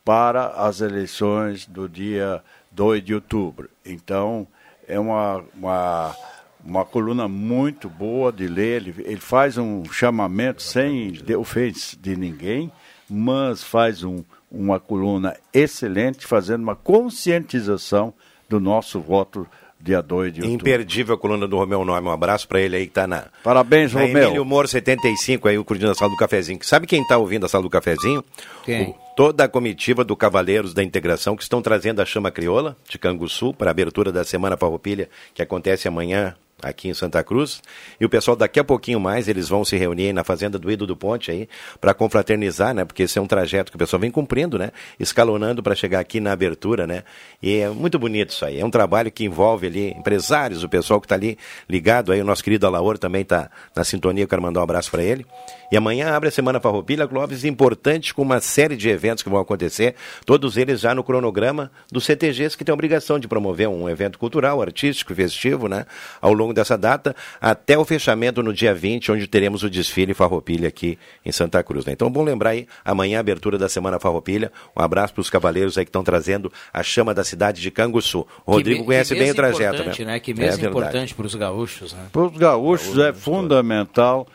para 0.04 0.48
as 0.48 0.80
eleições 0.80 1.66
do 1.66 1.88
dia 1.88 2.42
2 2.72 3.02
de 3.02 3.14
outubro. 3.14 3.70
Então, 3.84 4.46
é 4.86 5.00
uma, 5.00 5.42
uma, 5.54 6.16
uma 6.64 6.84
coluna 6.84 7.26
muito 7.26 7.88
boa 7.88 8.30
de 8.30 8.46
ler. 8.46 8.82
Ele, 8.82 8.94
ele 9.04 9.20
faz 9.20 9.56
um 9.56 9.84
chamamento 9.86 10.62
sem 10.62 11.12
ofensa 11.36 11.96
de 11.96 12.16
ninguém, 12.16 12.70
mas 13.08 13.64
faz 13.64 14.04
um, 14.04 14.22
uma 14.58 14.80
coluna 14.80 15.36
excelente, 15.52 16.26
fazendo 16.26 16.62
uma 16.62 16.76
conscientização 16.76 18.12
do 18.48 18.58
nosso 18.60 19.00
voto 19.00 19.46
dia 19.78 20.00
2 20.02 20.32
de 20.32 20.40
outubro. 20.40 20.54
Imperdível 20.68 21.14
a 21.14 21.18
coluna 21.18 21.46
do 21.46 21.56
Romeu 21.56 21.84
Nome. 21.84 22.08
Um 22.08 22.10
abraço 22.10 22.48
para 22.48 22.60
ele 22.60 22.76
aí 22.76 22.86
que 22.86 22.92
tá 22.92 23.06
na. 23.06 23.26
Parabéns, 23.44 23.92
na 23.92 24.00
Romeu. 24.02 24.22
Emílio 24.24 24.44
Moro 24.44 24.66
75, 24.66 25.48
aí 25.48 25.58
o 25.58 25.64
curtindo 25.64 25.90
a 25.90 25.94
sala 25.94 26.10
do 26.10 26.16
cafezinho. 26.16 26.58
Sabe 26.62 26.86
quem 26.86 27.06
tá 27.06 27.18
ouvindo 27.18 27.44
a 27.46 27.48
sala 27.48 27.62
do 27.62 27.70
cafezinho? 27.70 28.24
Quem? 28.64 28.90
O- 28.90 28.94
toda 29.16 29.44
a 29.44 29.48
comitiva 29.48 30.04
do 30.04 30.14
Cavaleiros 30.16 30.74
da 30.74 30.82
Integração 30.82 31.36
que 31.36 31.42
estão 31.42 31.62
trazendo 31.62 32.00
a 32.02 32.04
chama 32.06 32.30
crioula 32.30 32.76
de 32.88 32.98
Canguçu 32.98 33.52
para 33.54 33.70
a 33.70 33.72
abertura 33.72 34.10
da 34.12 34.24
Semana 34.24 34.56
Farroupilha, 34.56 35.08
que 35.34 35.40
acontece 35.42 35.86
amanhã 35.88 36.34
aqui 36.62 36.88
em 36.88 36.94
Santa 36.94 37.22
Cruz. 37.22 37.62
E 38.00 38.04
o 38.04 38.08
pessoal 38.08 38.36
daqui 38.36 38.58
a 38.58 38.64
pouquinho 38.64 38.98
mais, 38.98 39.28
eles 39.28 39.48
vão 39.48 39.64
se 39.64 39.76
reunir 39.76 40.12
na 40.12 40.24
fazenda 40.24 40.58
do 40.58 40.70
Ido 40.70 40.86
do 40.86 40.96
Ponte 40.96 41.30
aí 41.30 41.48
para 41.80 41.92
confraternizar, 41.92 42.74
né? 42.74 42.84
Porque 42.84 43.02
esse 43.02 43.18
é 43.18 43.22
um 43.22 43.26
trajeto 43.26 43.70
que 43.70 43.76
o 43.76 43.78
pessoal 43.78 44.00
vem 44.00 44.10
cumprindo, 44.10 44.58
né? 44.58 44.70
Escalonando 44.98 45.62
para 45.62 45.74
chegar 45.74 46.00
aqui 46.00 46.20
na 46.20 46.32
abertura, 46.32 46.86
né? 46.86 47.02
E 47.42 47.58
é 47.58 47.68
muito 47.68 47.98
bonito 47.98 48.30
isso 48.30 48.44
aí. 48.44 48.58
É 48.58 48.64
um 48.64 48.70
trabalho 48.70 49.10
que 49.10 49.24
envolve 49.24 49.66
ali 49.66 49.90
empresários, 49.90 50.64
o 50.64 50.68
pessoal 50.68 51.00
que 51.00 51.06
está 51.06 51.14
ali 51.14 51.38
ligado 51.68 52.12
aí, 52.12 52.20
o 52.20 52.24
nosso 52.24 52.42
querido 52.42 52.66
Alaor 52.66 52.98
também 52.98 53.22
está 53.22 53.50
na 53.74 53.84
sintonia, 53.84 54.24
eu 54.24 54.28
quero 54.28 54.42
mandar 54.42 54.60
um 54.60 54.64
abraço 54.64 54.90
para 54.90 55.02
ele. 55.02 55.26
E 55.70 55.76
amanhã 55.76 56.10
abre 56.14 56.28
a 56.28 56.32
Semana 56.32 56.60
Farroupilha, 56.60 57.06
Clóvis, 57.08 57.44
importante 57.44 58.14
com 58.14 58.22
uma 58.22 58.40
série 58.40 58.76
de 58.76 58.88
eventos 58.88 59.22
que 59.22 59.28
vão 59.28 59.40
acontecer, 59.40 59.94
todos 60.24 60.56
eles 60.56 60.80
já 60.80 60.94
no 60.94 61.02
cronograma 61.02 61.70
dos 61.90 62.04
CTGs 62.04 62.56
que 62.56 62.64
tem 62.64 62.72
a 62.72 62.74
obrigação 62.74 63.18
de 63.18 63.26
promover 63.26 63.68
um 63.68 63.88
evento 63.88 64.18
cultural, 64.18 64.62
artístico, 64.62 65.14
festivo, 65.14 65.68
né? 65.68 65.86
Ao 66.20 66.32
longo 66.32 66.52
dessa 66.54 66.76
data, 66.78 67.14
até 67.40 67.76
o 67.76 67.84
fechamento 67.84 68.42
no 68.42 68.52
dia 68.52 68.74
20, 68.74 69.12
onde 69.12 69.26
teremos 69.26 69.62
o 69.62 69.70
desfile 69.70 70.14
Farroupilha 70.14 70.68
aqui 70.68 70.98
em 71.24 71.32
Santa 71.32 71.62
Cruz. 71.62 71.84
Né? 71.84 71.92
Então, 71.92 72.10
bom 72.10 72.22
lembrar 72.22 72.50
aí, 72.50 72.66
amanhã 72.84 73.18
a 73.18 73.20
abertura 73.20 73.58
da 73.58 73.68
Semana 73.68 73.98
Farroupilha. 73.98 74.52
Um 74.76 74.82
abraço 74.82 75.14
para 75.14 75.20
os 75.20 75.30
cavaleiros 75.30 75.76
aí 75.78 75.84
que 75.84 75.88
estão 75.88 76.04
trazendo 76.04 76.52
a 76.72 76.82
chama 76.82 77.12
da 77.12 77.24
cidade 77.24 77.60
de 77.60 77.70
Canguçu. 77.70 78.26
O 78.44 78.52
Rodrigo 78.52 78.80
me- 78.80 78.86
conhece 78.86 79.14
que 79.14 79.20
bem 79.20 79.30
o 79.30 79.34
trajeto, 79.34 79.74
importante, 79.76 80.04
né? 80.04 80.20
Que 80.20 80.30
É 80.30 80.34
mês 80.34 80.56
verdade. 80.56 80.66
importante 80.70 81.14
para 81.14 81.26
os 81.26 81.34
gaúchos, 81.34 81.92
né? 81.92 82.06
Para 82.12 82.22
os 82.22 82.36
gaúchos 82.36 82.98
é 82.98 83.12
fundamental. 83.12 84.26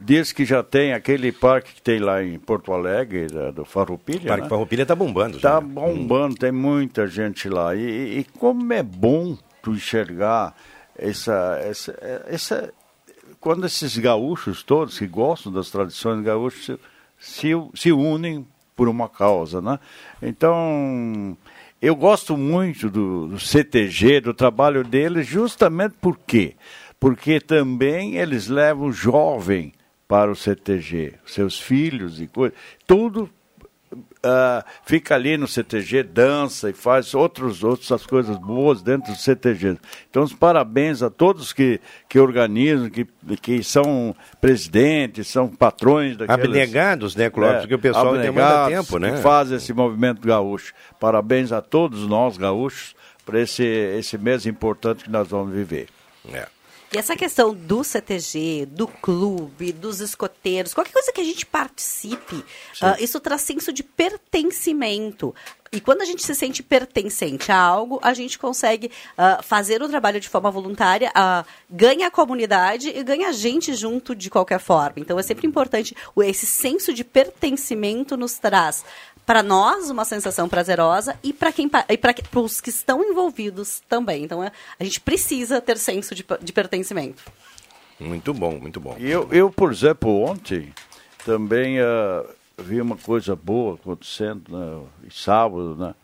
Diz 0.00 0.32
que 0.32 0.44
já 0.44 0.62
tem 0.62 0.92
aquele 0.92 1.32
parque 1.32 1.74
que 1.74 1.82
tem 1.82 1.98
lá 1.98 2.22
em 2.22 2.38
Porto 2.38 2.72
Alegre, 2.72 3.26
da- 3.26 3.50
do 3.50 3.64
Farroupilha. 3.64 4.28
Parque 4.28 4.42
né? 4.44 4.48
Farroupilha 4.48 4.86
tá 4.86 4.94
bombando. 4.94 5.40
Tá 5.40 5.60
bombando, 5.60 6.36
tem 6.36 6.52
muita 6.52 7.06
gente 7.06 7.48
lá. 7.48 7.74
E, 7.74 8.20
e- 8.20 8.26
como 8.38 8.72
é 8.72 8.82
bom 8.82 9.36
tu 9.62 9.72
enxergar 9.72 10.54
essa, 10.96 11.58
essa, 11.64 12.24
essa. 12.28 12.72
Quando 13.40 13.66
esses 13.66 13.96
gaúchos 13.98 14.62
todos 14.62 14.98
que 14.98 15.06
gostam 15.06 15.52
das 15.52 15.70
tradições 15.70 16.22
gaúchas 16.24 16.78
se, 17.18 17.50
se 17.74 17.92
unem 17.92 18.46
por 18.76 18.88
uma 18.88 19.08
causa, 19.08 19.60
né? 19.60 19.78
Então, 20.22 21.36
eu 21.82 21.94
gosto 21.96 22.36
muito 22.36 22.88
do, 22.88 23.28
do 23.28 23.38
CTG, 23.40 24.20
do 24.20 24.32
trabalho 24.34 24.84
deles, 24.84 25.26
justamente 25.26 25.94
por 26.00 26.16
quê? 26.18 26.54
Porque 27.00 27.40
também 27.40 28.16
eles 28.16 28.46
levam 28.48 28.92
jovem 28.92 29.72
para 30.08 30.30
o 30.30 30.34
CTG, 30.34 31.14
seus 31.26 31.60
filhos 31.60 32.20
e 32.20 32.26
coisas. 32.26 32.58
Tudo 32.86 33.30
ah, 34.22 34.64
fica 34.84 35.14
ali 35.14 35.36
no 35.36 35.46
CTG, 35.46 36.02
dança 36.02 36.70
e 36.70 36.72
faz 36.72 37.14
outros, 37.14 37.62
outras 37.62 38.04
coisas 38.04 38.36
boas 38.38 38.82
dentro 38.82 39.12
do 39.12 39.18
CTG. 39.18 39.78
Então, 40.10 40.22
os 40.22 40.32
parabéns 40.32 41.02
a 41.02 41.10
todos 41.10 41.52
que, 41.52 41.80
que 42.08 42.18
organizam, 42.18 42.90
que, 42.90 43.06
que 43.40 43.62
são 43.62 44.14
presidentes, 44.40 45.28
são 45.28 45.48
patrões 45.48 46.16
daqueles... 46.16 46.44
Abnegados, 46.44 47.14
né, 47.14 47.30
Clóvis? 47.30 47.60
Porque 47.60 47.74
o 47.74 47.78
pessoal 47.78 48.16
demanda 48.16 48.64
abnegados 48.64 48.86
tempo, 48.86 48.98
né? 48.98 49.12
Que 49.12 49.22
faz 49.22 49.50
esse 49.52 49.72
movimento 49.72 50.26
gaúcho. 50.26 50.72
Parabéns 50.98 51.52
a 51.52 51.62
todos 51.62 52.06
nós, 52.06 52.36
gaúchos, 52.36 52.96
por 53.24 53.34
esse, 53.36 53.64
esse 53.64 54.18
mês 54.18 54.46
importante 54.46 55.04
que 55.04 55.10
nós 55.10 55.28
vamos 55.28 55.52
viver. 55.52 55.88
É. 56.32 56.46
E 56.90 56.96
essa 56.96 57.14
questão 57.14 57.54
do 57.54 57.84
CTG, 57.84 58.66
do 58.70 58.88
clube, 58.88 59.72
dos 59.72 60.00
escoteiros, 60.00 60.72
qualquer 60.72 60.92
coisa 60.92 61.12
que 61.12 61.20
a 61.20 61.24
gente 61.24 61.44
participe, 61.44 62.42
ah, 62.80 62.96
isso 62.98 63.20
traz 63.20 63.42
senso 63.42 63.74
de 63.74 63.82
pertencimento. 63.82 65.34
E 65.70 65.80
quando 65.80 66.00
a 66.00 66.06
gente 66.06 66.22
se 66.22 66.34
sente 66.34 66.62
pertencente 66.62 67.52
a 67.52 67.58
algo, 67.58 68.00
a 68.02 68.14
gente 68.14 68.38
consegue 68.38 68.90
ah, 69.18 69.40
fazer 69.42 69.82
o 69.82 69.88
trabalho 69.88 70.18
de 70.18 70.30
forma 70.30 70.50
voluntária, 70.50 71.12
ah, 71.14 71.44
ganha 71.68 72.06
a 72.06 72.10
comunidade 72.10 72.88
e 72.88 73.02
ganha 73.02 73.28
a 73.28 73.32
gente 73.32 73.74
junto 73.74 74.14
de 74.14 74.30
qualquer 74.30 74.58
forma. 74.58 74.94
Então 74.96 75.18
é 75.18 75.22
sempre 75.22 75.46
importante, 75.46 75.94
esse 76.24 76.46
senso 76.46 76.94
de 76.94 77.04
pertencimento 77.04 78.16
nos 78.16 78.38
traz 78.38 78.82
para 79.28 79.42
nós 79.42 79.90
uma 79.90 80.06
sensação 80.06 80.48
prazerosa 80.48 81.14
e 81.22 81.34
para 81.34 81.52
quem 81.52 81.68
pa- 81.68 81.84
e 81.86 81.98
para 81.98 82.14
os 82.40 82.62
que 82.62 82.70
estão 82.70 83.04
envolvidos 83.04 83.82
também. 83.86 84.24
Então 84.24 84.42
é- 84.42 84.50
a 84.80 84.84
gente 84.84 85.02
precisa 85.02 85.60
ter 85.60 85.76
senso 85.76 86.14
de, 86.14 86.24
de 86.40 86.50
pertencimento. 86.50 87.22
Muito 88.00 88.32
bom, 88.32 88.52
muito 88.58 88.80
bom. 88.80 88.96
E 88.98 89.10
eu, 89.10 89.28
eu, 89.30 89.50
por 89.50 89.70
exemplo, 89.70 90.22
ontem 90.22 90.72
também 91.26 91.78
ah, 91.78 92.24
vi 92.56 92.80
uma 92.80 92.96
coisa 92.96 93.36
boa 93.36 93.74
acontecendo, 93.74 94.44
né? 94.56 94.80
Sábado, 95.10 95.76
né? 95.76 95.94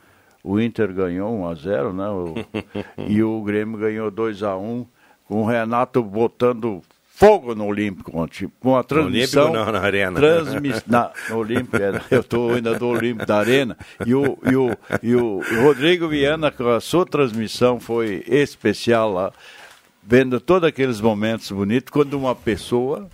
O 0.42 0.60
Inter 0.60 0.92
ganhou 0.92 1.32
1 1.34 1.48
a 1.48 1.54
0 1.54 1.92
né? 1.94 2.08
O- 2.10 2.34
e 3.08 3.22
o 3.22 3.40
Grêmio 3.42 3.78
ganhou 3.78 4.10
2 4.10 4.42
a 4.42 4.54
1 4.54 4.84
com 5.26 5.40
o 5.40 5.46
Renato 5.46 6.02
botando 6.02 6.82
fogo 7.16 7.54
no 7.54 7.66
Olímpico 7.66 8.18
ontem, 8.18 8.50
com 8.58 8.76
a 8.76 8.82
transmissão... 8.82 9.44
Olímpico 9.44 9.64
não, 9.66 9.72
na 9.72 9.80
Arena. 9.86 10.18
transmi- 10.20 10.74
na, 10.86 11.12
no 11.30 11.36
Olímpico, 11.38 11.76
é, 11.76 12.00
eu 12.10 12.20
estou 12.20 12.52
ainda 12.54 12.76
do 12.76 12.88
Olímpico 12.88 13.24
da 13.26 13.38
Arena, 13.38 13.76
e 14.04 14.14
o, 14.14 14.36
e, 14.50 14.56
o, 14.56 14.76
e 15.02 15.14
o 15.14 15.40
Rodrigo 15.62 16.08
Viana, 16.08 16.50
com 16.50 16.68
a 16.68 16.80
sua 16.80 17.06
transmissão 17.06 17.78
foi 17.78 18.24
especial 18.26 19.12
lá, 19.12 19.32
vendo 20.02 20.40
todos 20.40 20.68
aqueles 20.68 21.00
momentos 21.00 21.50
bonitos, 21.52 21.90
quando 21.90 22.14
uma 22.14 22.34
pessoa, 22.34 23.08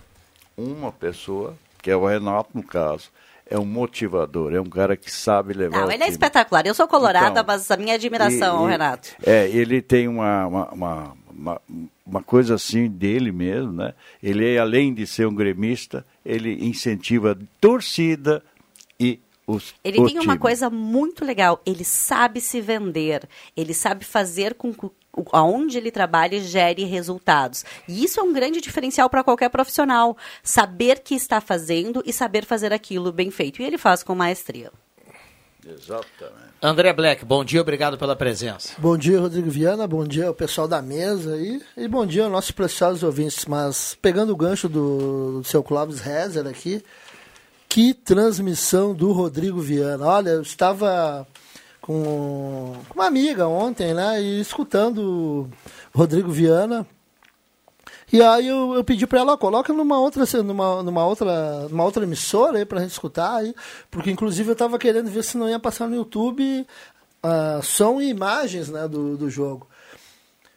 uma 0.57 0.91
pessoa, 0.91 1.53
que 1.81 1.91
é 1.91 1.95
o 1.95 2.05
Renato 2.07 2.49
no 2.55 2.63
caso, 2.63 3.09
é 3.49 3.59
um 3.59 3.65
motivador, 3.65 4.53
é 4.53 4.59
um 4.61 4.65
cara 4.69 4.95
que 4.97 5.11
sabe 5.11 5.53
levar 5.53 5.81
Não, 5.81 5.87
o 5.87 5.91
ele 5.91 5.95
é 6.03 6.05
time. 6.05 6.11
espetacular. 6.11 6.65
Eu 6.65 6.73
sou 6.73 6.87
colorada, 6.87 7.29
Então, 7.31 7.43
mas 7.45 7.69
a 7.69 7.77
minha 7.77 7.95
admiração 7.95 8.55
E- 8.55 8.59
ao 8.61 8.67
e- 8.67 8.71
Renato. 8.71 9.09
É, 9.23 9.47
ele 9.49 9.81
tem 9.81 10.07
uma, 10.07 10.47
uma, 10.47 10.69
uma, 10.71 11.13
uma, 11.37 11.61
uma 12.11 12.21
coisa 12.21 12.55
assim 12.55 12.87
dele 12.89 13.31
mesmo, 13.31 13.71
né? 13.71 13.93
Ele, 14.21 14.57
além 14.57 14.93
de 14.93 15.07
ser 15.07 15.25
um 15.27 15.33
gremista, 15.33 16.05
ele 16.25 16.63
incentiva 16.65 17.31
a 17.31 17.37
torcida 17.59 18.43
e 18.99 19.19
os 19.47 19.73
Ele 19.83 19.97
tem 20.05 20.15
uma 20.17 20.33
time. 20.33 20.37
coisa 20.37 20.69
muito 20.69 21.25
legal. 21.25 21.61
Ele 21.65 21.83
sabe 21.83 22.39
se 22.41 22.61
vender. 22.61 23.27
Ele 23.57 23.73
sabe 23.73 24.05
fazer 24.05 24.53
com 24.53 24.73
que 24.73 24.85
o- 24.85 24.91
aonde 25.31 25.77
ele 25.77 25.89
trabalha 25.91 26.39
gere 26.41 26.83
resultados. 26.83 27.65
E 27.87 28.03
isso 28.03 28.19
é 28.19 28.23
um 28.23 28.31
grande 28.31 28.61
diferencial 28.61 29.09
para 29.09 29.23
qualquer 29.23 29.49
profissional. 29.49 30.15
Saber 30.43 30.99
que 30.99 31.15
está 31.15 31.41
fazendo 31.41 32.03
e 32.05 32.13
saber 32.13 32.45
fazer 32.45 32.71
aquilo 32.71 33.11
bem 33.11 33.31
feito. 33.31 33.61
E 33.61 33.65
ele 33.65 33.77
faz 33.77 34.03
com 34.03 34.13
maestria. 34.15 34.71
Exatamente. 35.67 36.51
André 36.61 36.91
Black, 36.93 37.23
bom 37.23 37.43
dia, 37.43 37.61
obrigado 37.61 37.97
pela 37.97 38.15
presença. 38.15 38.73
Bom 38.77 38.97
dia, 38.97 39.19
Rodrigo 39.19 39.49
Viana. 39.49 39.87
Bom 39.87 40.03
dia 40.03 40.27
ao 40.27 40.33
pessoal 40.33 40.67
da 40.67 40.81
mesa 40.81 41.35
aí. 41.35 41.61
E 41.77 41.87
bom 41.87 42.05
dia 42.05 42.23
aos 42.23 42.31
nossos 42.31 42.51
preciosos 42.51 43.03
ouvintes. 43.03 43.45
Mas 43.45 43.97
pegando 44.01 44.33
o 44.33 44.35
gancho 44.35 44.67
do, 44.67 45.39
do 45.39 45.43
seu 45.43 45.61
Clóvis 45.63 45.99
Rezer 45.99 46.47
aqui, 46.47 46.83
que 47.69 47.93
transmissão 47.93 48.93
do 48.93 49.11
Rodrigo 49.11 49.59
Viana. 49.59 50.05
Olha, 50.05 50.31
eu 50.31 50.41
estava 50.41 51.27
com 51.79 52.75
com 52.89 52.95
uma 52.95 53.07
amiga 53.07 53.47
ontem, 53.47 53.93
né? 53.93 54.21
E 54.21 54.39
escutando 54.39 55.49
o 55.93 55.97
Rodrigo 55.97 56.31
Viana. 56.31 56.85
E 58.11 58.21
aí 58.21 58.47
eu, 58.47 58.73
eu 58.73 58.83
pedi 58.83 59.07
para 59.07 59.19
ela, 59.19 59.37
coloca 59.37 59.71
numa 59.71 59.97
outra, 59.97 60.25
numa, 60.43 60.83
numa 60.83 61.05
outra, 61.05 61.69
numa 61.69 61.85
outra 61.85 62.03
emissora 62.03 62.57
aí 62.57 62.65
pra 62.65 62.81
gente 62.81 62.91
escutar 62.91 63.37
aí, 63.37 63.55
porque 63.89 64.11
inclusive 64.11 64.51
eu 64.51 64.55
tava 64.55 64.77
querendo 64.77 65.09
ver 65.09 65.23
se 65.23 65.37
não 65.37 65.47
ia 65.47 65.59
passar 65.59 65.87
no 65.87 65.95
YouTube 65.95 66.67
ah, 67.23 67.61
som 67.63 68.01
e 68.01 68.09
imagens, 68.09 68.69
né, 68.69 68.87
do, 68.87 69.15
do 69.15 69.29
jogo. 69.29 69.67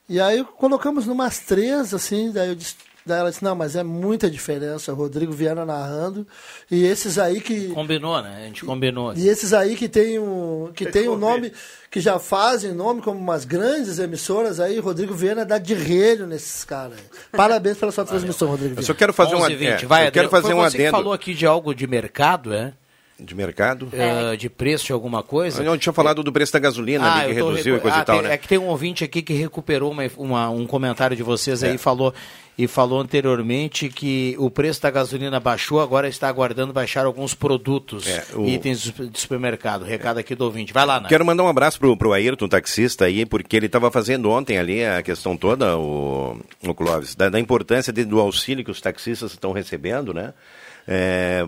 E 0.09 0.21
aí 0.21 0.45
colocamos 0.45 1.07
numas 1.07 1.39
três, 1.39 1.95
assim, 1.95 2.31
daí, 2.31 2.49
eu 2.49 2.55
disse, 2.55 2.77
daí 3.07 3.21
ela 3.21 3.31
disse, 3.31 3.45
não, 3.45 3.55
mas 3.55 3.77
é 3.77 3.83
muita 3.83 4.31
diferença, 4.31 4.93
Rodrigo 4.93 5.33
Viana 5.33 5.65
narrando, 5.65 6.27
e 6.71 6.85
esses 6.85 7.19
aí 7.19 7.41
que... 7.41 7.69
Combinou, 7.69 8.23
né? 8.23 8.37
A 8.43 8.47
gente 8.47 8.65
combinou. 8.65 9.13
E 9.15 9.29
esses 9.29 9.53
aí 9.53 9.77
que 9.77 9.89
tem 9.89 10.19
um, 10.19 10.71
que 10.75 10.87
tem 10.87 11.09
um 11.09 11.17
nome, 11.17 11.53
que 11.91 12.01
já 12.01 12.19
fazem 12.19 12.73
nome 12.73 13.01
como 13.03 13.19
umas 13.19 13.45
grandes 13.45 13.99
emissoras 13.99 14.59
aí, 14.61 14.79
Rodrigo 14.79 15.15
Viana 15.15 15.45
dá 15.45 15.59
de 15.59 15.75
relho 15.75 16.27
nesses 16.27 16.65
caras. 16.65 16.97
aí. 16.99 17.05
Parabéns 17.37 17.77
pela 17.77 17.93
sua 17.93 18.05
transmissão, 18.05 18.49
Rodrigo 18.49 18.71
Viana. 18.75 18.81
Eu 18.83 18.87
só 18.87 18.95
quero 18.95 19.13
fazer 19.13 19.35
um 19.35 19.39
11 19.39 19.45
ad- 19.47 19.57
20, 19.57 19.85
é, 19.85 19.87
vai, 19.87 20.07
eu 20.09 20.13
quero 20.13 20.29
fazer 20.31 20.47
Foi 20.49 20.55
um 20.55 20.59
você 20.63 20.77
que 20.77 20.83
adendo. 20.85 20.97
falou 20.97 21.13
aqui 21.13 21.35
de 21.35 21.47
algo 21.47 21.75
de 21.75 21.87
mercado, 21.87 22.53
é? 22.55 22.73
De 23.21 23.33
mercado? 23.33 23.89
eh, 23.93 24.35
de 24.37 24.51
preço 24.51 24.87
de 24.87 24.93
alguma 24.93 25.23
coisa. 25.23 25.63
Eu 25.63 25.79
tinha 25.79 25.93
falado 25.93 26.21
do 26.25 26.33
preço 26.33 26.53
da 26.53 26.59
gasolina 26.59 27.13
ali, 27.13 27.33
que 27.35 27.39
eu 27.41 27.45
tô 27.45 27.51
reduziu 27.53 27.75
e 27.75 27.77
recu- 27.77 27.83
coisa 27.83 27.99
ah, 27.99 28.01
e 28.01 28.05
tal, 28.05 28.17
tem- 28.19 28.29
né? 28.29 28.35
É 28.35 28.37
que 28.37 28.49
tem 28.49 28.59
um 28.59 28.67
ouvinte 28.67 29.05
aqui 29.05 29.23
que 29.23 29.33
recuperou 29.35 29.93
uma- 29.93 30.03
uma- 30.17 30.51
um 30.51 30.67
comentário 30.67 31.17
de 31.17 31.23
vocês 31.23 31.63
aí 31.63 31.71
É. 31.71 31.75
e 31.75 31.79
falou 31.79 32.13
e 32.57 32.67
falou 32.69 33.01
anteriormente 33.01 33.89
que 33.89 34.37
o 34.39 34.49
preço 34.51 34.81
da 34.81 34.91
gasolina 34.91 35.41
baixou, 35.41 35.81
agora 35.81 36.07
está 36.09 36.29
aguardando 36.29 36.73
baixar 36.73 37.05
alguns 37.05 37.35
produtos, 37.35 38.07
É, 38.07 38.25
o- 38.35 38.47
itens 38.47 38.81
de 38.83 39.19
supermercado. 39.21 39.85
Recado 39.85 40.19
aqui 40.19 40.35
do 40.35 40.45
ouvinte. 40.45 40.73
Vai 40.73 40.87
lá, 40.87 41.01
Nath. 41.01 41.09
Quero 41.09 41.25
mandar 41.25 41.43
um 41.43 41.49
abraço 41.49 41.79
pro, 41.79 41.97
pro 41.97 42.13
Ayrton, 42.13 42.49
taxista 42.49 43.07
aí, 43.07 43.27
porque 43.27 43.57
ele 43.57 43.67
estava 43.67 43.91
fazendo 43.91 44.31
ontem 44.31 44.57
ali 44.59 44.85
a 44.85 45.03
questão 45.03 45.37
toda, 45.37 45.77
o, 45.77 46.39
o 46.63 46.75
Clóvis, 46.75 47.15
da, 47.15 47.29
da 47.29 47.41
importância 47.41 47.93
de- 47.93 48.05
do 48.05 48.21
auxílio 48.21 48.65
que 48.65 48.71
os 48.71 48.81
taxistas 48.81 49.33
estão 49.33 49.53
recebendo, 49.53 50.15
né? 50.15 50.33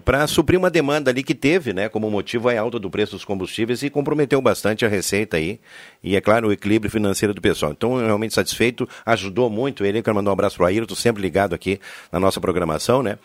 para 0.02 0.26
suprir 0.26 0.58
uma 0.58 0.70
demanda 0.70 1.10
ali 1.10 1.22
que 1.22 1.34
teve, 1.34 1.74
né? 1.74 1.90
Como 1.90 2.10
motivo 2.10 2.48
a 2.48 2.58
alta 2.58 2.78
do 2.78 2.88
preço 2.90 3.12
dos 3.12 3.24
combustíveis 3.24 3.82
e 3.82 3.90
comprometeu 3.90 4.40
bastante 4.40 4.82
a 4.84 4.88
receita 4.88 5.36
aí. 5.36 5.60
E, 6.02 6.16
é 6.16 6.20
claro, 6.22 6.48
o 6.48 6.52
equilíbrio 6.52 6.90
financeiro 6.90 7.34
do 7.34 7.40
pessoal. 7.42 7.72
Então, 7.72 7.96
realmente 7.98 8.32
satisfeito, 8.32 8.88
ajudou 9.04 9.50
muito 9.50 9.84
ele. 9.84 10.02
Quero 10.02 10.14
mandar 10.16 10.30
um 10.30 10.32
abraço 10.32 10.56
pro 10.56 10.64
Ayrton, 10.64 10.94
sempre 10.96 11.22
ligado 11.22 11.54
aqui 11.54 11.80
na 12.10 12.18
nossa 12.18 12.40
programação, 12.40 13.02
né? 13.02 13.18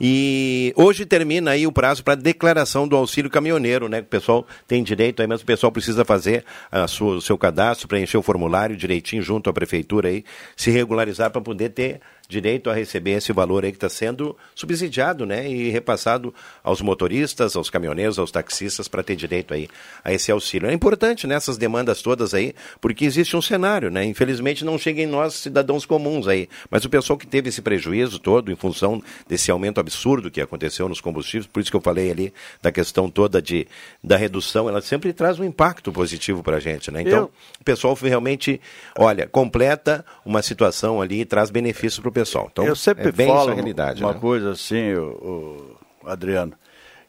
E 0.00 0.72
hoje 0.76 1.04
termina 1.04 1.52
aí 1.52 1.66
o 1.66 1.72
prazo 1.72 2.04
para 2.04 2.14
declaração 2.14 2.86
do 2.86 2.96
auxílio 2.96 3.30
caminhoneiro, 3.30 3.88
né? 3.88 4.00
O 4.00 4.04
pessoal 4.04 4.46
tem 4.66 4.82
direito 4.82 5.20
aí, 5.20 5.28
mas 5.28 5.42
o 5.42 5.44
pessoal 5.44 5.72
precisa 5.72 6.04
fazer 6.04 6.44
sua, 6.88 7.16
o 7.16 7.20
seu 7.20 7.36
cadastro, 7.36 7.88
preencher 7.88 8.16
o 8.16 8.22
formulário 8.22 8.76
direitinho 8.76 9.22
junto 9.22 9.50
à 9.50 9.52
prefeitura 9.52 10.08
aí, 10.08 10.24
se 10.56 10.70
regularizar 10.70 11.30
para 11.30 11.40
poder 11.40 11.70
ter 11.70 12.00
direito 12.28 12.68
a 12.68 12.74
receber 12.74 13.12
esse 13.12 13.32
valor 13.32 13.64
aí 13.64 13.70
que 13.72 13.78
está 13.78 13.88
sendo 13.88 14.36
subsidiado, 14.54 15.24
né? 15.24 15.48
E 15.50 15.70
repassado 15.70 16.34
aos 16.62 16.82
motoristas, 16.82 17.56
aos 17.56 17.70
caminhoneiros, 17.70 18.18
aos 18.18 18.30
taxistas 18.30 18.86
para 18.86 19.02
ter 19.02 19.16
direito 19.16 19.54
aí 19.54 19.66
a 20.04 20.12
esse 20.12 20.30
auxílio. 20.30 20.68
É 20.68 20.72
importante 20.74 21.26
nessas 21.26 21.56
demandas 21.56 22.02
todas 22.02 22.34
aí, 22.34 22.54
porque 22.82 23.06
existe 23.06 23.34
um 23.34 23.40
cenário, 23.40 23.90
né? 23.90 24.04
Infelizmente 24.04 24.62
não 24.62 24.76
chega 24.78 25.00
em 25.00 25.06
nós 25.06 25.34
cidadãos 25.34 25.86
comuns 25.86 26.28
aí, 26.28 26.50
mas 26.70 26.84
o 26.84 26.90
pessoal 26.90 27.18
que 27.18 27.26
teve 27.26 27.48
esse 27.48 27.62
prejuízo 27.62 28.18
todo 28.18 28.52
em 28.52 28.56
função 28.56 29.02
desse 29.26 29.50
aumento 29.50 29.80
absurdo 29.80 30.30
que 30.30 30.40
aconteceu 30.42 30.86
nos 30.86 31.00
combustíveis, 31.00 31.46
por 31.46 31.60
isso 31.60 31.70
que 31.70 31.76
eu 31.76 31.80
falei 31.80 32.10
ali 32.10 32.34
da 32.60 32.70
questão 32.70 33.08
toda 33.08 33.40
de 33.40 33.66
da 34.04 34.18
redução, 34.18 34.68
ela 34.68 34.82
sempre 34.82 35.14
traz 35.14 35.38
um 35.40 35.44
impacto 35.44 35.90
positivo 35.90 36.42
para 36.42 36.56
a 36.56 36.60
gente, 36.60 36.90
né? 36.90 37.00
Então, 37.00 37.18
Eu- 37.18 37.30
o 37.60 37.64
pessoal 37.64 37.94
realmente, 37.94 38.60
olha, 38.98 39.26
completa 39.26 40.04
uma 40.26 40.42
situação 40.42 41.00
ali 41.00 41.20
e 41.22 41.24
traz 41.24 41.48
benefício 41.48 42.02
para 42.02 42.08
o 42.10 42.12
pessoal. 42.20 42.48
Então, 42.50 42.64
eu 42.64 42.76
sempre 42.76 43.08
é 43.08 43.12
bem 43.12 43.28
falo 43.28 43.52
realidade, 43.54 44.02
uma 44.02 44.14
né? 44.14 44.18
coisa 44.20 44.50
assim, 44.52 44.94
o, 44.94 45.76
Adriano, 46.04 46.52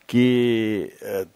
que 0.08 0.92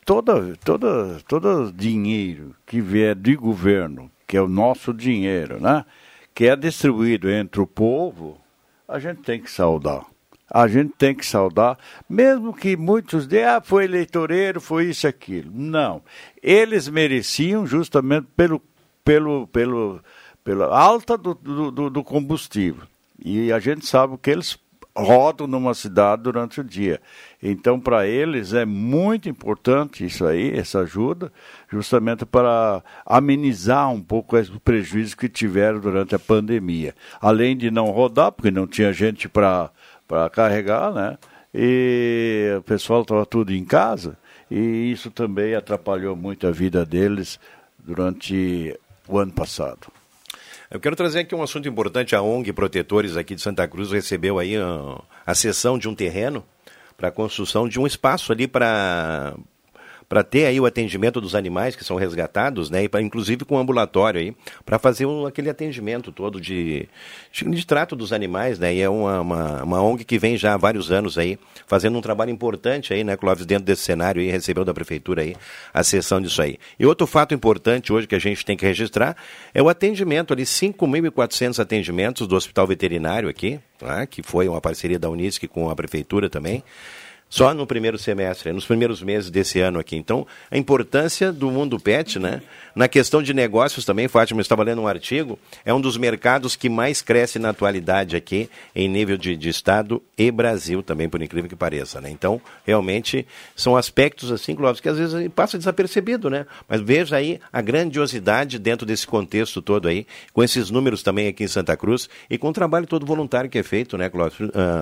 toda, 0.06 0.56
toda, 0.64 1.20
todo 1.28 1.72
dinheiro 1.72 2.56
que 2.66 2.82
vier 2.82 3.16
de 3.16 3.36
governo, 3.36 4.10
que 4.28 4.36
é 4.36 4.42
o 4.42 4.48
nosso 4.48 4.94
dinheiro, 4.94 5.60
né, 5.62 5.86
que 6.34 6.46
é 6.48 6.56
distribuído 6.56 7.30
entre 7.30 7.62
o 7.62 7.68
povo, 7.68 8.40
a 8.88 8.98
gente 9.00 9.22
tem 9.22 9.40
que 9.40 9.52
saudar. 9.52 10.06
A 10.50 10.68
gente 10.68 10.94
tem 10.98 11.16
que 11.16 11.26
saudar, 11.26 11.78
mesmo 12.08 12.54
que 12.54 12.76
muitos 12.78 13.28
digam, 13.28 13.56
ah, 13.58 13.62
foi 13.64 13.86
eleitoreiro, 13.86 14.62
foi 14.62 14.86
isso 14.86 15.08
e 15.08 15.10
aquilo. 15.10 15.52
Não. 15.54 16.02
Eles 16.44 16.88
mereciam 16.88 17.66
justamente 17.66 18.28
pelo, 18.36 18.62
pelo, 19.04 19.48
pelo, 19.48 20.00
pela 20.44 20.78
alta 20.78 21.18
do, 21.18 21.34
do- 21.34 21.90
do 21.90 22.04
combustível. 22.04 22.84
E 23.24 23.52
a 23.54 23.60
gente 23.60 23.86
sabe 23.86 24.18
que 24.18 24.30
eles 24.30 24.60
rodam 24.96 25.48
numa 25.48 25.74
cidade 25.74 26.22
durante 26.22 26.62
o 26.62 26.64
dia. 26.64 27.02
Então, 27.42 27.80
para 27.80 28.06
eles 28.06 28.54
é 28.54 28.64
muito 28.64 29.28
importante 29.28 30.06
isso 30.06 30.24
aí, 30.26 30.52
essa 30.56 30.82
ajuda, 30.82 31.32
justamente 31.72 32.26
para 32.26 32.84
amenizar 33.06 33.92
um 33.92 34.02
pouco 34.02 34.38
o 34.38 34.60
prejuízo 34.60 35.18
que 35.18 35.28
tiveram 35.28 35.80
durante 35.80 36.14
a 36.14 36.20
pandemia. 36.20 36.94
Além 37.20 37.58
de 37.58 37.72
não 37.72 37.86
rodar, 37.88 38.32
porque 38.32 38.52
não 38.52 38.68
tinha 38.68 38.94
gente 38.94 39.28
para 39.28 39.72
carregar, 40.32 40.94
né? 40.94 41.18
E 41.52 42.54
o 42.60 42.62
pessoal 42.62 43.02
estava 43.02 43.26
tudo 43.26 43.52
em 43.52 43.66
casa, 43.66 44.18
e 44.50 44.92
isso 44.92 45.10
também 45.10 45.56
atrapalhou 45.56 46.16
muito 46.16 46.46
a 46.46 46.52
vida 46.52 46.86
deles 46.86 47.40
durante 47.80 48.78
o 49.08 49.18
ano 49.18 49.32
passado. 49.32 49.88
Eu 50.74 50.80
quero 50.80 50.96
trazer 50.96 51.20
aqui 51.20 51.36
um 51.36 51.44
assunto 51.44 51.70
importante. 51.70 52.16
A 52.16 52.22
ONG 52.24 52.52
Protetores 52.52 53.16
aqui 53.16 53.36
de 53.36 53.42
Santa 53.42 53.68
Cruz 53.68 53.92
recebeu 53.92 54.40
aí 54.40 54.58
a, 54.58 55.00
a 55.24 55.36
cessão 55.36 55.78
de 55.78 55.88
um 55.88 55.94
terreno 55.94 56.44
para 56.98 57.10
a 57.10 57.12
construção 57.12 57.70
de 57.70 57.80
um 57.80 57.86
espaço 57.86 58.32
ali 58.32 58.48
para 58.48 59.36
para 60.14 60.24
ter 60.24 60.46
aí 60.46 60.60
o 60.60 60.66
atendimento 60.68 61.20
dos 61.20 61.34
animais 61.34 61.76
que 61.76 61.84
são 61.84 61.96
resgatados, 61.96 62.70
né, 62.70 62.84
e 62.84 62.88
pra, 62.88 63.02
inclusive 63.02 63.44
com 63.46 63.56
um 63.56 63.58
ambulatório 63.58 64.22
aí, 64.22 64.36
para 64.64 64.78
fazer 64.78 65.08
um, 65.08 65.26
aquele 65.26 65.50
atendimento 65.50 66.12
todo 66.12 66.40
de, 66.40 66.88
de, 67.32 67.50
de 67.50 67.66
trato 67.66 67.96
dos 67.96 68.14
animais, 68.14 68.60
né, 68.60 68.76
e 68.76 68.80
é 68.80 68.88
uma, 68.88 69.22
uma, 69.22 69.64
uma 69.64 69.82
ONG 69.82 70.04
que 70.04 70.20
vem 70.20 70.38
já 70.38 70.54
há 70.54 70.58
vários 70.58 70.92
anos 70.92 71.18
aí, 71.18 71.40
fazendo 71.66 71.98
um 71.98 72.02
trabalho 72.02 72.30
importante 72.30 72.94
aí, 72.94 73.04
né, 73.04 73.18
Clóvis, 73.18 73.44
dentro 73.44 73.66
desse 73.66 73.82
cenário 73.82 74.22
aí, 74.22 74.30
recebeu 74.30 74.64
da 74.64 74.72
prefeitura 74.72 75.24
aí 75.24 75.36
a 75.74 75.84
cessão 75.84 76.22
disso 76.22 76.44
aí. 76.44 76.60
E 76.78 76.86
outro 76.86 77.08
fato 77.08 77.34
importante 77.34 77.92
hoje 77.92 78.06
que 78.06 78.14
a 78.14 78.20
gente 78.20 78.46
tem 78.46 78.56
que 78.56 78.68
registrar 78.68 79.18
é 79.52 79.64
o 79.64 79.68
atendimento 79.68 80.32
ali, 80.32 80.44
5.400 80.44 81.58
atendimentos 81.60 82.28
do 82.28 82.36
Hospital 82.36 82.68
Veterinário 82.68 83.28
aqui, 83.28 83.60
tá, 83.80 84.06
que 84.06 84.22
foi 84.22 84.48
uma 84.48 84.62
parceria 84.62 85.00
da 85.00 85.10
Unisc 85.10 85.48
com 85.48 85.72
a 85.72 85.76
prefeitura 85.76 86.30
também, 86.30 86.64
só 87.34 87.52
no 87.52 87.66
primeiro 87.66 87.98
semestre, 87.98 88.54
nos 88.54 88.64
primeiros 88.64 89.02
meses 89.02 89.32
desse 89.32 89.60
ano 89.60 89.80
aqui. 89.80 89.96
Então, 89.96 90.28
a 90.52 90.56
importância 90.56 91.34
do 91.34 91.50
mundo 91.50 91.80
pet, 91.80 92.20
né? 92.20 92.44
Na 92.76 92.88
questão 92.88 93.24
de 93.24 93.34
negócios 93.34 93.86
também, 93.86 94.08
Fátima, 94.08 94.40
eu 94.40 94.44
estava 94.44 94.62
lendo 94.62 94.84
um 94.84 94.88
artigo, 94.88 95.40
é 95.66 95.74
um 95.74 95.82
dos 95.82 95.98
mercados 95.98 96.56
que 96.56 96.70
mais 96.70 97.02
cresce 97.02 97.40
na 97.40 97.50
atualidade 97.50 98.16
aqui, 98.16 98.52
em 98.76 98.88
nível 98.88 99.18
de, 99.18 99.36
de 99.36 99.50
Estado 99.50 100.00
e 100.16 100.30
Brasil 100.30 100.84
também, 100.84 101.10
por 101.10 101.24
incrível 101.24 101.50
que 101.50 101.56
pareça, 101.56 102.00
né? 102.00 102.08
Então, 102.12 102.40
realmente, 102.68 103.26
são 103.56 103.76
aspectos 103.76 104.32
assim, 104.32 104.54
Clóvis, 104.54 104.80
que 104.80 104.90
às 104.90 105.00
vezes 105.00 105.28
passa 105.36 105.58
desapercebido, 105.58 106.30
né? 106.30 106.46
Mas 106.70 106.82
veja 106.82 107.16
aí 107.16 107.40
a 107.52 107.62
grandiosidade 107.62 108.60
dentro 108.60 108.86
desse 108.86 109.08
contexto 109.08 109.60
todo 109.60 109.88
aí, 109.88 110.06
com 110.34 110.44
esses 110.44 110.70
números 110.70 111.02
também 111.02 111.28
aqui 111.28 111.46
em 111.46 111.48
Santa 111.48 111.76
Cruz, 111.76 112.08
e 112.30 112.38
com 112.38 112.50
o 112.50 112.54
trabalho 112.54 112.86
todo 112.86 113.08
voluntário 113.08 113.50
que 113.50 113.58
é 113.58 113.64
feito, 113.64 113.98
né, 113.98 114.08
Clóvis, 114.08 114.38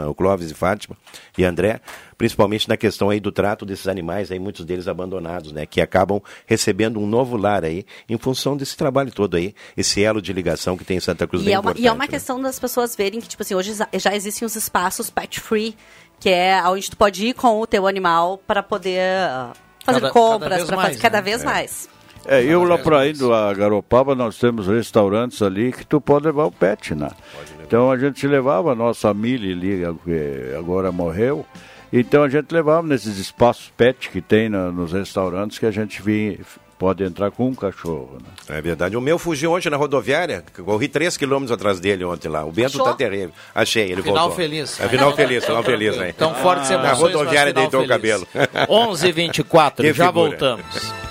o 0.09 0.13
Clóvis 0.13 0.51
e 0.51 0.53
Fátima 0.53 0.97
e 1.37 1.45
André, 1.45 1.79
principalmente 2.21 2.69
na 2.69 2.77
questão 2.77 3.09
aí 3.09 3.19
do 3.19 3.31
trato 3.31 3.65
desses 3.65 3.87
animais, 3.87 4.31
aí 4.31 4.37
muitos 4.37 4.63
deles 4.63 4.87
abandonados, 4.87 5.51
né, 5.51 5.65
que 5.65 5.81
acabam 5.81 6.21
recebendo 6.45 6.99
um 6.99 7.07
novo 7.07 7.35
lar 7.35 7.65
aí, 7.65 7.83
em 8.07 8.15
função 8.15 8.55
desse 8.55 8.77
trabalho 8.77 9.11
todo 9.11 9.35
aí, 9.37 9.55
esse 9.75 10.03
elo 10.03 10.21
de 10.21 10.31
ligação 10.31 10.77
que 10.77 10.85
tem 10.85 10.97
em 10.97 10.99
Santa 10.99 11.25
Cruz 11.25 11.41
E 11.41 11.45
bem 11.45 11.55
é, 11.55 11.59
uma, 11.59 11.73
e 11.75 11.87
é 11.87 11.91
uma 11.91 12.03
né? 12.03 12.07
questão 12.07 12.39
das 12.39 12.59
pessoas 12.59 12.95
verem 12.95 13.19
que, 13.19 13.27
tipo 13.27 13.41
assim, 13.41 13.55
hoje 13.55 13.73
já- 13.73 14.15
existem 14.15 14.45
os 14.45 14.55
espaços 14.55 15.09
pet 15.09 15.39
free, 15.39 15.75
que 16.19 16.29
é 16.29 16.61
onde 16.67 16.91
tu 16.91 16.95
pode 16.95 17.25
ir 17.25 17.33
com 17.33 17.59
o 17.59 17.65
teu 17.65 17.87
animal 17.87 18.37
para 18.45 18.61
poder 18.61 19.01
ah, 19.01 19.53
fazer 19.83 19.99
Cada- 19.99 19.99
cada 20.01 20.13
compras, 20.13 20.63
para 20.65 20.77
fazer 20.77 20.99
cada 20.99 21.17
né? 21.17 21.23
vez 21.23 21.41
É. 21.41 21.45
mais. 21.45 21.89
É, 22.27 22.43
eu 22.43 22.63
lá 22.63 22.77
para 22.77 23.07
indo 23.09 23.33
a 23.33 23.51
Garopaba, 23.51 24.13
nós 24.13 24.37
temos 24.37 24.67
restaurantes 24.67 25.41
ali 25.41 25.71
que 25.71 25.83
tu 25.83 25.99
pode 25.99 26.25
levar 26.27 26.45
o 26.45 26.51
pet, 26.51 26.93
né? 26.93 27.09
Então 27.63 27.89
a 27.91 27.97
gente 27.97 28.27
levava 28.27 28.73
a 28.73 28.75
nossa 28.75 29.11
Mili 29.11 29.51
ali, 29.53 29.97
que 30.05 30.55
agora 30.55 30.91
morreu. 30.91 31.43
Então 31.93 32.23
a 32.23 32.29
gente 32.29 32.51
levava 32.51 32.85
nesses 32.87 33.17
espaços 33.17 33.71
pet 33.75 34.09
que 34.09 34.21
tem 34.21 34.47
na- 34.49 34.71
nos 34.71 34.93
restaurantes 34.93 35.59
que 35.59 35.65
a 35.65 35.71
gente 35.71 36.01
vinha, 36.01 36.37
pode 36.79 37.03
entrar 37.03 37.29
com 37.31 37.47
um 37.49 37.53
cachorro. 37.53 38.17
Né? 38.47 38.57
É 38.57 38.61
verdade. 38.61 38.95
O 38.97 39.01
meu 39.01 39.19
fugiu 39.19 39.51
ontem 39.53 39.69
na 39.69 39.77
rodoviária, 39.77 40.43
corri 40.65 40.87
3 40.87 41.15
quilômetros 41.17 41.51
atrás 41.51 41.79
dele 41.79 42.03
ontem 42.05 42.27
lá. 42.29 42.43
O 42.45 42.51
Bento 42.51 42.67
Achou? 42.75 42.85
tá 42.85 42.93
terrível. 42.93 43.31
Achei, 43.53 43.91
ele 43.91 44.01
Final 44.01 44.15
voltou. 44.29 44.35
feliz. 44.37 44.79
É 44.79 44.87
final 44.89 45.15
feliz, 45.15 45.45
final 45.45 45.63
feliz, 45.63 45.97
né? 45.97 46.09
Então, 46.09 46.33
fortes 46.35 46.69
Na 46.69 46.77
emoções, 46.77 46.99
rodoviária 47.13 47.53
deitou 47.53 47.83
o 47.83 47.87
cabelo. 47.87 48.25
feliz. 48.25 48.47
11h24, 48.69 49.75
Que 49.83 49.93
já 49.93 50.07
figura. 50.07 50.29
voltamos. 50.29 51.10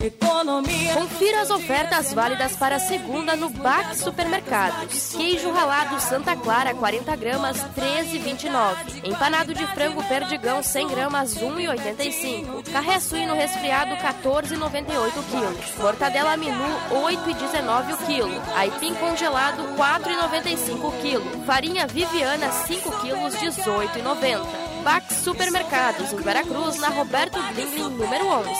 Economia. 0.00 0.94
Confira 0.94 1.42
as 1.42 1.50
ofertas 1.50 2.12
válidas 2.12 2.56
para 2.56 2.78
segunda 2.78 3.36
no 3.36 3.50
Bax 3.50 3.98
Supermercados. 3.98 5.14
Queijo 5.14 5.50
ralado 5.50 6.00
Santa 6.00 6.34
Clara 6.36 6.74
40 6.74 7.14
gramas 7.16 7.58
13,29. 7.76 9.04
Empanado 9.04 9.54
de 9.54 9.66
frango 9.68 10.02
perdigão 10.04 10.62
100 10.62 10.88
gramas 10.88 11.34
1,85. 11.34 12.72
Carré 12.72 13.00
suíno 13.00 13.34
resfriado 13.34 13.94
14,98 13.96 15.24
quilos. 15.30 15.76
Mortadela 15.78 16.36
minu 16.36 16.64
8,19 16.90 17.94
o 17.94 18.06
quilo. 18.06 18.42
Aipim 18.56 18.94
congelado 18.94 19.62
4,95 19.76 21.00
quilo. 21.00 21.44
Farinha 21.44 21.86
Viviana 21.86 22.50
5 22.50 22.90
quilos 23.00 23.34
18,90. 23.34 24.70
Bax 24.82 25.16
Supermercados, 25.16 26.12
em 26.12 26.16
Veracruz, 26.16 26.78
na 26.78 26.88
Roberto 26.88 27.38
Blinglin, 27.52 27.90
número 27.90 28.26
11. 28.26 28.50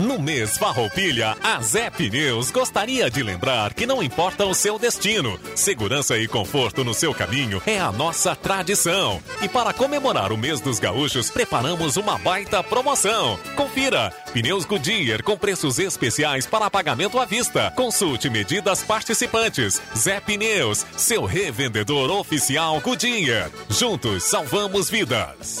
No 0.00 0.16
mês 0.16 0.56
Farroupilha, 0.56 1.36
a 1.42 1.60
Zé 1.60 1.90
Pneus 1.90 2.52
gostaria 2.52 3.10
de 3.10 3.20
lembrar 3.20 3.74
que 3.74 3.84
não 3.84 4.00
importa 4.00 4.46
o 4.46 4.54
seu 4.54 4.78
destino, 4.78 5.38
segurança 5.56 6.16
e 6.16 6.28
conforto 6.28 6.84
no 6.84 6.94
seu 6.94 7.12
caminho 7.12 7.60
é 7.66 7.80
a 7.80 7.90
nossa 7.90 8.36
tradição. 8.36 9.20
E 9.42 9.48
para 9.48 9.72
comemorar 9.72 10.32
o 10.32 10.38
mês 10.38 10.60
dos 10.60 10.78
gaúchos, 10.78 11.30
preparamos 11.30 11.96
uma 11.96 12.16
baita 12.16 12.62
promoção. 12.62 13.38
Confira! 13.56 14.12
Pneus 14.32 14.64
Goodyear 14.64 15.22
com 15.22 15.36
preços 15.36 15.80
especiais 15.80 16.46
para 16.46 16.70
pagamento 16.70 17.18
à 17.18 17.24
vista. 17.24 17.72
Consulte 17.74 18.30
medidas 18.30 18.84
participantes. 18.84 19.82
Zé 19.96 20.20
Pneus, 20.20 20.86
seu 20.96 21.24
revendedor 21.24 22.10
oficial 22.10 22.80
Goodyear. 22.80 23.50
Juntos 23.68 24.22
salvamos 24.24 24.88
vidas. 24.88 25.60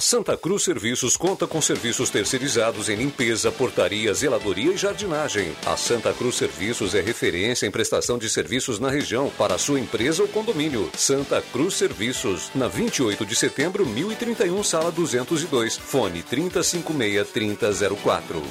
Santa 0.00 0.36
Cruz 0.36 0.62
Serviços 0.62 1.16
conta 1.16 1.46
com 1.46 1.60
serviços 1.60 2.10
terceirizados 2.10 2.88
em 2.88 2.96
limpeza, 2.96 3.50
portaria, 3.50 4.12
zeladoria 4.12 4.72
e 4.72 4.76
jardinagem. 4.76 5.52
A 5.64 5.76
Santa 5.76 6.12
Cruz 6.12 6.36
Serviços 6.36 6.94
é 6.94 7.00
referência 7.00 7.66
em 7.66 7.70
prestação 7.70 8.18
de 8.18 8.28
serviços 8.28 8.78
na 8.78 8.90
região 8.90 9.30
para 9.38 9.56
sua 9.56 9.80
empresa 9.80 10.22
ou 10.22 10.28
condomínio. 10.28 10.90
Santa 10.96 11.42
Cruz 11.52 11.74
Serviços, 11.74 12.50
na 12.54 12.68
28 12.68 13.24
de 13.24 13.34
setembro, 13.34 13.86
1031, 13.86 14.62
sala 14.62 14.92
202. 14.92 15.76
Fone 15.76 16.22
3056-3004. 16.22 18.42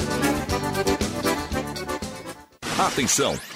Atenção! 2.79 3.56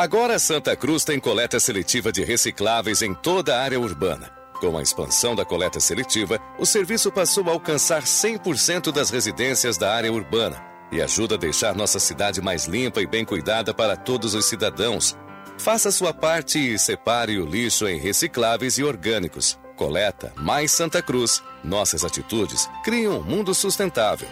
Agora 0.00 0.38
Santa 0.38 0.74
Cruz 0.74 1.04
tem 1.04 1.20
coleta 1.20 1.60
seletiva 1.60 2.10
de 2.10 2.24
recicláveis 2.24 3.02
em 3.02 3.12
toda 3.12 3.54
a 3.54 3.60
área 3.60 3.78
urbana. 3.78 4.30
Com 4.58 4.78
a 4.78 4.80
expansão 4.80 5.36
da 5.36 5.44
coleta 5.44 5.78
seletiva, 5.78 6.40
o 6.58 6.64
serviço 6.64 7.12
passou 7.12 7.46
a 7.50 7.52
alcançar 7.52 8.04
100% 8.04 8.92
das 8.92 9.10
residências 9.10 9.76
da 9.76 9.94
área 9.94 10.10
urbana 10.10 10.56
e 10.90 11.02
ajuda 11.02 11.34
a 11.34 11.38
deixar 11.38 11.74
nossa 11.74 12.00
cidade 12.00 12.40
mais 12.40 12.64
limpa 12.64 13.02
e 13.02 13.06
bem 13.06 13.26
cuidada 13.26 13.74
para 13.74 13.94
todos 13.94 14.32
os 14.32 14.46
cidadãos. 14.46 15.14
Faça 15.58 15.92
sua 15.92 16.14
parte 16.14 16.58
e 16.58 16.78
separe 16.78 17.38
o 17.38 17.44
lixo 17.44 17.86
em 17.86 17.98
recicláveis 17.98 18.78
e 18.78 18.82
orgânicos. 18.82 19.58
Coleta 19.76 20.32
mais 20.34 20.72
Santa 20.72 21.02
Cruz. 21.02 21.42
Nossas 21.62 22.06
atitudes 22.06 22.66
criam 22.82 23.18
um 23.18 23.22
mundo 23.22 23.54
sustentável. 23.54 24.28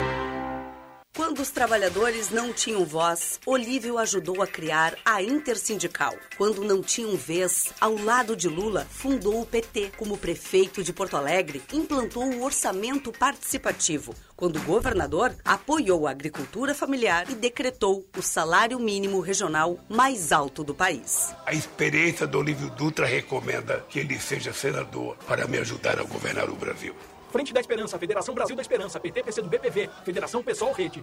Quando 1.19 1.41
os 1.41 1.51
trabalhadores 1.51 2.31
não 2.31 2.53
tinham 2.53 2.85
voz, 2.85 3.41
Olívio 3.45 3.99
ajudou 3.99 4.41
a 4.41 4.47
criar 4.47 4.97
a 5.05 5.21
Intersindical. 5.21 6.15
Quando 6.37 6.63
não 6.63 6.81
tinham 6.81 7.17
vez, 7.17 7.73
ao 7.81 7.97
lado 7.97 8.37
de 8.37 8.49
Lula, 8.49 8.87
fundou 8.89 9.41
o 9.41 9.45
PT. 9.45 9.91
Como 9.97 10.17
prefeito 10.17 10.81
de 10.81 10.93
Porto 10.93 11.17
Alegre, 11.17 11.61
implantou 11.73 12.23
o 12.23 12.45
orçamento 12.45 13.11
participativo. 13.11 14.15
Quando 14.37 14.63
governador, 14.63 15.35
apoiou 15.45 16.07
a 16.07 16.13
agricultura 16.13 16.73
familiar 16.73 17.29
e 17.29 17.35
decretou 17.35 18.07
o 18.17 18.23
salário 18.23 18.79
mínimo 18.79 19.19
regional 19.19 19.77
mais 19.89 20.31
alto 20.31 20.63
do 20.63 20.73
país. 20.73 21.35
A 21.45 21.53
experiência 21.53 22.29
do 22.29 22.39
Olívio 22.39 22.71
Dutra 22.71 23.07
recomenda 23.07 23.85
que 23.89 23.99
ele 23.99 24.21
seja 24.21 24.53
senador 24.53 25.17
para 25.27 25.49
me 25.49 25.59
ajudar 25.59 25.99
a 25.99 26.05
governar 26.05 26.49
o 26.49 26.55
Brasil. 26.55 26.95
Frente 27.31 27.53
da 27.53 27.61
Esperança, 27.61 27.99
Federação 27.99 28.35
Brasil 28.35 28.57
da 28.57 28.63
Esperança, 28.63 28.99
PT, 28.99 29.23
PC 29.23 29.43
do 29.43 29.49
BPV, 29.49 29.91
Federação 30.05 30.43
Pessoal 30.43 30.73
Rede. 30.73 31.03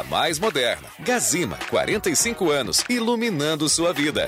mais 0.03 0.39
moderna. 0.39 0.87
Gazima, 0.99 1.57
45 1.69 2.49
anos, 2.49 2.83
iluminando 2.89 3.67
sua 3.69 3.93
vida. 3.93 4.27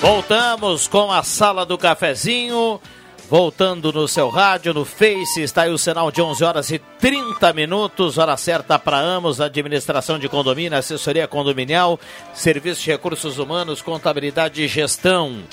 Voltamos 0.00 0.88
com 0.88 1.12
a 1.12 1.22
sala 1.22 1.66
do 1.66 1.76
cafezinho. 1.76 2.80
Voltando 3.28 3.92
no 3.92 4.08
seu 4.08 4.28
rádio, 4.30 4.72
no 4.72 4.84
Face, 4.84 5.42
está 5.42 5.62
aí 5.62 5.70
o 5.70 5.78
sinal 5.78 6.10
de 6.10 6.20
11 6.20 6.42
horas 6.42 6.70
e 6.70 6.78
30 6.98 7.52
minutos, 7.52 8.18
hora 8.18 8.36
certa 8.36 8.76
para 8.76 8.98
Amos, 8.98 9.40
administração 9.40 10.18
de 10.18 10.28
condomínio, 10.28 10.76
assessoria 10.76 11.28
condominial, 11.28 12.00
serviço 12.34 12.82
de 12.82 12.90
recursos 12.90 13.38
humanos, 13.38 13.82
contabilidade 13.82 14.62
e 14.62 14.66
gestão. 14.66 15.44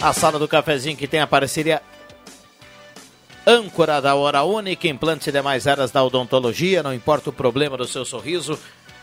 A 0.00 0.12
sala 0.12 0.38
do 0.38 0.46
cafezinho 0.46 0.96
que 0.96 1.08
tem 1.08 1.20
a 1.20 1.26
parceria 1.26 1.82
âncora 3.44 4.00
da 4.00 4.14
Hora 4.14 4.44
Única, 4.44 4.86
implantes 4.86 5.26
e 5.26 5.32
demais 5.32 5.66
áreas 5.66 5.90
da 5.90 6.04
odontologia, 6.04 6.82
não 6.82 6.94
importa 6.94 7.30
o 7.30 7.32
problema 7.32 7.76
do 7.76 7.88
seu 7.88 8.04
sorriso, 8.04 8.56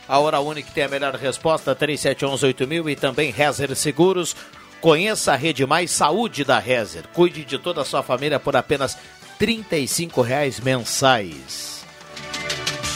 a 0.07 0.19
Hora 0.19 0.39
Única 0.39 0.71
tem 0.73 0.85
a 0.85 0.87
melhor 0.87 1.13
resposta, 1.15 1.75
3711-8000 1.75 2.91
e 2.91 2.95
também 2.95 3.31
Rezer 3.31 3.75
Seguros. 3.75 4.33
Conheça 4.81 5.33
a 5.33 5.35
Rede 5.35 5.65
Mais 5.65 5.91
Saúde 5.91 6.43
da 6.43 6.59
Rezer. 6.59 7.03
Cuide 7.13 7.43
de 7.43 7.57
toda 7.57 7.81
a 7.81 7.85
sua 7.85 8.03
família 8.03 8.39
por 8.39 8.55
apenas 8.55 8.95
R$ 9.39 9.45
35,00 9.45 10.63
mensais. 10.63 11.77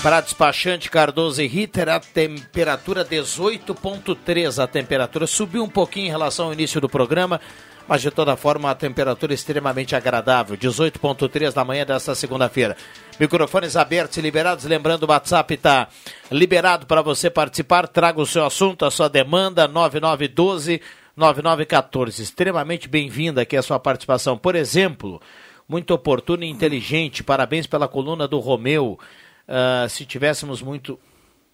Para 0.04 0.22
despachante 0.22 0.90
Cardoso 0.90 1.42
e 1.42 1.48
Ritter, 1.48 1.88
a 1.88 2.00
temperatura 2.00 3.06
18,3. 3.06 4.64
A 4.64 4.68
temperatura 4.68 5.28
subiu 5.28 5.64
um 5.64 5.70
pouquinho 5.70 6.08
em 6.08 6.10
relação 6.10 6.48
ao 6.48 6.54
início 6.54 6.82
do 6.82 6.90
programa, 6.90 7.40
mas 7.88 8.02
de 8.02 8.10
toda 8.10 8.36
forma 8.36 8.72
a 8.72 8.76
temperatura 8.76 9.34
é 9.34 9.36
extremamente 9.36 9.96
agradável. 9.96 10.58
18,3 10.58 11.54
da 11.54 11.64
manhã 11.64 11.86
desta 11.86 12.16
segunda-feira. 12.16 12.76
Microfones 13.20 13.76
abertos 13.76 14.18
e 14.18 14.22
liberados. 14.22 14.66
Lembrando, 14.66 15.04
o 15.04 15.10
WhatsApp 15.12 15.54
está 15.54 15.88
liberado 16.32 16.88
para 16.88 17.04
você 17.04 17.30
participar. 17.30 17.88
Traga 17.88 18.20
o 18.20 18.26
seu 18.26 18.44
assunto, 18.44 18.86
a 18.86 18.90
sua 18.90 19.08
demanda, 19.08 19.68
9912 19.68 20.82
9914. 21.22 22.24
Extremamente 22.24 22.89
bem-vinda 22.89 23.43
aqui 23.43 23.55
a 23.55 23.61
sua 23.61 23.80
participação. 23.80 24.36
Por 24.36 24.55
exemplo, 24.55 25.22
muito 25.69 25.93
oportuna 25.93 26.45
e 26.45 26.49
inteligente. 26.49 27.24
Parabéns 27.24 27.67
pela 27.67 27.88
coluna 27.88 28.28
do 28.28 28.39
Romeu. 28.39 28.99
Uh, 29.47 29.88
se 29.88 30.03
tivéssemos 30.03 30.63
muito. 30.63 30.99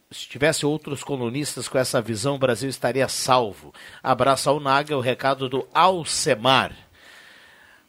Se 0.09 0.26
tivesse 0.26 0.65
outros 0.65 1.03
colunistas 1.03 1.68
com 1.68 1.78
essa 1.78 2.01
visão, 2.01 2.36
o 2.36 2.39
Brasil 2.39 2.70
estaria 2.70 3.09
salvo. 3.09 3.74
Abraço 4.01 4.49
ao 4.49 4.57
Naga, 4.57 4.95
o 4.95 5.01
recado 5.01 5.49
do 5.49 5.68
Alcemar. 5.74 6.72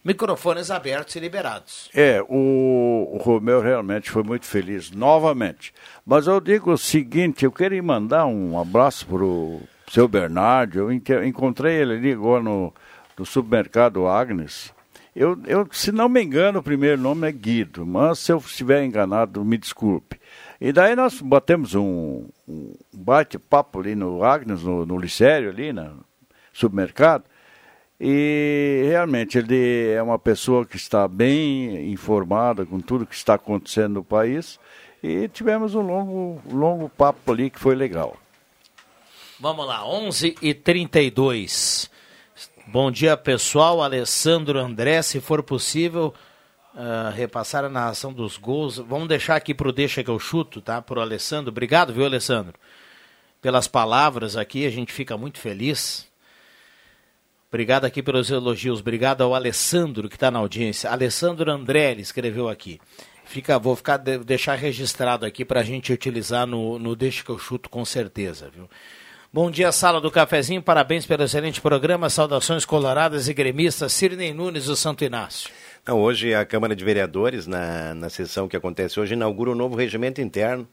Microfones 0.03 0.73
abertos 0.73 1.15
e 1.15 1.21
liberados. 1.21 1.89
É, 1.95 2.21
o, 2.29 3.09
o 3.13 3.19
Romeu 3.19 3.61
realmente 3.61 4.11
foi 4.11 4.25
muito 4.25 4.47
feliz, 4.47 4.91
novamente. 4.91 5.73
Mas 6.05 6.27
eu 6.27 6.41
digo 6.41 6.73
o 6.73 6.79
seguinte, 6.79 7.45
eu 7.45 7.53
queria 7.53 7.83
mandar 7.83 8.27
um 8.27 8.59
abraço 8.59 9.07
para 9.07 9.23
o 9.23 9.63
seu 9.91 10.09
Bernardo, 10.09 10.79
eu 10.79 11.25
encontrei 11.25 11.77
ele 11.77 11.95
ali 11.95 12.13
agora 12.13 12.43
no, 12.43 12.73
no 13.19 13.27
supermercado 13.27 14.07
Agnes. 14.07 14.73
Eu, 15.15 15.37
eu, 15.47 15.67
se 15.73 15.91
não 15.91 16.09
me 16.09 16.23
engano, 16.23 16.61
o 16.61 16.63
primeiro 16.63 17.01
nome 17.01 17.29
é 17.29 17.33
Guido, 17.33 17.85
mas 17.85 18.21
se 18.21 18.31
eu 18.31 18.39
estiver 18.39 18.85
enganado, 18.85 19.45
me 19.45 19.59
desculpe. 19.59 20.21
E 20.61 20.73
daí 20.73 20.95
nós 20.95 21.21
batemos 21.21 21.75
um, 21.75 22.29
um 22.47 22.75
bate-papo 22.93 23.81
ali 23.81 23.95
no 23.95 24.23
Agnes, 24.23 24.63
no, 24.63 24.87
no 24.87 24.99
Licério, 24.99 25.51
ali 25.51 25.73
no 25.73 26.05
supermercado. 26.53 27.25
E 28.01 28.85
realmente 28.87 29.39
ele 29.39 29.91
é 29.91 30.01
uma 30.01 30.19
pessoa 30.19 30.65
que 30.65 30.77
está 30.77 31.09
bem 31.09 31.91
informada 31.91 32.65
com 32.65 32.79
tudo 32.79 33.07
que 33.07 33.15
está 33.15 33.35
acontecendo 33.35 33.95
no 33.95 34.05
país. 34.05 34.61
E 35.03 35.27
tivemos 35.29 35.75
um 35.75 35.81
longo, 35.81 36.41
longo 36.53 36.89
papo 36.89 37.33
ali 37.33 37.51
que 37.51 37.59
foi 37.59 37.75
legal. 37.75 38.17
Vamos 39.41 39.69
lá, 39.69 39.87
11 39.87 40.35
e 40.43 40.53
32 40.53 41.89
Bom 42.67 42.91
dia, 42.91 43.17
pessoal. 43.17 43.81
Alessandro 43.81 44.59
André, 44.59 45.01
se 45.01 45.21
for 45.21 45.45
possível, 45.45 46.13
uh, 46.75 47.15
repassar 47.15 47.65
a 47.65 47.69
narração 47.69 48.13
dos 48.13 48.37
gols. 48.37 48.79
Vamos 48.79 49.07
deixar 49.07 49.37
aqui 49.37 49.55
para 49.55 49.69
o 49.69 49.73
Deixa 49.73 50.03
que 50.03 50.11
eu 50.11 50.19
chuto, 50.19 50.61
tá? 50.61 50.83
Para 50.83 50.99
o 50.99 51.03
Alessandro. 51.03 51.51
Obrigado, 51.51 51.93
viu, 51.93 52.05
Alessandro? 52.05 52.55
Pelas 53.41 53.69
palavras 53.69 54.37
aqui, 54.37 54.67
a 54.67 54.71
gente 54.71 54.93
fica 54.93 55.17
muito 55.17 55.39
feliz. 55.39 56.09
Obrigado 57.49 57.85
aqui 57.85 58.03
pelos 58.03 58.31
elogios. 58.31 58.81
Obrigado 58.81 59.23
ao 59.23 59.37
Alessandro 59.37 60.09
que 60.09 60.17
está 60.17 60.33
na 60.33 60.41
audiência. 60.41 60.91
Alessandro 60.91 61.49
André, 61.51 61.93
ele 61.93 62.03
escreveu 62.03 62.49
aqui. 62.49 62.81
Fica, 63.25 63.57
vou 63.57 63.77
ficar, 63.77 63.99
deixar 63.99 64.57
registrado 64.57 65.25
aqui 65.25 65.45
para 65.45 65.61
a 65.61 65.65
gente 65.65 65.93
utilizar 65.93 66.45
no, 66.45 66.77
no 66.77 66.97
Deixa 66.97 67.23
que 67.23 67.31
eu 67.31 67.39
chuto 67.39 67.71
com 67.71 67.85
certeza, 67.85 68.51
viu? 68.53 68.69
Bom 69.31 69.51
dia, 69.51 69.71
sala 69.71 70.01
do 70.01 70.11
cafezinho. 70.11 70.63
Parabéns 70.63 71.05
pelo 71.05 71.23
excelente 71.23 71.61
programa. 71.61 72.09
Saudações 72.09 72.65
coloradas 72.65 73.29
e 73.29 73.35
gremistas. 73.35 73.93
Cirnei 73.93 74.33
Nunes 74.33 74.65
do 74.65 74.75
Santo 74.75 75.05
Inácio. 75.05 75.51
Não, 75.87 76.01
hoje 76.01 76.35
a 76.35 76.47
Câmara 76.47 76.75
de 76.75 76.83
Vereadores, 76.83 77.47
na, 77.47 77.95
na 77.95 78.09
sessão 78.09 78.49
que 78.49 78.57
acontece 78.57 78.99
hoje, 78.99 79.13
inaugura 79.13 79.51
um 79.51 79.55
novo 79.55 79.77
regimento 79.77 80.23
interno 80.23 80.67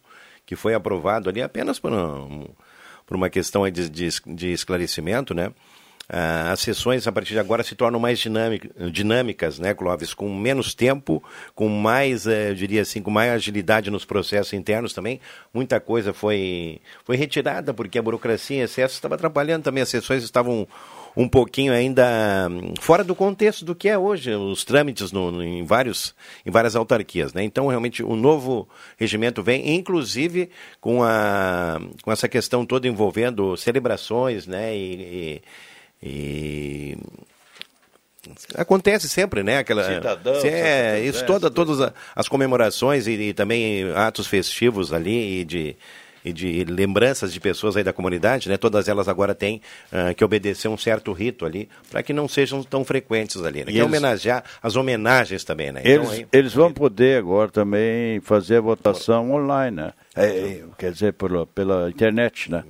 que 0.45 0.55
foi 0.55 0.73
aprovado 0.73 1.29
ali 1.29 1.41
apenas 1.41 1.79
por, 1.79 1.91
um, 1.91 2.47
por 3.05 3.17
uma 3.17 3.29
questão 3.29 3.69
de, 3.69 3.89
de, 3.89 4.07
de 4.25 4.53
esclarecimento, 4.53 5.33
né? 5.33 5.51
Ah, 6.07 6.51
as 6.51 6.59
sessões 6.59 7.07
a 7.07 7.11
partir 7.11 7.33
de 7.33 7.39
agora 7.39 7.63
se 7.63 7.75
tornam 7.75 7.99
mais 7.99 8.19
dinâmicas, 8.19 9.57
né, 9.59 9.73
Clóvis? 9.73 10.13
Com 10.13 10.33
menos 10.33 10.75
tempo, 10.75 11.23
com 11.55 11.67
mais, 11.67 12.27
eh, 12.27 12.51
eu 12.51 12.55
diria 12.55 12.83
assim, 12.83 13.01
com 13.01 13.09
mais 13.09 13.31
agilidade 13.31 13.89
nos 13.89 14.05
processos 14.05 14.53
internos 14.53 14.93
também. 14.93 15.19
Muita 15.53 15.79
coisa 15.79 16.13
foi, 16.13 16.79
foi 17.03 17.15
retirada 17.17 17.73
porque 17.73 17.97
a 17.97 18.01
burocracia 18.01 18.57
em 18.57 18.61
excesso 18.61 18.95
estava 18.95 19.15
atrapalhando 19.15 19.63
também. 19.63 19.81
As 19.81 19.89
sessões 19.89 20.23
estavam 20.23 20.67
um 21.17 21.27
pouquinho 21.27 21.73
ainda 21.73 22.47
hum, 22.51 22.73
fora 22.79 23.03
do 23.03 23.15
contexto 23.15 23.63
do 23.63 23.73
que 23.73 23.87
é 23.87 23.97
hoje 23.97 24.33
os 24.35 24.63
trâmites 24.63 25.11
no, 25.11 25.31
no, 25.31 25.43
em, 25.43 25.63
vários, 25.63 26.13
em 26.45 26.51
várias 26.51 26.75
autarquias. 26.75 27.33
Né? 27.33 27.43
Então, 27.43 27.67
realmente, 27.67 28.03
o 28.03 28.15
novo 28.15 28.67
regimento 28.97 29.41
vem, 29.41 29.75
inclusive 29.75 30.49
com, 30.81 31.03
a, 31.03 31.79
com 32.03 32.11
essa 32.11 32.27
questão 32.27 32.65
toda 32.65 32.87
envolvendo 32.87 33.55
celebrações 33.57 34.45
né? 34.45 34.75
e, 34.75 34.93
e 34.93 35.41
e 36.05 36.95
acontece 38.55 39.09
sempre, 39.09 39.41
né? 39.41 39.57
Aquela 39.57 39.83
Cidadão, 39.83 40.35
é, 40.43 40.99
isso 41.01 41.25
toda, 41.25 41.49
todas 41.49 41.91
as 42.15 42.27
comemorações 42.27 43.07
e, 43.07 43.11
e, 43.11 43.33
também 43.33 43.91
atos 43.95 44.27
festivos 44.27 44.93
ali 44.93 45.41
e 45.41 45.45
de 45.45 45.75
e 46.23 46.33
de 46.33 46.63
lembranças 46.63 47.31
de 47.31 47.39
pessoas 47.39 47.77
aí 47.77 47.83
da 47.83 47.93
comunidade, 47.93 48.49
né? 48.49 48.57
Todas 48.57 48.87
elas 48.87 49.07
agora 49.07 49.35
têm 49.35 49.61
uh, 49.91 50.13
que 50.15 50.25
obedecer 50.25 50.67
um 50.67 50.75
certo 50.75 51.13
rito 51.13 51.45
ali, 51.45 51.69
para 51.91 52.01
que 52.01 52.13
não 52.13 52.27
sejam 52.27 52.63
tão 52.63 52.83
frequentes 52.83 53.43
ali, 53.43 53.59
né? 53.59 53.65
Que 53.65 53.73
é 53.73 53.75
eles, 53.75 53.85
homenagear 53.85 54.43
as 54.61 54.75
homenagens 54.75 55.43
também, 55.43 55.71
né? 55.71 55.83
Eles, 55.85 56.07
então, 56.07 56.11
aí, 56.11 56.27
eles 56.33 56.51
vão 56.51 56.73
poder 56.73 57.19
agora 57.19 57.51
também 57.51 58.19
fazer 58.21 58.57
a 58.57 58.61
votação 58.61 59.33
online, 59.33 59.75
né? 59.75 59.93
É, 60.15 60.63
quer 60.79 60.91
dizer, 60.91 61.13
pela, 61.13 61.45
pela 61.45 61.91
internet, 61.91 62.49
né? 62.49 62.63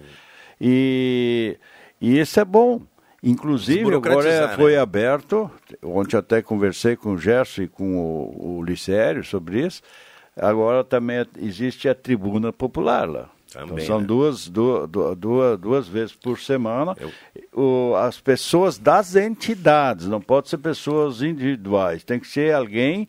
E, 0.60 1.58
e 2.02 2.20
isso 2.20 2.38
é 2.38 2.44
bom 2.44 2.82
Inclusive, 3.26 3.96
agora 3.96 4.48
né? 4.48 4.56
foi 4.56 4.78
aberto, 4.78 5.50
ontem 5.84 6.16
até 6.16 6.44
conversei 6.44 6.96
com 6.96 7.14
o 7.14 7.18
Gerson 7.18 7.64
e 7.64 7.68
com 7.68 7.98
o, 7.98 8.60
o 8.60 8.64
Licério 8.64 9.24
sobre 9.24 9.66
isso, 9.66 9.82
agora 10.38 10.84
também 10.84 11.26
existe 11.40 11.90
a 11.90 11.96
tribuna 11.96 12.54
popular 12.54 13.10
lá. 13.10 13.30
Também, 13.52 13.74
então, 13.74 13.86
são 13.86 14.00
né? 14.02 14.06
duas, 14.06 14.48
duas, 14.48 14.90
duas, 15.18 15.58
duas 15.58 15.88
vezes 15.88 16.14
por 16.14 16.38
semana. 16.40 16.96
O, 17.52 17.96
as 17.96 18.20
pessoas 18.20 18.78
das 18.78 19.16
entidades, 19.16 20.08
não 20.08 20.22
pode 20.22 20.50
ser 20.50 20.58
pessoas 20.58 21.22
individuais, 21.22 22.04
tem 22.04 22.20
que 22.20 22.28
ser 22.28 22.54
alguém 22.54 23.08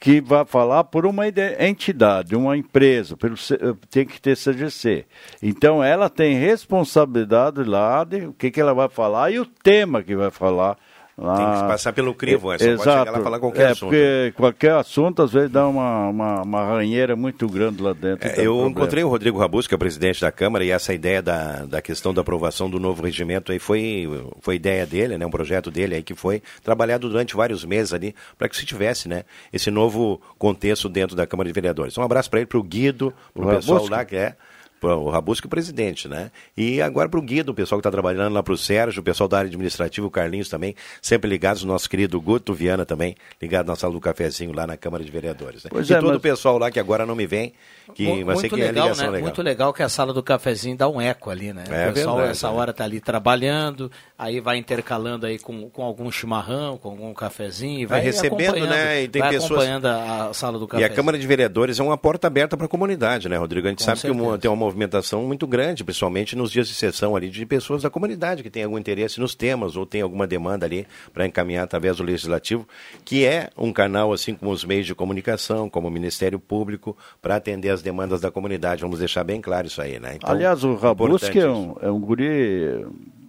que 0.00 0.18
vai 0.20 0.46
falar 0.46 0.84
por 0.84 1.04
uma 1.04 1.24
entidade, 1.28 2.34
uma 2.34 2.56
empresa, 2.56 3.18
pelo, 3.18 3.36
C- 3.36 3.58
tem 3.90 4.06
que 4.06 4.18
ter 4.18 4.34
CGC. 4.34 5.04
Então 5.42 5.84
ela 5.84 6.08
tem 6.08 6.38
responsabilidade 6.38 7.62
lá 7.62 8.02
de 8.02 8.24
o 8.26 8.32
que, 8.32 8.50
que 8.50 8.60
ela 8.60 8.72
vai 8.72 8.88
falar 8.88 9.30
e 9.30 9.38
o 9.38 9.44
tema 9.44 10.02
que 10.02 10.16
vai 10.16 10.30
falar. 10.30 10.78
Lá. 11.20 11.36
Tem 11.36 11.62
que 11.62 11.68
passar 11.68 11.92
pelo 11.92 12.14
crivo, 12.14 12.50
É, 12.50 12.56
só 12.56 12.64
pode 12.64 12.80
Exato. 12.80 12.98
chegar 12.98 13.10
lá 13.10 13.20
falar 13.20 13.38
qualquer 13.38 13.62
é, 13.62 13.70
assunto. 13.72 13.90
Porque 13.90 14.32
qualquer 14.34 14.72
assunto 14.72 15.22
às 15.22 15.30
vezes 15.30 15.50
dá 15.50 15.68
uma, 15.68 16.08
uma, 16.08 16.42
uma 16.42 16.64
ranheira 16.64 17.14
muito 17.14 17.46
grande 17.46 17.82
lá 17.82 17.92
dentro. 17.92 18.26
É, 18.26 18.32
eu 18.38 18.54
problema. 18.54 18.70
encontrei 18.70 19.04
o 19.04 19.08
Rodrigo 19.08 19.38
Rabus, 19.38 19.66
que 19.66 19.74
é 19.74 19.76
o 19.76 19.78
presidente 19.78 20.18
da 20.22 20.32
Câmara, 20.32 20.64
e 20.64 20.70
essa 20.70 20.94
ideia 20.94 21.20
da, 21.20 21.66
da 21.66 21.82
questão 21.82 22.14
da 22.14 22.22
aprovação 22.22 22.70
do 22.70 22.80
novo 22.80 23.02
regimento 23.02 23.52
aí 23.52 23.58
foi, 23.58 24.08
foi 24.40 24.54
ideia 24.54 24.86
dele, 24.86 25.18
né, 25.18 25.26
um 25.26 25.30
projeto 25.30 25.70
dele 25.70 25.96
aí 25.96 26.02
que 26.02 26.14
foi 26.14 26.42
trabalhado 26.64 27.06
durante 27.06 27.36
vários 27.36 27.66
meses 27.66 27.92
ali 27.92 28.14
para 28.38 28.48
que 28.48 28.56
se 28.56 28.64
tivesse 28.64 29.06
né, 29.06 29.24
esse 29.52 29.70
novo 29.70 30.18
contexto 30.38 30.88
dentro 30.88 31.14
da 31.14 31.26
Câmara 31.26 31.50
de 31.50 31.52
Vereadores. 31.52 31.98
Um 31.98 32.02
abraço 32.02 32.30
para 32.30 32.40
ele, 32.40 32.46
para 32.46 32.58
o 32.58 32.62
Guido, 32.62 33.12
para 33.34 33.44
o 33.44 33.50
pessoal 33.50 33.86
lá 33.88 34.06
que 34.06 34.16
é. 34.16 34.36
O 34.82 35.10
Rabusco, 35.10 35.46
o 35.46 35.50
presidente, 35.50 36.08
né? 36.08 36.30
E 36.56 36.80
agora 36.80 37.08
para 37.08 37.18
o 37.18 37.22
Guido, 37.22 37.50
o 37.52 37.54
pessoal 37.54 37.78
que 37.78 37.80
está 37.80 37.90
trabalhando 37.90 38.32
lá 38.32 38.42
para 38.42 38.54
o 38.54 38.56
Sérgio, 38.56 39.00
o 39.00 39.04
pessoal 39.04 39.28
da 39.28 39.38
área 39.38 39.48
administrativa, 39.48 40.06
o 40.06 40.10
Carlinhos 40.10 40.48
também, 40.48 40.74
sempre 41.02 41.28
ligados, 41.28 41.62
o 41.62 41.66
nosso 41.66 41.88
querido 41.88 42.20
Guto 42.20 42.54
Viana 42.54 42.86
também, 42.86 43.14
ligado 43.40 43.66
na 43.66 43.76
sala 43.76 43.92
do 43.92 44.00
cafezinho 44.00 44.52
lá 44.52 44.66
na 44.66 44.76
Câmara 44.76 45.04
de 45.04 45.10
Vereadores. 45.10 45.64
Né? 45.64 45.70
Pois 45.72 45.88
e 45.88 45.92
é, 45.92 45.96
todo 45.98 46.08
mas- 46.08 46.16
o 46.16 46.20
pessoal 46.20 46.58
lá 46.58 46.70
que 46.70 46.80
agora 46.80 47.04
não 47.04 47.14
me 47.14 47.26
vem, 47.26 47.52
que 47.90 48.04
Mu- 48.06 48.24
vai 48.24 48.36
ser 48.36 48.42
muito 48.42 48.54
que 48.56 48.60
é 48.62 48.66
legal, 48.66 48.84
ligação 48.84 49.04
né? 49.06 49.10
legal. 49.10 49.22
Muito 49.26 49.42
legal 49.42 49.72
que 49.72 49.82
a 49.82 49.88
sala 49.88 50.12
do 50.12 50.22
cafezinho 50.22 50.76
dá 50.76 50.88
um 50.88 51.00
eco 51.00 51.30
ali, 51.30 51.52
né? 51.52 51.64
É 51.68 51.88
o 51.90 51.92
pessoal 51.92 52.16
verdade, 52.16 52.32
essa 52.38 52.50
né? 52.50 52.56
hora 52.56 52.72
tá 52.72 52.84
ali 52.84 53.00
trabalhando, 53.00 53.90
aí 54.18 54.40
vai 54.40 54.56
intercalando 54.56 55.26
aí 55.26 55.38
com, 55.38 55.68
com 55.70 55.82
algum 55.82 56.10
chimarrão, 56.10 56.76
com 56.78 56.90
algum 56.90 57.12
cafezinho, 57.14 57.80
e 57.80 57.86
vai, 57.86 57.98
Vai 58.00 58.06
recebendo, 58.06 58.66
né? 58.66 59.02
E 59.02 59.08
tem 59.08 59.20
vai 59.22 59.30
pessoas- 59.32 59.50
acompanhando 59.52 59.86
a, 59.86 60.32
sala 60.34 60.58
do 60.58 60.68
E 60.78 60.84
a 60.84 60.88
Câmara 60.88 61.18
de 61.18 61.26
Vereadores 61.26 61.78
é 61.78 61.82
uma 61.82 61.96
porta 61.98 62.26
aberta 62.26 62.56
para 62.56 62.66
a 62.66 62.68
comunidade, 62.68 63.28
né, 63.28 63.36
Rodrigo? 63.36 63.66
A 63.66 63.70
gente 63.70 63.78
Com 63.80 63.84
sabe 63.84 63.96
que 63.96 64.02
certeza. 64.02 64.22
uma- 64.24 64.38
tem 64.38 64.50
uma 64.50 64.56
movimentação 64.56 65.22
muito 65.24 65.46
grande, 65.46 65.84
principalmente 65.84 66.34
nos 66.36 66.50
dias 66.50 66.68
de 66.68 66.74
sessão 66.74 67.14
ali, 67.16 67.28
de 67.30 67.44
pessoas 67.46 67.82
da 67.82 67.90
comunidade 67.90 68.42
que 68.42 68.50
têm 68.50 68.64
algum 68.64 68.78
interesse 68.78 69.20
nos 69.20 69.34
temas 69.34 69.76
ou 69.76 69.84
tem 69.86 70.00
alguma 70.02 70.26
demanda 70.26 70.66
ali 70.66 70.86
para 71.12 71.26
encaminhar 71.26 71.64
através 71.64 71.96
do 71.96 72.02
Legislativo, 72.02 72.66
que 73.04 73.24
é 73.24 73.50
um 73.56 73.72
canal, 73.72 74.12
assim 74.12 74.34
como 74.34 74.50
os 74.50 74.64
meios 74.64 74.86
de 74.86 74.94
comunicação, 74.94 75.68
como 75.68 75.88
o 75.88 75.90
Ministério 75.90 76.38
Público, 76.38 76.96
para 77.20 77.36
atender 77.36 77.70
as 77.70 77.79
demandas 77.82 78.20
da 78.20 78.30
comunidade. 78.30 78.82
Vamos 78.82 78.98
deixar 78.98 79.24
bem 79.24 79.40
claro 79.40 79.66
isso 79.66 79.80
aí, 79.80 79.98
né? 79.98 80.14
Então, 80.16 80.30
Aliás, 80.30 80.62
o 80.64 80.74
Rabusque 80.74 81.26
importante 81.38 81.38
é 81.38 81.48
um, 81.48 81.76
é 81.82 81.90
um 81.90 82.00
guri, 82.00 82.86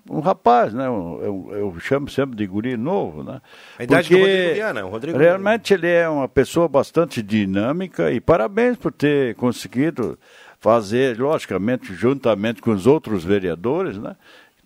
um 0.09 0.19
rapaz, 0.19 0.73
né? 0.73 0.87
Eu, 0.87 1.49
eu 1.51 1.79
chamo 1.79 2.09
sempre 2.09 2.35
de 2.35 2.45
guri 2.45 2.75
novo, 2.77 3.23
né? 3.23 3.41
A 3.79 3.83
idade 3.83 4.09
do 4.09 4.17
Rodrigo 4.17 4.53
Viana, 4.53 4.85
o 4.85 4.89
Rodrigo- 4.89 5.17
realmente 5.17 5.73
ele 5.73 5.87
é 5.87 6.07
uma 6.09 6.27
pessoa 6.27 6.67
bastante 6.67 7.21
dinâmica 7.21 8.11
e 8.11 8.19
parabéns 8.19 8.77
por 8.77 8.91
ter 8.91 9.35
conseguido 9.35 10.17
fazer, 10.59 11.17
logicamente, 11.19 11.93
juntamente 11.93 12.61
com 12.61 12.71
os 12.71 12.85
outros 12.85 13.23
vereadores, 13.23 13.97
né? 13.97 14.15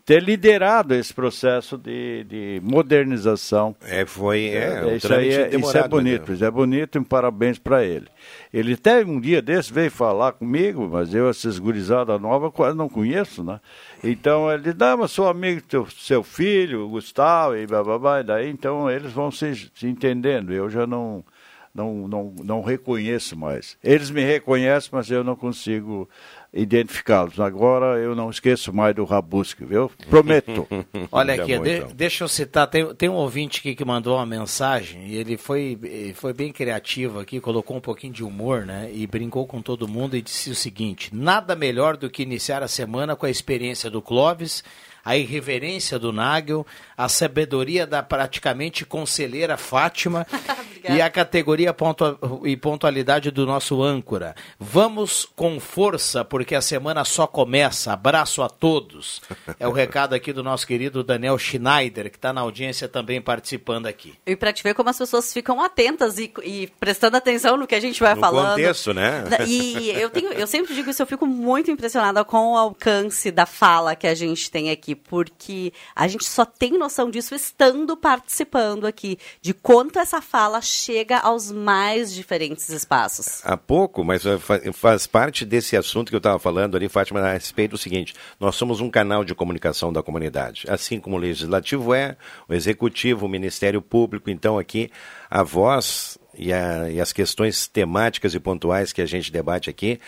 Ter 0.05 0.21
liderado 0.21 0.93
esse 0.93 1.11
processo 1.11 1.79
de, 1.79 2.23
de 2.25 2.61
modernização. 2.63 3.75
É, 3.81 4.05
foi, 4.05 4.49
é, 4.49 4.85
um 4.85 4.95
isso 4.95 5.11
aí 5.11 5.29
trâmite 5.29 5.33
é, 5.33 5.39
isso 5.39 5.39
é 5.39 5.49
demorado, 5.49 5.89
bonito, 5.89 6.29
né? 6.29 6.35
isso 6.35 6.45
é 6.45 6.51
bonito 6.51 6.97
e 6.99 7.03
parabéns 7.03 7.57
para 7.57 7.83
ele. 7.83 8.05
Ele 8.53 8.73
até 8.73 9.03
um 9.03 9.19
dia 9.19 9.41
desse 9.41 9.73
veio 9.73 9.89
falar 9.89 10.33
comigo, 10.33 10.87
mas 10.87 11.11
eu, 11.11 11.27
essas 11.27 11.57
gurizadas 11.57 12.21
novas, 12.21 12.51
quase 12.53 12.77
não 12.77 12.87
conheço, 12.87 13.43
né? 13.43 13.59
Então 14.03 14.51
ele 14.51 14.73
dá, 14.73 14.95
mas 14.95 15.09
sou 15.09 15.27
amigo 15.27 15.61
do 15.61 15.67
teu, 15.67 15.87
seu 15.87 16.21
filho, 16.21 16.87
Gustavo, 16.87 17.55
e 17.55 17.65
blá, 17.65 17.83
blá, 17.83 17.97
blá, 17.97 18.19
e 18.19 18.23
daí 18.23 18.47
então 18.47 18.87
eles 18.87 19.11
vão 19.11 19.31
se, 19.31 19.71
se 19.73 19.87
entendendo. 19.87 20.53
Eu 20.53 20.69
já 20.69 20.85
não, 20.85 21.25
não, 21.73 22.07
não, 22.07 22.35
não 22.43 22.61
reconheço 22.61 23.35
mais. 23.35 23.75
Eles 23.83 24.11
me 24.11 24.23
reconhecem, 24.23 24.89
mas 24.93 25.09
eu 25.09 25.23
não 25.23 25.35
consigo 25.35 26.07
identificá-los. 26.55 27.39
Agora 27.39 27.99
eu 27.99 28.15
não 28.15 28.29
esqueço 28.29 28.71
mais 28.71 28.95
do 28.95 29.03
Rabusque, 29.03 29.65
viu? 29.65 29.91
Prometo. 30.09 30.65
Olha 31.11 31.33
aqui, 31.33 31.59
de- 31.59 31.77
então. 31.77 31.89
deixa 31.93 32.23
eu 32.23 32.27
citar, 32.27 32.67
tem, 32.67 32.95
tem 32.95 33.09
um 33.09 33.15
ouvinte 33.15 33.59
aqui 33.59 33.75
que 33.75 33.83
mandou 33.83 34.15
uma 34.15 34.25
mensagem 34.25 35.05
e 35.07 35.15
ele 35.15 35.35
foi, 35.37 35.77
foi 36.15 36.33
bem 36.33 36.51
criativo 36.53 37.19
aqui, 37.19 37.39
colocou 37.41 37.75
um 37.75 37.81
pouquinho 37.81 38.13
de 38.13 38.23
humor, 38.23 38.65
né? 38.65 38.89
E 38.93 39.05
brincou 39.05 39.45
com 39.45 39.61
todo 39.61 39.87
mundo 39.87 40.15
e 40.15 40.21
disse 40.21 40.49
o 40.49 40.55
seguinte: 40.55 41.13
nada 41.13 41.55
melhor 41.55 41.97
do 41.97 42.09
que 42.09 42.23
iniciar 42.23 42.63
a 42.63 42.67
semana 42.67 43.15
com 43.15 43.25
a 43.25 43.29
experiência 43.29 43.89
do 43.89 44.01
Clóvis, 44.01 44.63
a 45.05 45.15
irreverência 45.15 45.99
do 45.99 46.11
Nagel, 46.11 46.65
a 46.97 47.07
sabedoria 47.07 47.85
da 47.85 48.01
praticamente 48.01 48.83
conselheira 48.85 49.55
Fátima 49.55 50.25
e 50.89 50.99
a 51.01 51.09
categoria 51.09 51.73
pontua- 51.73 52.17
e 52.43 52.57
pontualidade 52.57 53.29
do 53.29 53.45
nosso 53.45 53.83
âncora. 53.83 54.35
Vamos 54.59 55.27
com 55.35 55.59
força, 55.59 56.25
porque 56.25 56.55
a 56.55 56.61
semana 56.61 57.05
só 57.05 57.27
começa. 57.27 57.93
Abraço 57.93 58.41
a 58.41 58.49
todos. 58.49 59.21
É 59.59 59.67
o 59.67 59.71
recado 59.73 60.13
aqui 60.15 60.33
do 60.33 60.43
nosso 60.43 60.65
querido 60.65 61.03
Daniel 61.03 61.37
Schneider, 61.37 62.09
que 62.09 62.17
está 62.17 62.33
na 62.33 62.41
audiência 62.41 62.87
também 62.87 63.21
participando 63.21 63.85
aqui. 63.85 64.15
E 64.25 64.35
para 64.35 64.51
te 64.51 64.63
ver 64.63 64.73
como 64.73 64.89
as 64.89 64.97
pessoas 64.97 65.31
ficam 65.31 65.61
atentas 65.61 66.17
e, 66.17 66.31
e 66.43 66.67
prestando 66.79 67.15
atenção 67.17 67.57
no 67.57 67.67
que 67.67 67.75
a 67.75 67.79
gente 67.79 67.99
vai 67.99 68.15
No 68.15 68.21
falando. 68.21 68.49
contexto, 68.55 68.93
né? 68.93 69.23
E 69.47 69.89
eu, 69.91 70.09
tenho, 70.09 70.33
eu 70.33 70.47
sempre 70.47 70.73
digo 70.73 70.89
isso, 70.89 71.01
eu 71.01 71.05
fico 71.07 71.27
muito 71.27 71.69
impressionada 71.69 72.23
com 72.23 72.53
o 72.53 72.57
alcance 72.57 73.29
da 73.31 73.45
fala 73.45 73.95
que 73.95 74.07
a 74.07 74.15
gente 74.15 74.49
tem 74.49 74.71
aqui, 74.71 74.94
porque 74.95 75.73
a 75.95 76.07
gente 76.07 76.25
só 76.25 76.45
tem 76.45 76.77
noção 76.77 77.09
disso 77.11 77.35
estando 77.35 77.95
participando 77.97 78.85
aqui, 78.87 79.17
de 79.41 79.53
quanto 79.53 79.99
essa 79.99 80.21
fala 80.21 80.61
chega 80.61 81.17
aos 81.19 81.51
mais 81.51 82.13
diferentes 82.13 82.69
espaços. 82.69 83.41
Há 83.45 83.57
pouco, 83.57 84.03
mas 84.03 84.23
fa- 84.39 84.61
faz 84.73 85.05
parte 85.07 85.45
desse 85.45 85.75
assunto 85.77 86.09
que 86.09 86.15
eu 86.15 86.19
estava 86.19 86.39
falando 86.39 86.75
ali, 86.77 86.87
Fátima, 86.89 87.19
a 87.19 87.33
respeito 87.33 87.71
do 87.71 87.77
seguinte: 87.77 88.13
nós 88.39 88.55
somos 88.55 88.79
um 88.81 88.89
canal 88.89 89.23
de 89.25 89.35
comunicação 89.35 89.91
da 89.91 90.01
comunidade. 90.01 90.65
Assim 90.69 90.99
como 90.99 91.15
o 91.15 91.19
Legislativo 91.19 91.93
é, 91.93 92.15
o 92.47 92.53
Executivo, 92.53 93.25
o 93.25 93.29
Ministério 93.29 93.81
Público, 93.81 94.29
então 94.29 94.57
aqui 94.57 94.89
a 95.29 95.43
voz 95.43 96.17
e, 96.37 96.51
a- 96.53 96.89
e 96.89 96.99
as 97.01 97.11
questões 97.13 97.67
temáticas 97.67 98.33
e 98.33 98.39
pontuais 98.39 98.93
que 98.93 99.01
a 99.01 99.05
gente 99.05 99.31
debate 99.31 99.69
aqui, 99.69 99.99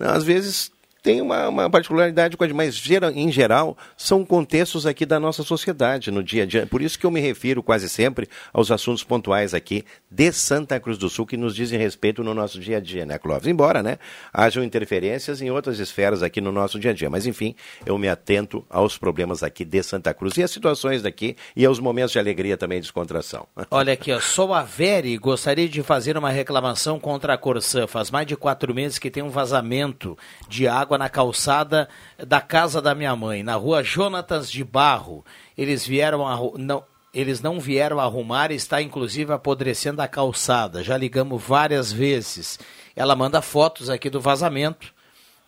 às 0.00 0.24
vezes 0.24 0.72
tem 1.04 1.20
uma, 1.20 1.50
uma 1.50 1.68
particularidade, 1.68 2.34
mas 2.54 2.82
em 3.14 3.30
geral 3.30 3.76
são 3.94 4.24
contextos 4.24 4.86
aqui 4.86 5.04
da 5.04 5.20
nossa 5.20 5.42
sociedade 5.42 6.10
no 6.10 6.22
dia 6.22 6.44
a 6.44 6.46
dia. 6.46 6.66
Por 6.66 6.80
isso 6.80 6.98
que 6.98 7.04
eu 7.04 7.10
me 7.10 7.20
refiro 7.20 7.62
quase 7.62 7.90
sempre 7.90 8.26
aos 8.54 8.70
assuntos 8.70 9.04
pontuais 9.04 9.52
aqui 9.52 9.84
de 10.10 10.32
Santa 10.32 10.80
Cruz 10.80 10.96
do 10.96 11.10
Sul 11.10 11.26
que 11.26 11.36
nos 11.36 11.54
dizem 11.54 11.78
respeito 11.78 12.24
no 12.24 12.32
nosso 12.32 12.58
dia 12.58 12.78
a 12.78 12.80
dia, 12.80 13.04
né, 13.04 13.18
Clóvis? 13.18 13.46
Embora, 13.46 13.82
né, 13.82 13.98
hajam 14.32 14.64
interferências 14.64 15.42
em 15.42 15.50
outras 15.50 15.78
esferas 15.78 16.22
aqui 16.22 16.40
no 16.40 16.50
nosso 16.50 16.80
dia 16.80 16.92
a 16.92 16.94
dia, 16.94 17.10
mas 17.10 17.26
enfim, 17.26 17.54
eu 17.84 17.98
me 17.98 18.08
atento 18.08 18.64
aos 18.70 18.96
problemas 18.96 19.42
aqui 19.42 19.62
de 19.62 19.82
Santa 19.82 20.14
Cruz 20.14 20.38
e 20.38 20.42
às 20.42 20.50
situações 20.50 21.02
daqui 21.02 21.36
e 21.54 21.66
aos 21.66 21.78
momentos 21.78 22.12
de 22.12 22.18
alegria 22.18 22.56
também 22.56 22.78
e 22.78 22.80
descontração. 22.80 23.46
Olha 23.70 23.92
aqui, 23.92 24.10
ó, 24.10 24.18
sou 24.20 24.54
a 24.54 24.62
Veri, 24.62 25.18
gostaria 25.18 25.68
de 25.68 25.82
fazer 25.82 26.16
uma 26.16 26.30
reclamação 26.30 26.98
contra 26.98 27.34
a 27.34 27.38
Corsã. 27.38 27.86
Faz 27.86 28.10
mais 28.10 28.26
de 28.26 28.36
quatro 28.36 28.74
meses 28.74 28.98
que 28.98 29.10
tem 29.10 29.22
um 29.22 29.28
vazamento 29.28 30.16
de 30.48 30.66
água 30.66 30.93
na 30.98 31.08
calçada 31.08 31.88
da 32.18 32.40
casa 32.40 32.80
da 32.80 32.94
minha 32.94 33.14
mãe, 33.14 33.42
na 33.42 33.54
rua 33.54 33.82
Jonatas 33.82 34.50
de 34.50 34.64
Barro. 34.64 35.24
Eles 35.56 35.86
vieram 35.86 36.26
arru- 36.26 36.54
não, 36.58 36.82
eles 37.12 37.40
não 37.40 37.60
vieram 37.60 38.00
arrumar 38.00 38.50
e 38.50 38.56
está 38.56 38.82
inclusive 38.82 39.32
apodrecendo 39.32 40.02
a 40.02 40.08
calçada. 40.08 40.82
Já 40.82 40.96
ligamos 40.96 41.42
várias 41.42 41.92
vezes. 41.92 42.58
Ela 42.96 43.14
manda 43.14 43.40
fotos 43.40 43.88
aqui 43.88 44.10
do 44.10 44.20
vazamento. 44.20 44.92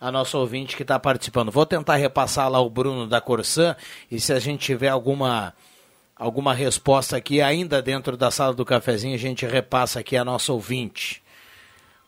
A 0.00 0.12
nossa 0.12 0.36
ouvinte 0.36 0.76
que 0.76 0.82
está 0.82 0.98
participando. 0.98 1.50
Vou 1.50 1.64
tentar 1.64 1.96
repassar 1.96 2.50
lá 2.50 2.60
o 2.60 2.68
Bruno 2.68 3.06
da 3.06 3.20
Corsã 3.20 3.74
e 4.10 4.20
se 4.20 4.32
a 4.32 4.38
gente 4.38 4.60
tiver 4.60 4.88
alguma 4.88 5.54
alguma 6.14 6.54
resposta 6.54 7.16
aqui 7.16 7.42
ainda 7.42 7.82
dentro 7.82 8.16
da 8.16 8.30
sala 8.30 8.54
do 8.54 8.64
cafezinho, 8.64 9.14
a 9.14 9.18
gente 9.18 9.44
repassa 9.46 10.00
aqui 10.00 10.16
a 10.16 10.24
nossa 10.24 10.52
ouvinte. 10.52 11.22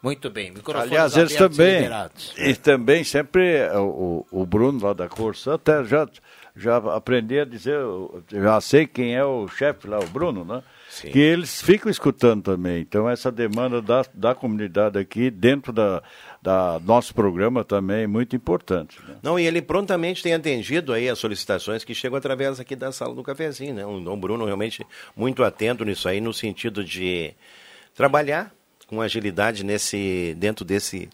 Muito 0.02 0.30
bem, 0.30 0.52
microfones 0.52 0.90
Aliás, 0.92 1.16
eles 1.16 1.34
abertos 1.34 1.56
e 1.56 1.58
também, 1.58 1.76
liberados. 1.76 2.34
também 2.62 3.04
sempre, 3.04 3.56
é, 3.56 3.76
o, 3.76 4.24
o 4.30 4.46
Bruno 4.46 4.84
lá 4.84 4.92
da 4.92 5.08
Corsa, 5.08 5.54
até 5.54 5.82
já, 5.84 6.08
já 6.56 6.76
aprendi 6.76 7.40
a 7.40 7.44
dizer, 7.44 7.74
eu 7.74 8.22
já 8.30 8.60
sei 8.60 8.86
quem 8.86 9.16
é 9.16 9.24
o 9.24 9.48
chefe 9.48 9.88
lá, 9.88 9.98
o 9.98 10.06
Bruno, 10.06 10.44
né? 10.44 10.62
Que 11.00 11.18
eles 11.18 11.60
ficam 11.60 11.90
escutando 11.90 12.42
também. 12.44 12.80
Então, 12.80 13.08
essa 13.10 13.30
demanda 13.30 13.82
da, 13.82 14.04
da 14.14 14.34
comunidade 14.34 14.98
aqui, 14.98 15.30
dentro 15.30 15.72
da, 15.72 16.02
da 16.40 16.80
nosso 16.84 17.14
programa 17.14 17.62
também 17.62 18.04
é 18.04 18.06
muito 18.06 18.34
importante. 18.34 18.98
né? 19.06 19.16
Não, 19.22 19.38
e 19.38 19.46
ele 19.46 19.60
prontamente 19.60 20.22
tem 20.22 20.32
atendido 20.32 20.92
aí 20.92 21.08
as 21.08 21.18
solicitações 21.18 21.84
que 21.84 21.94
chegam 21.94 22.16
através 22.16 22.58
aqui 22.58 22.74
da 22.74 22.90
sala 22.90 23.14
do 23.14 23.22
cafezinho, 23.22 23.74
né? 23.74 23.84
O 23.84 24.00
Dom 24.00 24.18
Bruno 24.18 24.44
realmente 24.44 24.84
muito 25.16 25.44
atento 25.44 25.84
nisso 25.84 26.08
aí, 26.08 26.20
no 26.20 26.32
sentido 26.32 26.82
de 26.84 27.34
trabalhar 27.94 28.52
com 28.88 29.00
agilidade 29.00 29.62
nesse, 29.64 30.34
dentro 30.36 30.64
desse, 30.64 31.08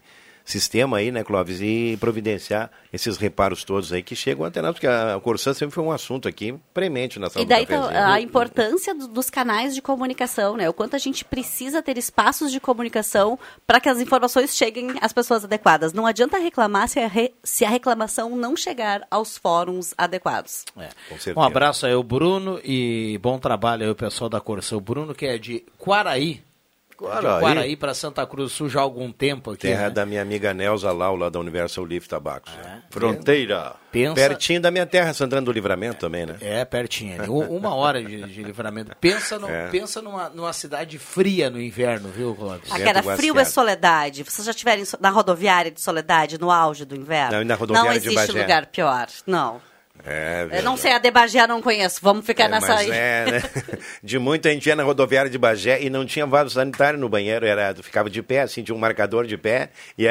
sistema 0.47 0.99
aí, 0.99 1.11
né, 1.11 1.25
Clóvis, 1.25 1.59
e 1.63 1.97
providenciar 1.99 2.71
esses 2.93 3.17
reparos 3.17 3.65
todos 3.65 3.91
aí 3.95 4.03
que 4.03 4.15
chegam 4.15 4.45
até 4.45 4.61
nós, 4.61 4.73
porque 4.75 4.87
a 4.87 5.19
Corsã 5.23 5.55
sempre 5.55 5.75
foi 5.75 5.83
um 5.83 5.91
assunto 5.91 6.29
aqui 6.29 6.55
premente 6.75 7.19
na 7.19 7.31
sala 7.31 7.43
E 7.43 7.49
daí 7.49 7.65
tá 7.65 8.13
a 8.13 8.21
importância 8.21 8.95
do- 8.95 9.09
dos 9.09 9.31
canais 9.31 9.75
de 9.75 9.81
comunicação, 9.81 10.55
né? 10.59 10.69
O 10.69 10.75
quanto 10.75 10.95
a 10.97 10.99
gente 10.99 11.25
precisa 11.25 11.83
ter 11.83 11.97
espaços 11.97 12.53
de 12.53 12.61
comunicação 12.61 13.39
para 13.67 13.81
que 13.81 13.89
as 13.89 13.99
informações 14.01 14.55
cheguem 14.55 14.89
às 15.01 15.15
pessoas 15.15 15.45
adequadas. 15.45 15.95
Não 15.95 16.05
adianta 16.07 16.37
reclamar 16.39 16.89
se 16.89 17.01
a, 17.01 17.09
re- 17.09 17.33
se 17.43 17.65
a 17.65 17.71
reclamação 17.71 18.37
não 18.37 18.55
chegar 18.55 19.07
aos 19.11 19.39
fóruns 19.39 19.95
adequados. 19.97 20.67
É. 20.77 20.91
certeza. 21.09 21.41
Um 21.41 21.43
abraço 21.43 21.87
aí 21.87 21.95
ao 21.95 22.03
Bruno 22.03 22.61
e 22.63 23.19
bom 23.23 23.39
trabalho 23.39 23.85
aí 23.85 23.91
o 23.91 23.95
pessoal 23.95 24.29
da 24.29 24.43
Corção. 24.43 24.77
O 24.77 24.81
Bruno 24.83 25.15
que 25.15 25.25
é 25.25 25.39
de 25.39 25.65
Quaraí. 25.79 26.43
Quaraí. 26.97 27.35
De 27.35 27.41
Quaraí 27.41 27.77
para 27.77 27.95
Santa 27.95 28.27
Cruz 28.27 28.51
do 28.53 28.55
Sul 28.57 28.69
já 28.69 28.81
há 28.81 28.83
algum 28.83 29.11
tempo 29.13 29.51
aqui. 29.53 29.63
Terra 29.63 29.85
né? 29.85 29.91
da 29.91 30.07
minha 30.07 30.23
amiga 30.23 30.55
Nelza 30.55 30.93
Lau, 30.93 31.17
lá 31.17 31.29
da 31.29 31.39
Universal 31.41 31.85
Leaf 31.85 32.07
Tabacos. 32.09 32.53
Fronteira. 32.91 33.75
Pensa- 33.91 34.15
Pertinho 34.15 34.61
da 34.61 34.71
minha 34.71 34.87
terra, 34.87 35.13
Santana 35.13 35.43
do 35.43 35.53
Livramento 35.53 35.99
também, 36.01 36.27
né? 36.27 36.37
É, 36.41 36.65
pertinho 36.65 37.23
Uma 37.49 37.75
hora 37.75 38.03
de, 38.03 38.23
de 38.25 38.43
livramento. 38.43 38.93
Pensa, 39.01 39.39
no- 39.39 39.49
É. 39.55 39.69
pensa 39.69 40.03
numa, 40.03 40.29
numa 40.31 40.53
cidade 40.53 40.99
fria 40.99 41.49
no 41.51 41.61
inverno, 41.61 42.09
viu, 42.09 42.35
Clóvis? 42.35 42.71
Aquela 42.73 43.03
frio 43.17 43.39
é 43.39 43.45
Soledade. 43.45 44.23
Vocês 44.25 44.45
já 44.45 44.51
estiveram 44.51 44.83
em 44.83 44.85
So- 44.85 44.99
na 45.01 45.11
rodoviária 45.11 45.71
de 45.71 45.81
Soledade, 45.81 46.39
no 46.41 46.51
auge 46.51 46.85
do 46.85 46.97
inverno? 46.97 47.33
Não, 47.35 47.43
e 47.43 47.45
na 47.45 47.55
rodoviária 47.55 47.93
Não 47.93 47.99
de 48.01 48.07
existe 48.09 48.27
Bagé? 48.33 48.41
lugar 48.43 48.67
pior. 48.67 49.07
Não. 49.27 49.61
É, 50.07 50.47
Eu 50.53 50.63
não 50.63 50.77
sei, 50.77 50.93
a 50.93 50.99
de 50.99 51.11
Bagé 51.11 51.47
não 51.47 51.63
conheço. 51.63 51.99
Vamos 52.03 52.27
ficar 52.27 52.45
É, 52.45 52.49
nessa 52.49 52.75
aí. 52.77 52.91
é, 52.91 53.25
né? 53.31 53.43
De 54.03 54.19
muito 54.19 54.47
a 54.47 54.51
gente 54.51 54.67
ia 54.67 54.77
na 54.77 54.83
rodoviária 54.83 55.31
de 55.31 55.39
Bagé 55.39 55.83
e 55.83 55.89
não 55.89 56.05
tinha 56.05 56.27
vaso 56.27 56.51
sanitário 56.51 56.99
no 56.99 57.09
banheiro, 57.09 57.47
era, 57.47 57.75
ficava 57.83 58.11
de 58.11 58.23
pé, 58.23 58.41
assim, 58.43 58.63
tinha 58.63 58.75
um 58.75 58.79
marcador 58.79 59.27
de 59.27 59.37
pé 59.39 59.71
e, 59.99 60.07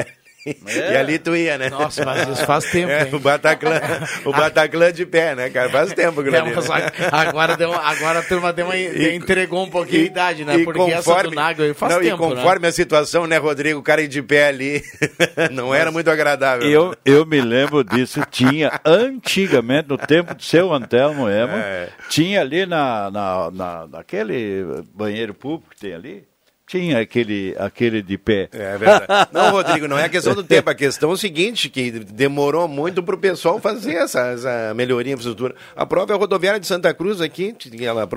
é- 0.45 0.94
e 0.94 0.98
ali 0.98 1.20
tu 1.20 1.36
ia, 1.36 1.57
né? 1.57 1.70
Nossa, 1.70 2.03
mas 2.06 2.28
isso 2.28 2.45
faz 2.45 2.65
tempo, 2.65 2.91
É, 2.91 3.03
hein? 3.03 3.10
o 3.15 3.20
Bataclan, 3.20 3.80
o 4.26 4.32
Bataclan 4.34 4.91
de 4.91 5.06
pé, 5.06 5.36
né, 5.36 5.49
cara? 5.49 5.70
Faz 5.70 5.94
tempo 5.94 6.22
que 6.24 6.30
É, 6.36 6.41
mas 6.44 6.70
a- 6.70 6.91
agora, 7.11 7.56
deu, 7.56 7.74
agora 7.74 8.20
a 8.20 8.24
turma 8.24 8.52
deu 8.52 8.65
uma, 8.65 8.78
entregou 8.78 9.64
um 9.64 9.70
pouquinho 9.70 10.02
a 10.03 10.06
idade, 10.06 10.45
né? 10.45 10.64
Porque 10.64 10.82
essa 10.91 11.24
do 11.24 11.32
Nagel 11.32 11.65
aí 11.65 11.74
faz 11.74 11.94
não, 11.94 12.02
tempo, 12.02 12.26
E 12.26 12.30
né? 12.30 12.36
conforme 12.36 12.68
a 12.68 12.72
situação, 12.72 13.26
né, 13.28 13.38
Rodrigo, 13.38 13.80
o 13.80 13.84
cara 13.84 14.07
de 14.07 14.22
pé 14.22 14.48
ali 14.48 14.84
não 15.52 15.74
era 15.74 15.91
muito 15.91 16.10
agradável. 16.10 16.70
Eu, 16.70 16.95
eu 17.06 17.26
me 17.26 17.40
lembro 17.41 17.84
disso, 17.84 18.22
tinha 18.30 18.80
antigamente, 18.86 19.88
no 19.90 19.98
tempo 19.98 20.34
do 20.36 20.44
seu 20.44 20.74
Antelmo 20.74 21.30
Emo, 21.30 21.53
É. 21.56 21.90
tinha 22.10 22.41
ali 22.41 22.65
na, 22.65 23.10
na, 23.11 23.52
na, 23.52 23.88
naquele 23.88 24.84
banheiro 24.94 25.34
público 25.34 25.70
que 25.74 25.80
tem 25.80 25.94
ali, 25.94 26.24
tinha 26.65 26.99
aquele, 27.02 27.53
aquele 27.60 28.02
de 28.02 28.18
pé. 28.18 28.48
É 28.52 28.77
verdade. 28.77 29.30
Não, 29.31 29.52
Rodrigo, 29.52 29.88
não 29.88 29.99
é 29.99 30.07
questão 30.10 30.34
do 30.34 30.44
tempo. 30.45 30.69
A 30.69 30.73
questão 30.76 31.11
é 31.11 31.14
o 31.14 31.18
seguinte, 31.18 31.69
que 31.69 31.91
demorou 31.91 32.68
muito 32.68 33.03
para 33.03 33.14
o 33.15 33.18
pessoal 33.18 33.60
fazer 33.60 33.95
essa, 33.95 34.27
essa 34.27 34.73
melhoria 34.73 35.11
em 35.11 35.14
infraestrutura. 35.14 35.56
A 35.76 35.85
própria 35.85 36.15
rodoviária 36.15 36.60
de 36.60 36.65
Santa 36.65 36.94
Cruz 36.94 37.19
aqui, 37.22 37.53
ela, 37.81 38.07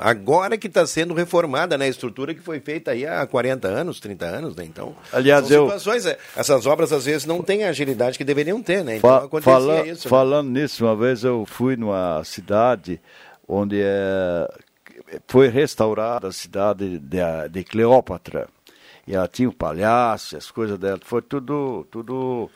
agora 0.00 0.56
que 0.56 0.68
está 0.68 0.86
sendo 0.86 1.12
reformada, 1.12 1.76
né? 1.76 1.86
A 1.86 1.88
estrutura 1.88 2.32
que 2.34 2.40
foi 2.40 2.60
feita 2.60 2.92
aí 2.92 3.06
há 3.06 3.26
40 3.26 3.66
anos, 3.68 4.00
30 4.00 4.24
anos, 4.26 4.56
né? 4.56 4.64
Então, 4.64 4.94
Aliás, 5.12 5.50
eu- 5.50 5.64
situações, 5.64 6.06
é, 6.06 6.16
essas 6.36 6.66
obras 6.66 6.92
às 6.92 7.04
vezes 7.04 7.26
não 7.26 7.42
têm 7.42 7.64
a 7.64 7.70
agilidade 7.70 8.16
que 8.16 8.24
deveriam 8.24 8.62
ter, 8.62 8.84
né? 8.84 8.96
Então 8.96 9.10
Fa- 9.10 9.24
acontecia 9.24 9.52
fala- 9.52 9.86
isso. 9.86 10.06
né? 10.06 10.10
Falando 10.10 10.50
nisso, 10.50 10.84
uma 10.84 10.96
vez 10.96 11.24
eu 11.24 11.44
fui 11.46 11.76
numa 11.76 12.22
cidade 12.24 13.00
onde 13.46 13.80
é, 13.82 14.48
foi 15.26 15.48
restaurada 15.48 16.28
a 16.28 16.32
cidade 16.32 16.98
de, 16.98 17.18
de 17.50 17.64
Cleópatra. 17.64 18.48
E 19.06 19.14
ela 19.14 19.26
tinha 19.26 19.48
o 19.48 19.52
palhaço, 19.52 20.36
as 20.36 20.50
coisas 20.50 20.78
dela, 20.78 21.00
foi 21.02 21.22
tudo, 21.22 21.86
tudo 21.90 22.50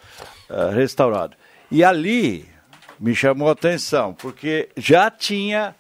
eh, 0.51 0.71
restaurado. 0.75 1.35
E 1.71 1.83
ali 1.83 2.47
me 3.01 3.15
chamou 3.15 3.49
a 3.49 3.53
atenção, 3.53 4.13
porque 4.13 4.69
já 4.77 5.11
tinha 5.11 5.75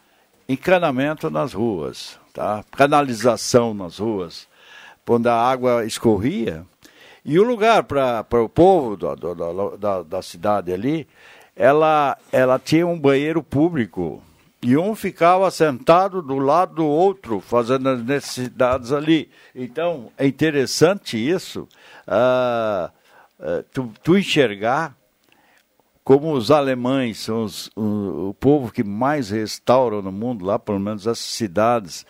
encanamento 0.48 1.28
nas 1.30 1.52
ruas, 1.52 2.18
tá? 2.32 2.64
canalização 2.72 3.74
nas 3.74 3.98
ruas, 3.98 4.48
onde 5.06 5.28
a 5.28 5.34
água 5.34 5.84
escorria. 5.84 6.64
E 7.22 7.38
o 7.38 7.42
lugar 7.42 7.84
para 7.84 8.42
o 8.42 8.48
povo 8.48 8.96
da, 8.96 10.02
da 10.02 10.22
cidade 10.22 10.72
ali, 10.72 11.06
ela, 11.54 12.16
ela 12.32 12.58
tinha 12.58 12.86
um 12.86 12.98
banheiro 12.98 13.42
público. 13.42 14.22
E 14.64 14.76
um 14.76 14.94
ficava 14.94 15.50
sentado 15.50 16.22
do 16.22 16.38
lado 16.38 16.76
do 16.76 16.86
outro, 16.86 17.40
fazendo 17.40 17.88
as 17.88 18.02
necessidades 18.04 18.92
ali. 18.92 19.28
Então, 19.54 20.12
é 20.16 20.24
interessante 20.24 21.16
isso, 21.16 21.68
ah, 22.06 22.92
ah, 23.40 23.64
tu, 23.72 23.92
tu 24.04 24.16
enxergar 24.16 24.96
como 26.04 26.32
os 26.32 26.50
alemães 26.50 27.18
são 27.18 27.44
os- 27.44 27.70
o, 27.74 28.28
o 28.30 28.34
povo 28.34 28.72
que 28.72 28.84
mais 28.84 29.30
restaura 29.30 30.00
no 30.00 30.12
mundo, 30.12 30.44
lá 30.44 30.58
pelo 30.58 30.78
menos 30.78 31.08
as 31.08 31.18
cidades 31.18 32.06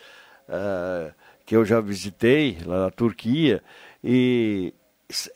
ah, 0.47 1.11
que 1.45 1.55
eu 1.55 1.65
já 1.65 1.81
visitei, 1.81 2.59
lá 2.65 2.85
na 2.85 2.91
Turquia, 2.91 3.63
e 4.03 4.73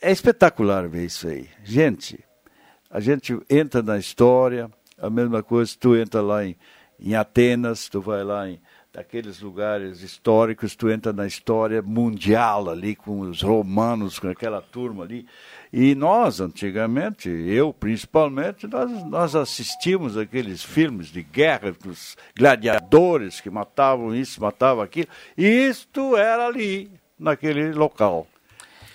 é 0.00 0.12
espetacular 0.12 0.88
ver 0.88 1.04
isso 1.06 1.26
aí. 1.26 1.48
Gente, 1.64 2.18
a 2.88 3.00
gente 3.00 3.36
entra 3.50 3.82
na 3.82 3.98
história, 3.98 4.70
a 4.96 5.10
mesma 5.10 5.42
coisa, 5.42 5.76
tu 5.78 5.96
entra 5.96 6.20
lá 6.20 6.44
em, 6.44 6.56
em 7.00 7.14
Atenas, 7.14 7.88
tu 7.88 8.00
vai 8.00 8.24
lá 8.24 8.48
em 8.48 8.60
daqueles 8.92 9.40
lugares 9.40 10.02
históricos, 10.02 10.74
tu 10.74 10.90
entra 10.90 11.12
na 11.12 11.26
história 11.26 11.80
mundial 11.80 12.68
ali 12.68 12.96
com 12.96 13.20
os 13.20 13.42
romanos, 13.42 14.18
com 14.18 14.28
aquela 14.28 14.60
turma 14.60 15.04
ali. 15.04 15.26
E 15.72 15.94
nós, 15.94 16.40
antigamente, 16.40 17.28
eu 17.28 17.72
principalmente, 17.72 18.66
nós, 18.66 18.90
nós 19.04 19.36
assistimos 19.36 20.16
aqueles 20.16 20.64
filmes 20.64 21.08
de 21.08 21.22
guerra 21.22 21.72
com 21.74 21.90
os 21.90 22.16
gladiadores 22.36 23.40
que 23.40 23.50
matavam 23.50 24.14
isso, 24.14 24.40
matavam 24.40 24.82
aquilo. 24.82 25.08
E 25.36 25.46
isto 25.46 26.16
era 26.16 26.46
ali, 26.46 26.90
naquele 27.18 27.72
local. 27.72 28.26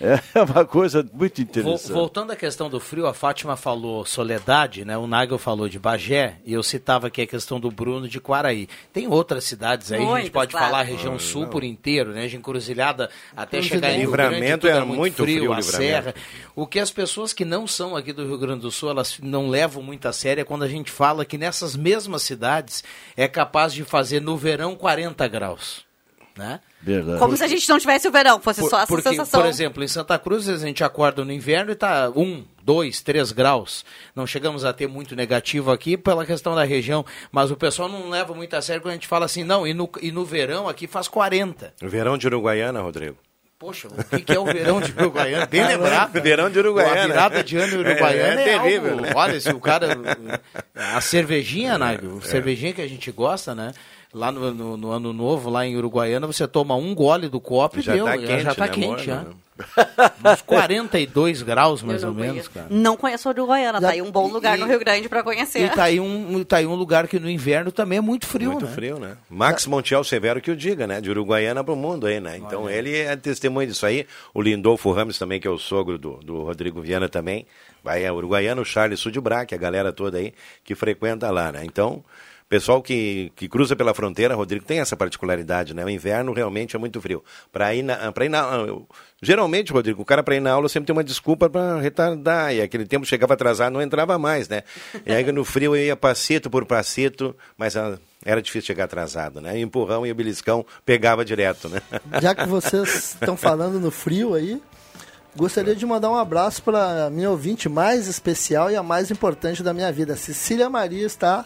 É 0.00 0.42
uma 0.42 0.64
coisa 0.64 1.06
muito 1.12 1.40
interessante. 1.40 1.92
Voltando 1.92 2.32
à 2.32 2.36
questão 2.36 2.68
do 2.68 2.80
frio, 2.80 3.06
a 3.06 3.14
Fátima 3.14 3.56
falou 3.56 4.04
Soledade, 4.04 4.84
né? 4.84 4.98
O 4.98 5.06
Nagel 5.06 5.38
falou 5.38 5.68
de 5.68 5.78
Bagé 5.78 6.38
e 6.44 6.52
eu 6.52 6.62
citava 6.62 7.06
aqui 7.06 7.22
a 7.22 7.26
questão 7.26 7.60
do 7.60 7.70
Bruno 7.70 8.08
de 8.08 8.20
Quaraí. 8.20 8.68
Tem 8.92 9.06
outras 9.06 9.44
cidades 9.44 9.92
aí, 9.92 10.04
a 10.04 10.18
gente 10.18 10.30
pode 10.30 10.52
claro. 10.52 10.66
falar 10.66 10.80
a 10.80 10.84
região 10.84 11.18
sul 11.18 11.46
por 11.46 11.62
inteiro, 11.62 12.12
né? 12.12 12.26
De 12.26 12.36
Encruzilhada 12.36 13.08
até 13.36 13.62
chegar 13.62 13.92
em 13.92 13.98
Rio 13.98 14.10
Livramento 14.10 14.62
Grande, 14.62 14.68
era 14.68 14.78
é 14.78 14.84
muito, 14.84 14.98
muito 14.98 15.22
frio, 15.22 15.36
frio, 15.38 15.52
a 15.52 15.62
serra. 15.62 16.14
O 16.56 16.66
que 16.66 16.78
as 16.78 16.90
pessoas 16.90 17.32
que 17.32 17.44
não 17.44 17.66
são 17.66 17.96
aqui 17.96 18.12
do 18.12 18.26
Rio 18.26 18.38
Grande 18.38 18.62
do 18.62 18.70
Sul, 18.70 18.90
elas 18.90 19.18
não 19.22 19.48
levam 19.48 19.82
muito 19.82 20.06
a 20.06 20.12
sério 20.12 20.42
é 20.42 20.44
quando 20.44 20.64
a 20.64 20.68
gente 20.68 20.90
fala 20.90 21.24
que 21.24 21.38
nessas 21.38 21.76
mesmas 21.76 22.22
cidades 22.22 22.82
é 23.16 23.28
capaz 23.28 23.72
de 23.72 23.84
fazer 23.84 24.20
no 24.20 24.36
verão 24.36 24.74
40 24.74 25.26
graus, 25.28 25.84
né? 26.36 26.60
Verdade. 26.82 27.18
Como 27.18 27.36
se 27.36 27.44
a 27.44 27.46
gente 27.48 27.68
não 27.68 27.78
tivesse 27.78 28.06
o 28.08 28.12
verão, 28.12 28.40
fosse 28.40 28.60
Por- 28.60 28.70
só 28.70 28.76
essa 28.78 28.86
porque, 28.86 29.08
sensação. 29.08 29.40
Por 29.40 29.48
exemplo, 29.48 29.82
em 29.82 29.88
Santa 29.88 30.18
Cruz, 30.18 30.48
a 30.48 30.56
gente 30.58 30.82
acorda 30.84 31.24
no 31.24 31.32
inverno 31.32 31.70
e 31.72 31.74
tá 31.74 32.10
1, 32.14 32.44
2, 32.62 33.00
3 33.02 33.32
graus. 33.32 33.84
Não 34.14 34.26
chegamos 34.26 34.64
a 34.64 34.72
ter 34.72 34.86
muito 34.88 35.14
negativo 35.16 35.70
aqui 35.70 35.96
pela 35.96 36.26
questão 36.26 36.54
da 36.54 36.64
região, 36.64 37.04
mas 37.32 37.50
o 37.50 37.56
pessoal 37.56 37.88
não 37.88 38.10
leva 38.10 38.34
muito 38.34 38.54
a 38.54 38.60
sério 38.60 38.82
quando 38.82 38.90
a 38.92 38.94
gente 38.94 39.06
fala 39.08 39.24
assim, 39.24 39.44
não, 39.44 39.66
e 39.66 39.72
no, 39.72 39.88
e 40.02 40.10
no 40.12 40.24
verão 40.24 40.68
aqui 40.68 40.86
faz 40.86 41.08
40. 41.08 41.72
Verão 41.80 42.18
de 42.18 42.26
Uruguaiana, 42.26 42.80
Rodrigo. 42.80 43.16
Poxa, 43.56 43.88
o 43.88 44.04
que, 44.04 44.20
que 44.20 44.32
é 44.32 44.38
o 44.38 44.44
verão 44.44 44.78
de 44.80 44.92
Uruguaiana? 44.92 45.46
Bem 45.46 45.64
lembrado. 45.66 46.20
Verão 46.20 46.50
de 46.50 46.58
Uruguaiana. 46.58 47.00
A 47.02 47.06
virada 47.06 47.44
de 47.44 47.56
ano 47.56 47.74
em 47.76 47.78
Uruguaiana 47.78 48.40
É, 48.42 48.48
é, 48.48 48.54
é 48.54 48.58
terrível, 48.58 48.90
algo- 48.90 49.02
né? 49.02 49.12
Olha, 49.14 49.40
se 49.40 49.48
o 49.50 49.60
cara... 49.60 49.96
A 50.74 51.00
cervejinha, 51.00 51.78
Naigo, 51.78 52.20
cervejinha 52.20 52.74
que 52.74 52.82
a 52.82 52.88
gente 52.88 53.10
gosta, 53.10 53.54
né? 53.54 53.72
Lá 54.14 54.30
no, 54.30 54.54
no- 54.54 54.76
no 54.76 54.90
ano 54.92 55.12
novo, 55.12 55.50
lá 55.50 55.66
em 55.66 55.76
Uruguaiana, 55.76 56.26
você 56.26 56.46
toma 56.46 56.76
um 56.76 56.94
gole 56.94 57.28
do 57.28 57.40
copo 57.40 57.80
Já 57.80 57.92
e 57.94 57.96
deu. 57.96 58.04
tá 58.06 58.16
já- 58.16 58.26
quente, 58.26 58.42
já 58.44 58.54
tá 58.54 58.66
né, 58.66 58.72
quente, 58.72 59.04
já. 59.04 59.24
Uns 60.32 60.42
42 60.42 61.42
graus, 61.42 61.80
mais 61.82 62.02
ou 62.02 62.10
não 62.10 62.16
menos, 62.16 62.32
conheço. 62.48 62.50
cara. 62.50 62.66
Não 62.70 62.96
conheço 62.96 63.28
Uruguaiana, 63.28 63.80
tá 63.80 63.90
aí 63.90 64.02
um 64.02 64.10
bom 64.10 64.26
lugar 64.28 64.58
no 64.58 64.66
Rio 64.66 64.78
Grande 64.80 65.08
para 65.08 65.22
conhecer. 65.22 65.64
E 65.64 65.68
tá 65.68 65.84
aí, 65.84 66.00
um, 66.00 66.42
tá 66.42 66.56
aí 66.56 66.66
um 66.66 66.74
lugar 66.74 67.06
que 67.06 67.18
no 67.20 67.30
inverno 67.30 67.70
também 67.70 67.98
é 67.98 68.00
muito 68.00 68.26
frio, 68.26 68.50
Muito 68.52 68.66
né? 68.66 68.72
frio, 68.72 68.98
né? 68.98 69.16
Max 69.30 69.66
Montiel 69.66 70.02
Severo 70.02 70.40
que 70.40 70.50
o 70.50 70.56
diga, 70.56 70.86
né? 70.88 71.00
De 71.00 71.08
Uruguaiana 71.10 71.62
para 71.62 71.72
o 71.72 71.76
mundo 71.76 72.06
aí, 72.06 72.18
né? 72.20 72.36
Então 72.36 72.68
ele 72.68 72.96
é 72.96 73.14
testemunho 73.16 73.68
disso 73.68 73.86
aí. 73.86 74.06
O 74.32 74.42
Lindolfo 74.42 74.90
Ramos 74.90 75.18
também, 75.18 75.40
que 75.40 75.46
é 75.46 75.50
o 75.50 75.58
sogro 75.58 75.98
do, 75.98 76.16
do 76.18 76.42
Rodrigo 76.42 76.80
Viana 76.80 77.08
também. 77.08 77.46
Vai 77.82 78.04
a 78.06 78.12
Uruguaiana, 78.12 78.60
o 78.60 78.64
Charles 78.64 78.98
Sudbrac, 78.98 79.54
a 79.54 79.58
galera 79.58 79.92
toda 79.92 80.18
aí 80.18 80.32
que 80.64 80.74
frequenta 80.74 81.30
lá, 81.30 81.52
né? 81.52 81.62
Então, 81.64 82.02
pessoal 82.54 82.80
que, 82.80 83.32
que 83.34 83.48
cruza 83.48 83.74
pela 83.74 83.92
fronteira, 83.92 84.36
Rodrigo, 84.36 84.64
tem 84.64 84.78
essa 84.78 84.96
particularidade, 84.96 85.74
né? 85.74 85.84
O 85.84 85.90
inverno 85.90 86.32
realmente 86.32 86.76
é 86.76 86.78
muito 86.78 87.00
frio. 87.00 87.20
Para 87.50 87.74
ir 87.74 87.82
na... 87.82 88.12
Ir 88.20 88.28
na 88.28 88.42
eu- 88.58 88.86
geralmente, 89.20 89.72
Rodrigo, 89.72 90.02
o 90.02 90.04
cara 90.04 90.22
para 90.22 90.36
ir 90.36 90.40
na 90.40 90.52
aula 90.52 90.68
sempre 90.68 90.86
tem 90.86 90.94
uma 90.94 91.02
desculpa 91.02 91.50
para 91.50 91.80
retardar. 91.80 92.54
E 92.54 92.62
aquele 92.62 92.86
tempo 92.86 93.04
chegava 93.04 93.34
atrasado, 93.34 93.72
não 93.72 93.82
entrava 93.82 94.16
mais, 94.20 94.48
né? 94.48 94.62
E 95.04 95.12
aí 95.12 95.32
no 95.32 95.44
frio 95.44 95.74
eu 95.74 95.84
ia 95.84 95.96
passito 95.96 96.48
por 96.48 96.64
passito, 96.64 97.36
mas... 97.58 97.76
ah, 97.76 97.98
era 98.24 98.40
difícil 98.40 98.68
chegar 98.68 98.84
atrasado, 98.84 99.40
né? 99.40 99.58
Empurrão 99.58 100.06
e 100.06 100.12
o 100.12 100.14
beliscão 100.14 100.64
pegava 100.86 101.24
direto, 101.24 101.68
né? 101.68 101.82
Já 102.22 102.36
que 102.36 102.46
vocês 102.46 103.16
estão 103.20 103.36
falando 103.36 103.80
no 103.80 103.90
frio 103.90 104.32
aí, 104.32 104.62
Gostaria 105.36 105.74
de 105.74 105.84
mandar 105.84 106.12
um 106.12 106.14
abraço 106.14 106.62
para 106.62 107.10
minha 107.10 107.28
ouvinte 107.28 107.68
mais 107.68 108.06
especial 108.06 108.70
e 108.70 108.76
a 108.76 108.84
mais 108.84 109.10
importante 109.10 109.64
da 109.64 109.74
minha 109.74 109.90
vida. 109.90 110.16
Cecília 110.16 110.70
Maria 110.70 111.04
está 111.04 111.44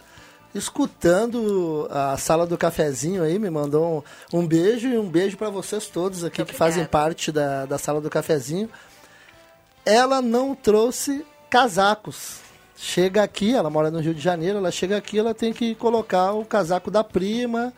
escutando 0.53 1.87
a 1.91 2.17
sala 2.17 2.45
do 2.45 2.57
cafezinho 2.57 3.23
aí, 3.23 3.37
me 3.37 3.49
mandou 3.49 4.03
um, 4.33 4.39
um 4.39 4.47
beijo 4.47 4.87
e 4.87 4.97
um 4.97 5.07
beijo 5.07 5.37
para 5.37 5.49
vocês 5.49 5.87
todos 5.87 6.23
aqui 6.23 6.43
que 6.43 6.53
fazem 6.53 6.85
parte 6.85 7.31
da, 7.31 7.65
da 7.65 7.77
sala 7.77 8.01
do 8.01 8.09
cafezinho. 8.09 8.69
Ela 9.85 10.21
não 10.21 10.55
trouxe 10.55 11.25
casacos. 11.49 12.39
Chega 12.75 13.23
aqui, 13.23 13.53
ela 13.53 13.69
mora 13.69 13.91
no 13.91 13.99
Rio 13.99 14.13
de 14.13 14.21
Janeiro, 14.21 14.57
ela 14.57 14.71
chega 14.71 14.97
aqui, 14.97 15.19
ela 15.19 15.33
tem 15.33 15.51
que 15.51 15.75
colocar 15.75 16.31
o 16.31 16.45
casaco 16.45 16.89
da 16.89 17.03
prima, 17.03 17.73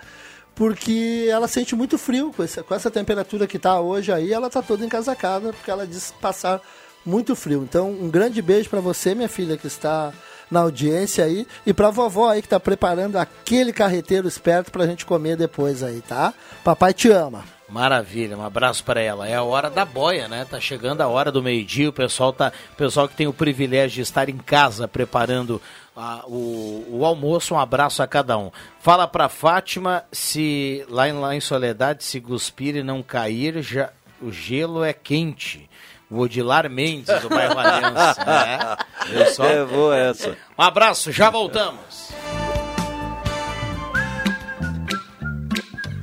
porque 0.54 1.28
ela 1.28 1.48
sente 1.48 1.76
muito 1.76 1.98
frio 1.98 2.32
com 2.32 2.44
essa, 2.44 2.62
com 2.62 2.76
essa 2.76 2.92
temperatura 2.92 3.48
que 3.48 3.58
está 3.58 3.80
hoje 3.80 4.12
aí, 4.12 4.32
ela 4.32 4.46
está 4.48 4.62
toda 4.62 4.86
encasacada, 4.86 5.54
porque 5.54 5.72
ela 5.72 5.88
diz 5.88 6.14
passar 6.22 6.62
muito 7.04 7.36
frio. 7.36 7.64
Então, 7.64 7.90
um 7.90 8.10
grande 8.10 8.44
beijo 8.44 8.70
para 8.70 8.80
você, 8.80 9.16
minha 9.16 9.28
filha, 9.28 9.58
que 9.58 9.66
está 9.66 10.14
na 10.52 10.60
audiência 10.60 11.24
aí, 11.24 11.48
e 11.66 11.74
para 11.74 11.90
vovó 11.90 12.30
aí 12.30 12.42
que 12.42 12.46
está 12.46 12.60
preparando 12.60 13.16
aquele 13.16 13.72
carreteiro 13.72 14.28
esperto 14.28 14.72
para 14.72 14.84
a 14.84 14.88
gente 14.88 15.06
comer 15.06 15.38
depois 15.38 15.82
aí, 15.82 16.02
tá? 16.02 16.34
Papai 16.64 16.94
te 16.94 17.10
ama. 17.10 17.44
Maravilha, 17.72 18.38
um 18.38 18.44
abraço 18.44 18.84
para 18.84 19.00
ela. 19.00 19.26
É 19.26 19.36
a 19.36 19.44
hora 19.44 19.70
da 19.70 19.86
boia, 19.86 20.28
né? 20.28 20.44
Tá 20.44 20.60
chegando 20.60 21.00
a 21.00 21.08
hora 21.08 21.32
do 21.32 21.42
meio-dia, 21.42 21.88
o 21.88 21.94
pessoal 21.94 22.34
tá, 22.34 22.52
o 22.74 22.76
pessoal 22.76 23.08
que 23.08 23.16
tem 23.16 23.28
o 23.28 23.34
privilégio 23.34 23.96
de 23.96 24.02
estar 24.02 24.28
em 24.28 24.38
casa 24.38 24.90
preparando 24.90 25.62
a, 25.96 26.26
o, 26.28 26.86
o, 26.90 27.06
almoço, 27.06 27.54
um 27.54 27.60
abraço 27.60 28.04
a 28.04 28.08
cada 28.08 28.38
um. 28.38 28.52
Fala 28.82 29.08
para 29.08 29.30
Fátima 29.30 30.04
se 30.12 30.86
lá 30.90 31.08
em, 31.08 31.14
lá 31.14 31.34
em 31.34 31.40
Soledade, 31.40 32.04
se 32.04 32.20
cuspir 32.20 32.76
e 32.76 32.84
não 32.84 33.02
cair, 33.02 33.62
já, 33.62 33.90
o 34.22 34.34
gelo 34.34 34.84
é 34.84 34.92
quente. 34.92 35.70
Odilar 36.12 36.70
Mendes, 36.70 37.22
do 37.22 37.30
bairro 37.30 37.58
Aliança. 37.58 38.26
Né? 38.26 39.26
Só... 39.34 39.46
É 39.46 39.64
boa 39.64 39.98
essa. 39.98 40.38
Um 40.58 40.62
abraço, 40.62 41.12
já 41.12 41.30
voltamos. 41.30 42.12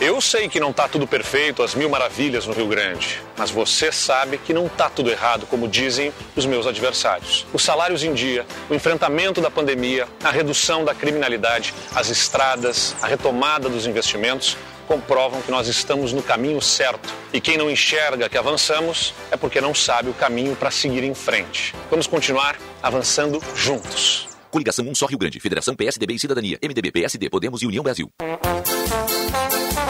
Eu 0.00 0.20
sei 0.20 0.48
que 0.48 0.60
não 0.60 0.70
está 0.70 0.86
tudo 0.86 1.08
perfeito, 1.08 1.60
as 1.60 1.74
mil 1.74 1.90
maravilhas 1.90 2.46
no 2.46 2.52
Rio 2.52 2.68
Grande, 2.68 3.20
mas 3.36 3.50
você 3.50 3.90
sabe 3.90 4.38
que 4.38 4.54
não 4.54 4.66
está 4.66 4.88
tudo 4.88 5.10
errado, 5.10 5.44
como 5.46 5.66
dizem 5.66 6.12
os 6.36 6.46
meus 6.46 6.68
adversários. 6.68 7.44
Os 7.52 7.64
salários 7.64 8.04
em 8.04 8.14
dia, 8.14 8.46
o 8.70 8.74
enfrentamento 8.74 9.40
da 9.40 9.50
pandemia, 9.50 10.06
a 10.22 10.30
redução 10.30 10.84
da 10.84 10.94
criminalidade, 10.94 11.74
as 11.96 12.10
estradas, 12.10 12.94
a 13.02 13.08
retomada 13.08 13.68
dos 13.68 13.86
investimentos 13.88 14.56
comprovam 14.86 15.42
que 15.42 15.50
nós 15.50 15.66
estamos 15.66 16.12
no 16.12 16.22
caminho 16.22 16.62
certo. 16.62 17.12
E 17.32 17.40
quem 17.40 17.56
não 17.56 17.68
enxerga 17.68 18.28
que 18.28 18.38
avançamos 18.38 19.12
é 19.32 19.36
porque 19.36 19.60
não 19.60 19.74
sabe 19.74 20.10
o 20.10 20.14
caminho 20.14 20.54
para 20.54 20.70
seguir 20.70 21.02
em 21.02 21.12
frente. 21.12 21.74
Vamos 21.90 22.06
continuar 22.06 22.56
avançando 22.80 23.42
juntos. 23.52 24.28
Coligação 24.48 24.86
Um 24.86 24.94
Só 24.94 25.06
Rio 25.06 25.18
Grande, 25.18 25.40
Federação 25.40 25.74
PSDB 25.74 26.14
e 26.14 26.18
Cidadania, 26.20 26.58
MDB, 26.62 26.92
PSD, 26.92 27.28
Podemos 27.28 27.62
e 27.62 27.66
União 27.66 27.82
Brasil. 27.82 28.08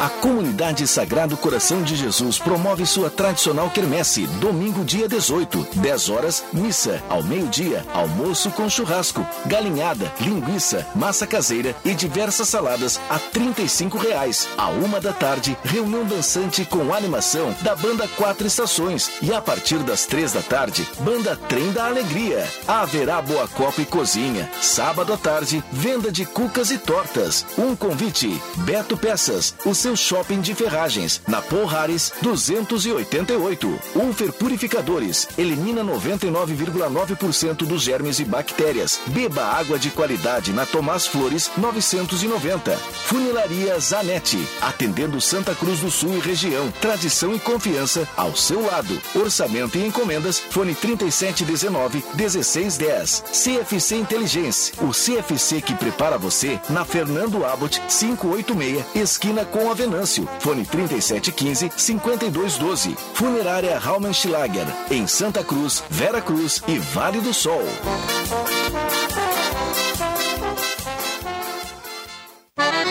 A 0.00 0.08
Comunidade 0.08 0.86
Sagrado 0.86 1.36
Coração 1.36 1.82
de 1.82 1.96
Jesus 1.96 2.38
promove 2.38 2.86
sua 2.86 3.10
tradicional 3.10 3.68
quermesse, 3.68 4.28
domingo 4.38 4.84
dia 4.84 5.08
18, 5.08 5.66
10 5.74 6.08
horas, 6.08 6.44
missa, 6.52 7.02
ao 7.08 7.20
meio-dia, 7.20 7.84
almoço 7.92 8.48
com 8.52 8.70
churrasco, 8.70 9.26
galinhada, 9.46 10.12
linguiça, 10.20 10.86
massa 10.94 11.26
caseira 11.26 11.74
e 11.84 11.94
diversas 11.94 12.48
saladas 12.48 13.00
a 13.10 13.18
35 13.18 13.98
reais. 13.98 14.48
À 14.56 14.68
uma 14.68 15.00
da 15.00 15.12
tarde, 15.12 15.58
reunião 15.64 16.04
dançante 16.04 16.64
com 16.64 16.94
animação 16.94 17.52
da 17.62 17.74
banda 17.74 18.06
Quatro 18.06 18.46
Estações 18.46 19.10
e 19.20 19.32
a 19.32 19.42
partir 19.42 19.78
das 19.80 20.06
três 20.06 20.32
da 20.32 20.42
tarde, 20.42 20.86
banda 21.00 21.34
Trem 21.48 21.72
da 21.72 21.86
Alegria. 21.86 22.46
Haverá 22.68 23.20
boa 23.20 23.48
copa 23.48 23.82
e 23.82 23.84
cozinha. 23.84 24.48
Sábado 24.60 25.12
à 25.12 25.16
tarde, 25.16 25.62
venda 25.72 26.12
de 26.12 26.24
cucas 26.24 26.70
e 26.70 26.78
tortas. 26.78 27.44
Um 27.58 27.74
convite, 27.74 28.40
Beto 28.58 28.96
Peças, 28.96 29.56
o 29.66 29.74
seu 29.74 29.87
shopping 29.96 30.40
de 30.40 30.54
ferragens, 30.54 31.20
na 31.26 31.40
Porrares 31.40 32.12
288. 32.22 33.78
Ulfer 33.94 34.32
Purificadores, 34.32 35.28
elimina 35.36 35.84
99,9% 35.84 37.66
dos 37.66 37.82
germes 37.82 38.18
e 38.18 38.24
bactérias. 38.24 39.00
Beba 39.06 39.44
água 39.44 39.78
de 39.78 39.90
qualidade 39.90 40.52
na 40.52 40.66
Tomás 40.66 41.06
Flores 41.06 41.50
990. 41.56 42.76
Funilaria 43.06 43.78
Zanetti, 43.78 44.46
atendendo 44.60 45.20
Santa 45.20 45.54
Cruz 45.54 45.80
do 45.80 45.90
Sul 45.90 46.16
e 46.16 46.20
região. 46.20 46.70
Tradição 46.80 47.34
e 47.34 47.38
confiança 47.38 48.08
ao 48.16 48.34
seu 48.36 48.64
lado. 48.64 49.00
Orçamento 49.14 49.78
e 49.78 49.86
encomendas, 49.86 50.38
fone 50.38 50.74
3719 50.74 52.04
1610. 52.14 53.24
CFC 53.32 53.96
Inteligência, 53.96 54.74
o 54.82 54.90
CFC 54.90 55.60
que 55.60 55.74
prepara 55.74 56.18
você 56.18 56.60
na 56.68 56.84
Fernando 56.84 57.44
Abbott 57.44 57.80
586, 57.88 58.84
esquina 58.94 59.44
com 59.44 59.70
a 59.70 59.74
Venâncio. 59.78 60.28
Fone 60.40 60.64
3715 60.64 61.70
5212. 61.76 62.96
Funerária 63.14 63.78
Raumenschlager, 63.78 64.66
em 64.90 65.06
Santa 65.06 65.44
Cruz, 65.44 65.84
Vera 65.88 66.20
Cruz 66.20 66.60
e 66.66 66.78
Vale 66.78 67.20
do 67.20 67.32
Sol. 67.32 67.62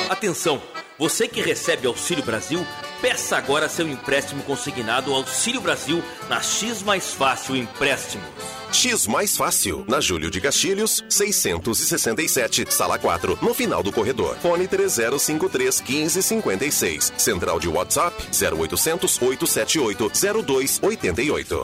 Atenção! 0.10 0.62
Você 0.98 1.28
que 1.28 1.42
recebe 1.42 1.86
Auxílio 1.86 2.24
Brasil, 2.24 2.66
peça 3.02 3.38
agora 3.38 3.69
seu 3.69 3.88
empréstimo 3.88 4.44
consignado 4.44 5.11
ao 5.11 5.18
Auxílio 5.18 5.61
Brasil 5.61 6.03
na 6.30 6.41
X 6.41 6.84
Mais 6.84 7.14
Fácil 7.14 7.56
Empréstimos. 7.56 8.28
X 8.72 9.07
Mais 9.07 9.38
Fácil, 9.38 9.86
na 9.88 9.99
Júlio 9.99 10.30
de 10.30 10.41
Castilhos, 10.41 11.03
667, 11.10 12.65
sala 12.69 12.99
4, 12.99 13.40
no 13.41 13.53
final 13.53 13.82
do 13.82 13.91
corredor. 13.91 14.36
Fone 14.38 14.68
3053 14.68 15.82
1556. 15.82 17.14
Central 17.18 17.60
de 17.60 17.68
WhatsApp 17.68 18.15
0800 18.32 19.22
878 19.22 20.11
0288. 20.45 21.64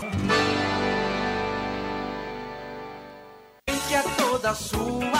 Que 3.87 3.95
é 3.95 4.01
toda 4.17 4.53
sua 4.55 5.12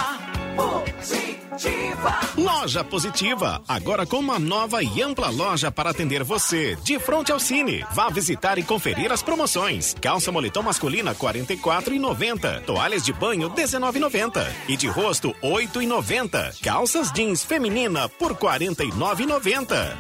Loja 2.36 2.84
Positiva, 2.84 3.62
agora 3.68 4.06
com 4.06 4.18
uma 4.18 4.40
nova 4.40 4.82
e 4.82 5.02
ampla 5.02 5.30
loja 5.30 5.72
para 5.72 5.92
atender 5.92 6.24
você, 6.24 6.76
de 6.84 6.98
frente 7.00 7.32
ao 7.32 7.40
Cine. 7.40 7.86
Vá 7.92 8.10
visitar 8.10 8.58
e 8.58 8.64
conferir 8.64 9.12
as 9.12 9.22
promoções. 9.22 9.96
Calça 10.02 10.32
moletom 10.32 10.64
masculina 10.64 11.14
44,90. 11.14 12.62
Toalhas 12.62 13.04
de 13.04 13.14
banho 13.14 13.50
19,90 13.52 14.48
e 14.68 14.76
de 14.76 14.88
rosto 14.88 15.34
8,90. 15.44 16.62
Calças 16.62 17.12
jeans 17.12 17.44
feminina 17.44 18.10
por 18.10 18.36
49,90. 18.36 19.96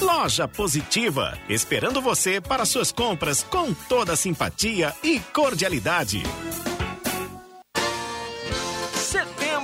Loja 0.00 0.48
Positiva, 0.48 1.36
esperando 1.48 2.00
você 2.00 2.40
para 2.40 2.64
suas 2.64 2.90
compras 2.92 3.42
com 3.42 3.74
toda 3.74 4.16
simpatia 4.16 4.94
e 5.02 5.20
cordialidade. 5.20 6.22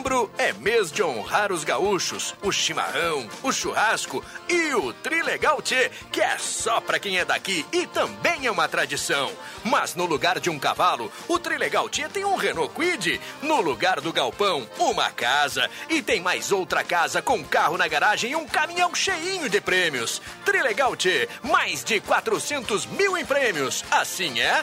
Setembro 0.05 0.31
é 0.37 0.53
mês 0.53 0.93
de 0.93 1.03
honrar 1.03 1.51
os 1.51 1.65
gaúchos, 1.65 2.35
o 2.43 2.53
chimarrão, 2.53 3.27
o 3.43 3.51
churrasco 3.51 4.23
e 4.47 4.75
o 4.75 4.93
Trilegal 4.93 5.63
Tchê, 5.63 5.91
que 6.13 6.21
é 6.21 6.37
só 6.37 6.79
pra 6.79 6.99
quem 6.99 7.19
é 7.19 7.25
daqui 7.25 7.65
e 7.73 7.87
também 7.87 8.45
é 8.45 8.51
uma 8.51 8.69
tradição. 8.69 9.33
Mas 9.65 9.95
no 9.95 10.05
lugar 10.05 10.39
de 10.39 10.51
um 10.51 10.59
cavalo, 10.59 11.11
o 11.27 11.39
Trilegal 11.39 11.89
Tchê 11.89 12.07
tem 12.07 12.23
um 12.23 12.37
Renault 12.37 12.75
Quid. 12.75 13.19
No 13.41 13.63
lugar 13.63 14.03
do 14.03 14.13
galpão, 14.13 14.69
uma 14.79 15.11
casa. 15.11 15.71
E 15.89 16.03
tem 16.03 16.21
mais 16.21 16.53
outra 16.53 16.85
casa 16.85 17.23
com 17.23 17.43
carro 17.43 17.79
na 17.79 17.89
garagem 17.89 18.33
e 18.33 18.37
um 18.37 18.47
caminhão 18.47 18.95
cheinho 18.95 19.49
de 19.49 19.61
prêmios. 19.63 20.21
Trilegal 20.45 20.95
Tchê, 20.97 21.31
mais 21.43 21.83
de 21.83 21.99
400 22.01 22.85
mil 22.85 23.17
em 23.17 23.25
prêmios. 23.25 23.83
Assim 23.91 24.39
é? 24.39 24.63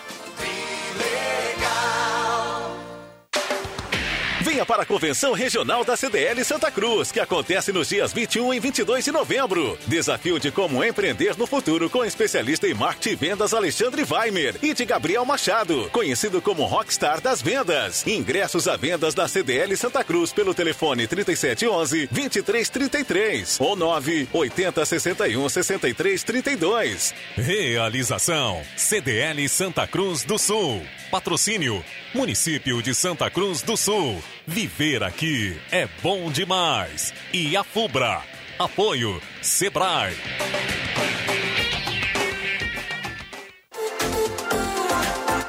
Venha 4.41 4.65
para 4.65 4.81
a 4.81 4.85
Convenção 4.85 5.34
Regional 5.34 5.84
da 5.84 5.95
CDL 5.95 6.43
Santa 6.43 6.72
Cruz, 6.72 7.11
que 7.11 7.19
acontece 7.19 7.72
nos 7.72 7.89
dias 7.89 8.11
21 8.11 8.55
e 8.55 8.59
22 8.59 9.05
de 9.05 9.11
novembro. 9.11 9.77
Desafio 9.85 10.39
de 10.39 10.49
como 10.49 10.84
empreender 10.84 11.38
no 11.38 11.45
futuro 11.45 11.91
com 11.91 12.03
especialista 12.03 12.68
em 12.68 12.73
marketing 12.73 13.11
e 13.11 13.15
vendas 13.15 13.53
Alexandre 13.53 14.03
Weimer 14.03 14.55
e 14.63 14.73
de 14.73 14.84
Gabriel 14.84 15.23
Machado, 15.26 15.88
conhecido 15.91 16.41
como 16.41 16.65
Rockstar 16.65 17.22
das 17.22 17.39
Vendas. 17.39 18.05
Ingressos 18.07 18.68
à 18.68 18.76
vendas 18.76 19.13
da 19.13 19.27
CDL 19.27 19.77
Santa 19.77 20.03
Cruz 20.03 20.34
pelo 20.34 20.55
telefone 20.55 21.05
3711 21.05 22.07
2333 22.07 23.59
ou 23.59 23.76
9 23.76 24.27
80 24.34 24.85
61 24.85 25.49
63 25.49 26.23
32. 26.23 27.13
Realização 27.35 28.63
CDL 28.76 29.47
Santa 29.47 29.85
Cruz 29.85 30.23
do 30.23 30.39
Sul. 30.39 30.81
Patrocínio 31.11 31.84
Município 32.13 32.81
de 32.81 32.93
Santa 32.93 33.30
Cruz 33.30 33.61
do 33.61 33.77
Sul. 33.77 34.22
Viver 34.47 35.03
aqui 35.03 35.59
é 35.72 35.88
bom 36.01 36.31
demais. 36.31 37.13
E 37.31 37.55
a 37.55 37.63
Fubra. 37.63 38.22
Apoio 38.57 39.22
Sebrae. 39.41 40.15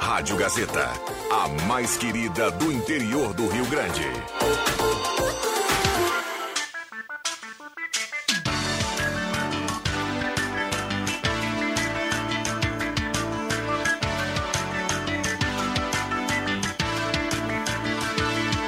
Rádio 0.00 0.36
Gazeta, 0.36 0.88
a 1.30 1.48
mais 1.66 1.96
querida 1.96 2.50
do 2.50 2.70
interior 2.70 3.34
do 3.34 3.48
Rio 3.48 3.66
Grande. 3.66 4.04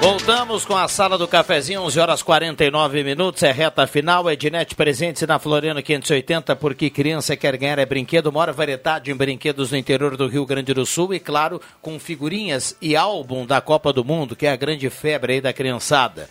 Voltamos 0.04 0.66
com 0.66 0.76
a 0.76 0.86
sala 0.86 1.16
do 1.16 1.26
cafezinho, 1.26 1.80
11 1.80 1.98
horas 1.98 2.22
49 2.22 3.02
minutos, 3.02 3.42
é 3.42 3.50
reta 3.50 3.86
final, 3.86 4.30
Ednet 4.30 4.74
presente 4.74 5.26
na 5.26 5.38
Floriano 5.38 5.82
580, 5.82 6.54
porque 6.56 6.90
criança 6.90 7.34
quer 7.38 7.56
ganhar 7.56 7.78
é 7.78 7.86
brinquedo, 7.86 8.30
maior 8.30 8.52
variedade 8.52 9.10
em 9.10 9.16
brinquedos 9.16 9.70
no 9.70 9.78
interior 9.78 10.14
do 10.14 10.28
Rio 10.28 10.44
Grande 10.44 10.74
do 10.74 10.84
Sul 10.84 11.14
e, 11.14 11.18
claro, 11.18 11.58
com 11.80 11.98
figurinhas 11.98 12.76
e 12.82 12.94
álbum 12.94 13.46
da 13.46 13.62
Copa 13.62 13.94
do 13.94 14.04
Mundo, 14.04 14.36
que 14.36 14.46
é 14.46 14.52
a 14.52 14.56
grande 14.56 14.90
febre 14.90 15.32
aí 15.32 15.40
da 15.40 15.54
criançada. 15.54 16.28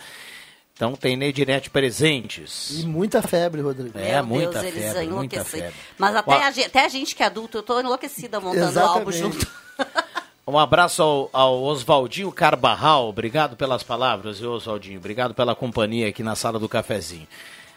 Então 0.72 0.94
tem 0.94 1.16
Nednet 1.16 1.68
presentes. 1.68 2.80
E 2.80 2.86
muita 2.86 3.22
febre, 3.22 3.60
Rodrigo. 3.60 3.98
É, 3.98 4.22
Meu 4.22 4.26
muita 4.26 4.60
Deus, 4.60 4.72
eles 4.72 4.84
febre, 4.84 5.08
muita 5.08 5.34
enlouquecem. 5.34 5.60
febre. 5.62 5.74
Mas 5.98 6.14
até 6.14 6.44
a, 6.44 6.50
gente, 6.52 6.66
até 6.66 6.84
a 6.84 6.88
gente 6.88 7.16
que 7.16 7.24
é 7.24 7.26
adulto, 7.26 7.58
eu 7.58 7.62
tô 7.64 7.80
enlouquecida 7.80 8.38
montando 8.38 8.66
Exatamente. 8.66 8.98
álbum 8.98 9.10
junto. 9.10 9.48
Um 10.46 10.58
abraço 10.58 11.02
ao, 11.02 11.30
ao 11.32 11.62
Oswaldinho 11.62 12.30
Carbarral, 12.30 13.08
obrigado 13.08 13.56
pelas 13.56 13.82
palavras, 13.82 14.42
Oswaldinho? 14.42 14.98
Obrigado 14.98 15.34
pela 15.34 15.54
companhia 15.54 16.08
aqui 16.08 16.22
na 16.22 16.36
sala 16.36 16.58
do 16.58 16.68
cafezinho. 16.68 17.26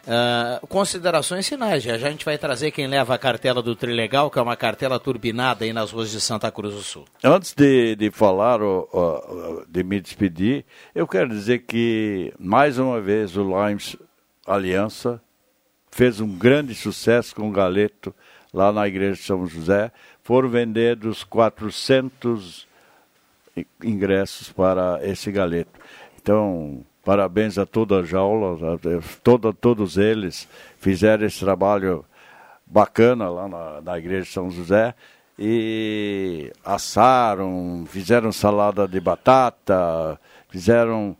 Ah, 0.06 0.62
considerações 0.70 1.48
finais, 1.48 1.84
já, 1.84 1.98
já 1.98 2.08
a 2.08 2.12
gente 2.12 2.24
vai 2.24 2.38
trazer 2.38 2.72
quem 2.72 2.88
leva 2.88 3.14
a 3.14 3.18
cartela 3.18 3.62
do 3.62 3.76
Trilegal, 3.76 4.32
que 4.32 4.40
é 4.40 4.42
uma 4.42 4.56
cartela 4.56 4.98
turbinada 5.00 5.66
aí 5.66 5.74
nas 5.74 5.92
ruas 5.92 6.10
de 6.10 6.22
Santa 6.22 6.50
Cruz 6.50 6.74
do 6.74 6.82
Sul. 6.82 7.06
Antes 7.22 7.54
de, 7.54 7.96
de 7.96 8.10
falar, 8.10 8.60
de 9.68 9.84
me 9.84 10.00
despedir, 10.00 10.66
eu 10.96 11.06
quero 11.06 11.28
dizer 11.28 11.60
que, 11.60 12.34
mais 12.40 12.80
uma 12.80 13.02
vez, 13.02 13.36
o 13.36 13.44
Limes 13.44 13.98
Aliança 14.46 15.22
fez 15.92 16.22
um 16.22 16.38
grande 16.38 16.74
sucesso 16.74 17.36
com 17.36 17.50
o 17.50 17.52
Galeto 17.52 18.16
lá 18.54 18.72
na 18.72 18.88
igreja 18.88 19.16
de 19.16 19.24
São 19.24 19.46
José. 19.46 19.92
Foram 20.28 20.50
vendidos 20.50 21.24
400 21.24 22.68
i- 23.56 23.66
ingressos 23.82 24.52
para 24.52 25.00
esse 25.02 25.32
Galeto. 25.32 25.80
Então, 26.22 26.84
parabéns 27.02 27.58
a 27.58 27.66
toda 27.66 28.00
a 28.00 28.04
jaula, 28.04 28.74
a- 28.74 28.78
toda, 29.24 29.54
todos 29.54 29.96
eles 29.98 30.46
fizeram 30.80 31.26
esse 31.26 31.40
trabalho 31.40 32.04
bacana 32.66 33.30
lá 33.30 33.48
na, 33.48 33.80
na 33.82 33.98
igreja 33.98 34.24
de 34.24 34.32
São 34.34 34.52
José 34.52 34.94
e 35.40 36.52
assaram, 36.62 37.86
fizeram 37.88 38.30
salada 38.34 38.86
de 38.86 39.00
batata, 39.00 40.20
fizeram 40.50 41.16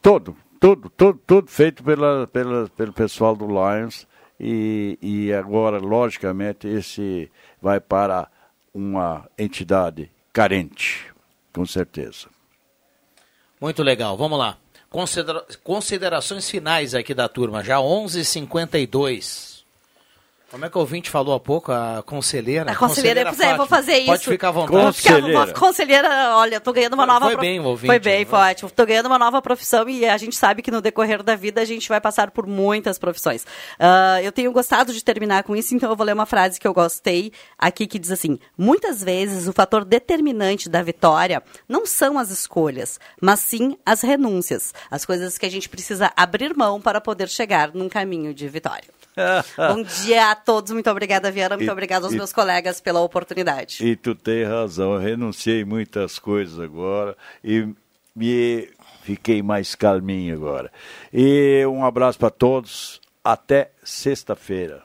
todo, 0.00 0.36
tudo, 0.60 0.88
tudo, 0.90 1.20
tudo 1.26 1.50
feito 1.50 1.82
pela, 1.82 2.28
pela, 2.28 2.68
pelo 2.76 2.92
pessoal 2.92 3.34
do 3.34 3.48
Lions 3.48 4.06
e, 4.38 4.96
e 5.02 5.32
agora, 5.32 5.78
logicamente, 5.78 6.68
esse 6.68 7.28
vai 7.60 7.80
para 7.80 8.28
uma 8.76 9.26
entidade 9.38 10.10
carente, 10.34 11.06
com 11.50 11.64
certeza. 11.64 12.28
Muito 13.58 13.82
legal, 13.82 14.18
vamos 14.18 14.38
lá. 14.38 14.58
Considera- 14.90 15.46
considerações 15.64 16.50
finais 16.50 16.94
aqui 16.94 17.14
da 17.14 17.26
turma, 17.26 17.64
já 17.64 17.78
11h52. 17.80 19.55
Como 20.56 20.64
é 20.64 20.70
que 20.70 20.78
o 20.78 20.80
ouvinte 20.80 21.10
falou 21.10 21.34
há 21.34 21.38
pouco? 21.38 21.70
A 21.70 22.02
conselheira? 22.02 22.72
A 22.72 22.74
conselheira, 22.74 23.26
pois 23.26 23.38
é, 23.40 23.54
vou 23.58 23.66
fazer 23.66 23.98
isso. 23.98 24.06
Pode 24.06 24.24
ficar 24.24 24.48
à 24.48 24.52
vontade. 24.52 24.72
Vou 24.82 24.90
ficar- 24.90 25.20
vou- 25.20 25.52
conselheira, 25.52 26.34
olha, 26.34 26.58
tô 26.62 26.72
ganhando 26.72 26.94
uma 26.94 27.04
nova 27.04 27.26
foi 27.26 27.32
prof- 27.34 27.46
bem 27.46 27.60
o 27.60 27.64
ouvinte, 27.64 27.86
Foi 27.88 27.98
bem, 27.98 28.20
né? 28.20 28.24
foi 28.24 28.38
ótimo. 28.38 28.70
Tô 28.70 28.86
ganhando 28.86 29.04
uma 29.04 29.18
nova 29.18 29.42
profissão 29.42 29.86
e 29.86 30.06
a 30.06 30.16
gente 30.16 30.34
sabe 30.34 30.62
que 30.62 30.70
no 30.70 30.80
decorrer 30.80 31.22
da 31.22 31.36
vida 31.36 31.60
a 31.60 31.64
gente 31.66 31.86
vai 31.90 32.00
passar 32.00 32.30
por 32.30 32.46
muitas 32.46 32.98
profissões. 32.98 33.44
Ah, 33.78 34.22
eu 34.22 34.32
tenho 34.32 34.50
gostado 34.50 34.94
de 34.94 35.04
terminar 35.04 35.42
com 35.42 35.54
isso, 35.54 35.74
então 35.74 35.90
eu 35.90 35.96
vou 35.96 36.06
ler 36.06 36.14
uma 36.14 36.24
frase 36.24 36.58
que 36.58 36.66
eu 36.66 36.72
gostei 36.72 37.32
aqui 37.58 37.86
que 37.86 37.98
diz 37.98 38.10
assim: 38.10 38.38
Muitas 38.56 39.04
vezes 39.04 39.46
o 39.48 39.52
fator 39.52 39.84
determinante 39.84 40.70
da 40.70 40.82
vitória 40.82 41.42
não 41.68 41.84
são 41.84 42.18
as 42.18 42.30
escolhas, 42.30 42.98
mas 43.20 43.40
sim 43.40 43.76
as 43.84 44.00
renúncias, 44.00 44.72
as 44.90 45.04
coisas 45.04 45.36
que 45.36 45.44
a 45.44 45.50
gente 45.50 45.68
precisa 45.68 46.10
abrir 46.16 46.56
mão 46.56 46.80
para 46.80 46.98
poder 46.98 47.28
chegar 47.28 47.74
num 47.74 47.90
caminho 47.90 48.32
de 48.32 48.48
vitória. 48.48 48.95
Bom 49.56 49.82
dia 49.82 50.30
a 50.30 50.34
todos, 50.34 50.72
muito 50.72 50.90
obrigada, 50.90 51.30
Viana, 51.30 51.56
muito 51.56 51.68
E- 51.68 51.72
obrigada 51.72 52.04
aos 52.06 52.14
e- 52.14 52.16
meus 52.16 52.32
colegas 52.32 52.80
pela 52.80 53.00
oportunidade. 53.00 53.84
E 53.86 53.96
tu 53.96 54.14
tem 54.14 54.44
razão, 54.44 54.94
eu 54.94 55.00
renunciei 55.00 55.64
muitas 55.64 56.18
coisas 56.18 56.60
agora 56.60 57.16
e 57.42 57.66
me 58.14 58.68
fiquei 59.02 59.42
mais 59.42 59.74
calminho 59.74 60.34
agora. 60.34 60.70
E 61.12 61.64
um 61.66 61.84
abraço 61.84 62.18
para 62.18 62.30
todos, 62.30 63.00
até 63.24 63.70
sexta-feira. 63.82 64.82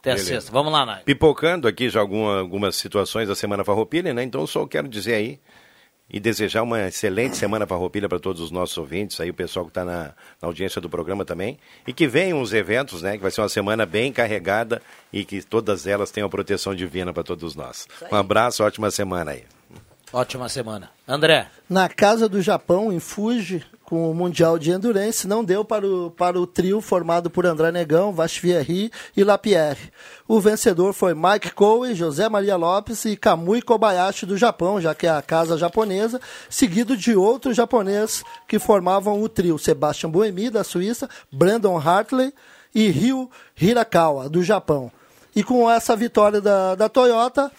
Até 0.00 0.10
Beleza. 0.10 0.26
sexta. 0.34 0.52
Vamos 0.52 0.72
lá, 0.72 0.84
Nai. 0.84 1.02
Pipocando 1.04 1.66
aqui 1.66 1.88
já 1.88 2.00
alguma, 2.00 2.38
algumas 2.40 2.76
situações 2.76 3.26
da 3.28 3.34
Semana 3.34 3.64
Farroupilha, 3.64 4.12
né? 4.12 4.22
Então 4.22 4.46
só 4.46 4.66
quero 4.66 4.86
dizer 4.86 5.14
aí 5.14 5.40
e 6.08 6.20
desejar 6.20 6.62
uma 6.62 6.86
excelente 6.86 7.36
Semana 7.36 7.66
Farroupilha 7.66 8.08
para 8.08 8.18
todos 8.18 8.40
os 8.40 8.50
nossos 8.50 8.76
ouvintes, 8.76 9.20
aí 9.20 9.30
o 9.30 9.34
pessoal 9.34 9.64
que 9.64 9.70
está 9.70 9.84
na, 9.84 10.12
na 10.40 10.48
audiência 10.48 10.80
do 10.80 10.88
programa 10.88 11.24
também, 11.24 11.58
e 11.86 11.92
que 11.92 12.06
venham 12.06 12.40
os 12.40 12.52
eventos, 12.52 13.02
né? 13.02 13.16
Que 13.16 13.22
vai 13.22 13.30
ser 13.30 13.40
uma 13.40 13.48
semana 13.48 13.86
bem 13.86 14.12
carregada 14.12 14.82
e 15.12 15.24
que 15.24 15.42
todas 15.42 15.86
elas 15.86 16.10
tenham 16.10 16.26
a 16.26 16.30
proteção 16.30 16.74
divina 16.74 17.12
para 17.12 17.22
todos 17.22 17.54
nós. 17.54 17.88
Um 18.12 18.16
abraço, 18.16 18.62
ótima 18.62 18.90
semana 18.90 19.32
aí. 19.32 19.44
Ótima 20.12 20.48
semana. 20.48 20.90
André. 21.06 21.48
Na 21.68 21.88
casa 21.88 22.28
do 22.28 22.40
Japão, 22.40 22.92
em 22.92 23.00
Fuji, 23.00 23.64
com 23.84 24.10
o 24.10 24.14
Mundial 24.14 24.58
de 24.58 24.70
Endurance, 24.70 25.28
não 25.28 25.44
deu 25.44 25.64
para 25.64 25.86
o, 25.86 26.10
para 26.10 26.40
o 26.40 26.46
trio 26.46 26.80
formado 26.80 27.28
por 27.28 27.44
André 27.44 27.70
Negão, 27.70 28.12
Vachvierri 28.12 28.90
e 29.16 29.22
Lapierre. 29.22 29.92
O 30.26 30.40
vencedor 30.40 30.94
foi 30.94 31.14
Mike 31.14 31.52
Coe, 31.52 31.94
José 31.94 32.28
Maria 32.28 32.56
Lopes 32.56 33.04
e 33.04 33.16
Kamui 33.16 33.60
Kobayashi 33.60 34.24
do 34.24 34.36
Japão, 34.36 34.80
já 34.80 34.94
que 34.94 35.06
é 35.06 35.10
a 35.10 35.22
casa 35.22 35.58
japonesa, 35.58 36.20
seguido 36.48 36.96
de 36.96 37.14
outro 37.14 37.52
japonês 37.52 38.24
que 38.48 38.58
formavam 38.58 39.22
o 39.22 39.28
trio, 39.28 39.58
Sebastian 39.58 40.10
Buemi, 40.10 40.48
da 40.48 40.64
Suíça, 40.64 41.08
Brandon 41.30 41.76
Hartley 41.76 42.32
e 42.74 42.88
Ryu 42.88 43.30
Hirakawa, 43.60 44.28
do 44.28 44.42
Japão. 44.42 44.90
E 45.36 45.42
com 45.42 45.70
essa 45.70 45.94
vitória 45.94 46.40
da, 46.40 46.74
da 46.74 46.88
Toyota, 46.88 47.50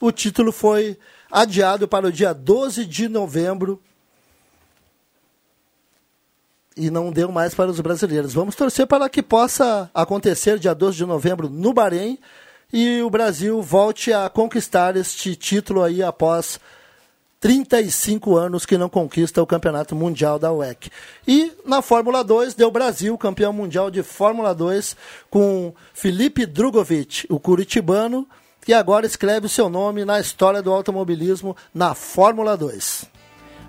o 0.00 0.12
título 0.12 0.52
foi 0.52 0.96
adiado 1.32 1.88
para 1.88 2.08
o 2.08 2.12
dia 2.12 2.34
12 2.34 2.84
de 2.84 3.08
novembro 3.08 3.80
e 6.76 6.90
não 6.90 7.10
deu 7.10 7.32
mais 7.32 7.54
para 7.54 7.70
os 7.70 7.80
brasileiros. 7.80 8.34
Vamos 8.34 8.54
torcer 8.54 8.86
para 8.86 9.08
que 9.08 9.22
possa 9.22 9.90
acontecer 9.94 10.58
dia 10.58 10.74
12 10.74 10.98
de 10.98 11.06
novembro 11.06 11.48
no 11.48 11.72
Bahrein 11.72 12.18
e 12.70 13.00
o 13.00 13.08
Brasil 13.08 13.62
volte 13.62 14.12
a 14.12 14.28
conquistar 14.28 14.94
este 14.96 15.34
título 15.34 15.82
aí 15.82 16.02
após 16.02 16.60
35 17.40 18.36
anos 18.36 18.64
que 18.66 18.78
não 18.78 18.88
conquista 18.88 19.42
o 19.42 19.46
Campeonato 19.46 19.96
Mundial 19.96 20.38
da 20.38 20.52
UEC. 20.52 20.90
E 21.26 21.52
na 21.64 21.80
Fórmula 21.80 22.22
2 22.22 22.54
deu 22.54 22.70
Brasil 22.70 23.16
campeão 23.16 23.52
mundial 23.52 23.90
de 23.90 24.02
Fórmula 24.02 24.54
2 24.54 24.94
com 25.30 25.74
Felipe 25.92 26.46
Drugovic, 26.46 27.26
o 27.28 27.40
curitibano, 27.40 28.28
que 28.64 28.72
agora 28.72 29.06
escreve 29.06 29.46
o 29.46 29.48
seu 29.48 29.68
nome 29.68 30.04
na 30.04 30.20
história 30.20 30.62
do 30.62 30.72
automobilismo 30.72 31.56
na 31.74 31.94
Fórmula 31.94 32.56
2. 32.56 33.12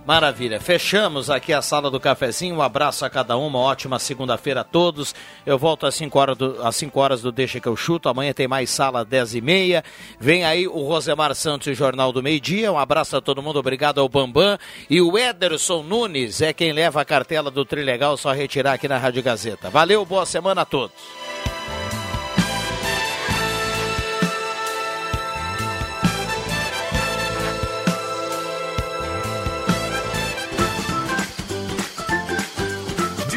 Maravilha. 0.05 0.59
Fechamos 0.59 1.29
aqui 1.29 1.53
a 1.53 1.61
sala 1.61 1.89
do 1.89 1.97
cafezinho. 1.97 2.55
Um 2.55 2.61
abraço 2.61 3.05
a 3.05 3.09
cada 3.09 3.37
um, 3.37 3.47
uma 3.47 3.59
ótima 3.59 3.97
segunda-feira 3.97 4.59
a 4.59 4.63
todos. 4.63 5.15
Eu 5.45 5.57
volto 5.57 5.85
às 5.85 5.95
5 5.95 6.19
horas, 6.19 6.37
do, 6.37 6.61
às 6.61 6.75
5 6.75 6.99
horas 6.99 7.21
do 7.21 7.31
Deixa 7.31 7.59
que 7.61 7.67
eu 7.67 7.75
chuto. 7.75 8.09
Amanhã 8.09 8.33
tem 8.33 8.45
mais 8.45 8.69
sala 8.69 9.01
às 9.01 9.07
10 9.07 9.35
e 9.35 9.41
meia. 9.41 9.81
Vem 10.19 10.43
aí 10.43 10.67
o 10.67 10.83
Rosemar 10.83 11.33
Santos 11.35 11.67
e 11.67 11.73
Jornal 11.73 12.11
do 12.11 12.21
Meio 12.21 12.41
Dia. 12.41 12.71
Um 12.71 12.77
abraço 12.77 13.15
a 13.15 13.21
todo 13.21 13.41
mundo. 13.41 13.59
Obrigado 13.59 14.01
ao 14.01 14.09
Bambam. 14.09 14.57
E 14.89 14.99
o 14.99 15.17
Ederson 15.17 15.81
Nunes 15.83 16.41
é 16.41 16.51
quem 16.51 16.73
leva 16.73 16.99
a 16.99 17.05
cartela 17.05 17.49
do 17.49 17.63
Trilegal. 17.63 18.17
Só 18.17 18.33
retirar 18.33 18.73
aqui 18.73 18.89
na 18.89 18.97
Rádio 18.97 19.23
Gazeta. 19.23 19.69
Valeu, 19.69 20.05
boa 20.05 20.25
semana 20.25 20.63
a 20.63 20.65
todos. 20.65 21.22